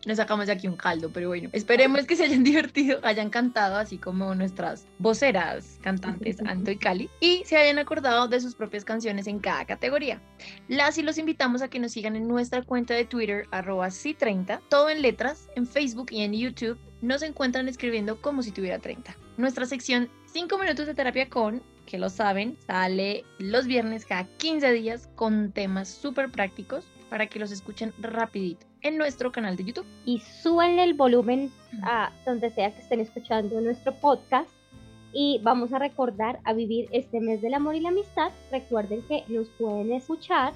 nos 0.05 0.17
sacamos 0.17 0.47
de 0.47 0.53
aquí 0.53 0.67
un 0.67 0.75
caldo, 0.75 1.09
pero 1.11 1.27
bueno, 1.27 1.49
esperemos 1.53 2.05
que 2.05 2.15
se 2.15 2.25
hayan 2.25 2.43
divertido, 2.43 2.99
hayan 3.03 3.29
cantado, 3.29 3.77
así 3.77 3.97
como 3.97 4.33
nuestras 4.35 4.85
voceras 4.99 5.79
cantantes 5.81 6.39
Anto 6.45 6.71
y 6.71 6.77
Cali, 6.77 7.09
y 7.19 7.43
se 7.45 7.57
hayan 7.57 7.79
acordado 7.79 8.27
de 8.27 8.39
sus 8.39 8.55
propias 8.55 8.85
canciones 8.85 9.27
en 9.27 9.39
cada 9.39 9.65
categoría. 9.65 10.21
Las 10.67 10.97
y 10.97 11.03
los 11.03 11.17
invitamos 11.17 11.61
a 11.61 11.69
que 11.69 11.79
nos 11.79 11.91
sigan 11.91 12.15
en 12.15 12.27
nuestra 12.27 12.61
cuenta 12.63 12.93
de 12.93 13.05
Twitter, 13.05 13.47
arroba 13.51 13.87
C30, 13.87 14.61
todo 14.69 14.89
en 14.89 15.01
letras, 15.01 15.49
en 15.55 15.67
Facebook 15.67 16.07
y 16.11 16.21
en 16.21 16.33
YouTube. 16.33 16.77
Nos 17.01 17.23
encuentran 17.23 17.67
escribiendo 17.67 18.21
como 18.21 18.43
si 18.43 18.51
tuviera 18.51 18.79
30. 18.79 19.15
Nuestra 19.37 19.65
sección 19.65 20.09
5 20.27 20.57
minutos 20.57 20.85
de 20.85 20.93
terapia 20.93 21.29
con, 21.29 21.63
que 21.85 21.97
lo 21.97 22.09
saben, 22.09 22.57
sale 22.67 23.25
los 23.39 23.65
viernes 23.65 24.05
cada 24.05 24.25
15 24.37 24.71
días 24.71 25.09
con 25.15 25.51
temas 25.51 25.89
súper 25.89 26.31
prácticos 26.31 26.85
para 27.11 27.27
que 27.27 27.39
los 27.39 27.51
escuchen 27.51 27.93
rapidito 27.99 28.65
en 28.81 28.97
nuestro 28.97 29.33
canal 29.33 29.57
de 29.57 29.65
YouTube. 29.65 29.85
y 30.05 30.21
súbanle 30.21 30.85
el 30.85 30.93
volumen 30.93 31.51
a 31.83 32.09
donde 32.25 32.49
sea 32.51 32.73
que 32.73 32.81
estén 32.81 33.01
escuchando 33.01 33.59
nuestro 33.59 33.93
podcast. 33.95 34.49
Y 35.11 35.41
vamos 35.43 35.73
a 35.73 35.79
recordar 35.79 36.39
a 36.45 36.53
vivir 36.53 36.87
este 36.93 37.19
mes 37.19 37.41
del 37.41 37.53
amor 37.53 37.75
y 37.75 37.81
la 37.81 37.89
amistad. 37.89 38.31
Recuerden 38.49 39.01
que 39.09 39.25
nos 39.27 39.49
pueden 39.49 39.91
escuchar 39.91 40.53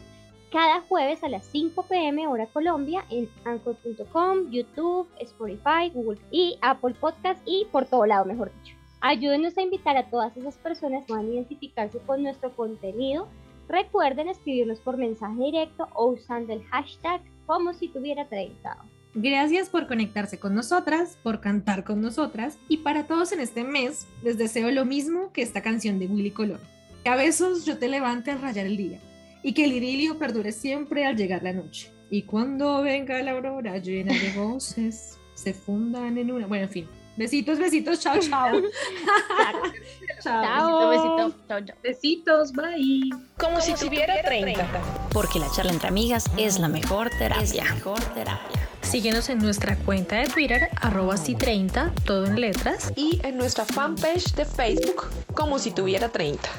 cada 0.49 0.79
jueves 0.79 1.21
a 1.25 1.27
las 1.27 1.45
5 1.47 1.87
pm 1.89 2.25
hora 2.25 2.45
Colombia 2.47 3.03
en 3.09 3.29
anchor.com, 3.43 4.49
YouTube, 4.49 5.09
Spotify, 5.19 5.89
Google 5.93 6.21
y 6.31 6.57
Apple 6.61 6.95
Podcast 6.97 7.41
y 7.45 7.67
por 7.69 7.85
todo 7.85 8.05
lado, 8.05 8.23
mejor 8.23 8.49
dicho. 8.61 8.77
Ayúdenos 9.01 9.57
a 9.57 9.61
invitar 9.61 9.97
a 9.97 10.09
todas 10.09 10.37
esas 10.37 10.55
personas 10.55 11.03
que 11.05 11.11
van 11.11 11.25
a 11.25 11.33
identificarse 11.33 11.99
con 11.99 12.23
nuestro 12.23 12.55
contenido. 12.55 13.27
Recuerden 13.67 14.29
escribirnos 14.29 14.79
por 14.79 14.97
mensaje 14.97 15.43
directo 15.43 15.87
o 15.93 16.07
usando 16.07 16.53
el 16.53 16.63
hashtag 16.65 17.21
como 17.45 17.73
si 17.73 17.87
tuviera 17.87 18.27
30. 18.27 18.77
Gracias 19.15 19.69
por 19.69 19.87
conectarse 19.87 20.39
con 20.39 20.53
nosotras, 20.53 21.17
por 21.23 21.39
cantar 21.39 21.83
con 21.83 22.01
nosotras 22.01 22.57
y 22.67 22.77
para 22.77 23.07
todos 23.07 23.31
en 23.31 23.39
este 23.39 23.63
mes 23.63 24.07
les 24.23 24.37
deseo 24.37 24.69
lo 24.71 24.83
mismo 24.83 25.31
que 25.31 25.41
esta 25.41 25.61
canción 25.61 25.99
de 25.99 26.07
Willy 26.07 26.31
Colón. 26.31 26.59
Que 27.03 27.09
a 27.09 27.15
besos 27.15 27.65
yo 27.65 27.77
te 27.77 27.87
levante 27.87 28.31
al 28.31 28.41
rayar 28.41 28.65
el 28.65 28.77
día 28.77 28.99
y 29.41 29.53
que 29.53 29.65
el 29.65 29.73
idilio 29.73 30.17
perdure 30.17 30.51
siempre 30.51 31.05
al 31.05 31.15
llegar 31.15 31.43
la 31.43 31.53
noche. 31.53 31.91
Y 32.09 32.23
cuando 32.23 32.81
venga 32.81 33.21
la 33.21 33.31
aurora 33.31 33.77
llena 33.77 34.13
de 34.13 34.33
voces, 34.35 35.17
se 35.33 35.53
fundan 35.53 36.17
en 36.17 36.31
una. 36.31 36.47
Bueno, 36.47 36.65
en 36.65 36.71
fin. 36.71 36.87
Besitos, 37.17 37.59
besitos, 37.59 37.99
chao, 37.99 38.19
chao. 38.19 38.51
Chao. 40.21 40.89
Besito, 40.89 40.89
besito. 40.89 41.47
Chao, 41.47 41.61
chao. 41.65 41.77
Besitos, 41.83 42.51
bye. 42.53 43.09
Como, 43.37 43.61
si 43.61 43.73
tuviera 43.73 44.21
30. 44.23 44.67
Porque 45.13 45.39
la 45.39 45.49
charla 45.51 45.71
entre 45.71 45.87
amigas 45.87 46.25
es 46.37 46.59
la 46.59 46.67
mejor 46.67 47.09
terapia. 47.11 47.63
mejor 47.63 47.99
terapia. 48.13 48.67
Síguenos 48.81 49.29
en 49.29 49.39
nuestra 49.39 49.75
cuenta 49.77 50.17
de 50.17 50.27
Twitter, 50.27 50.69
arroba 50.81 51.15
si30, 51.15 51.93
todo 52.05 52.25
en 52.25 52.39
letras. 52.39 52.91
Y 52.95 53.19
en 53.23 53.37
nuestra 53.37 53.65
fanpage 53.65 54.33
de 54.35 54.45
Facebook, 54.45 55.07
como 55.33 55.59
si 55.59 55.71
tuviera 55.71 56.09
30. 56.09 56.49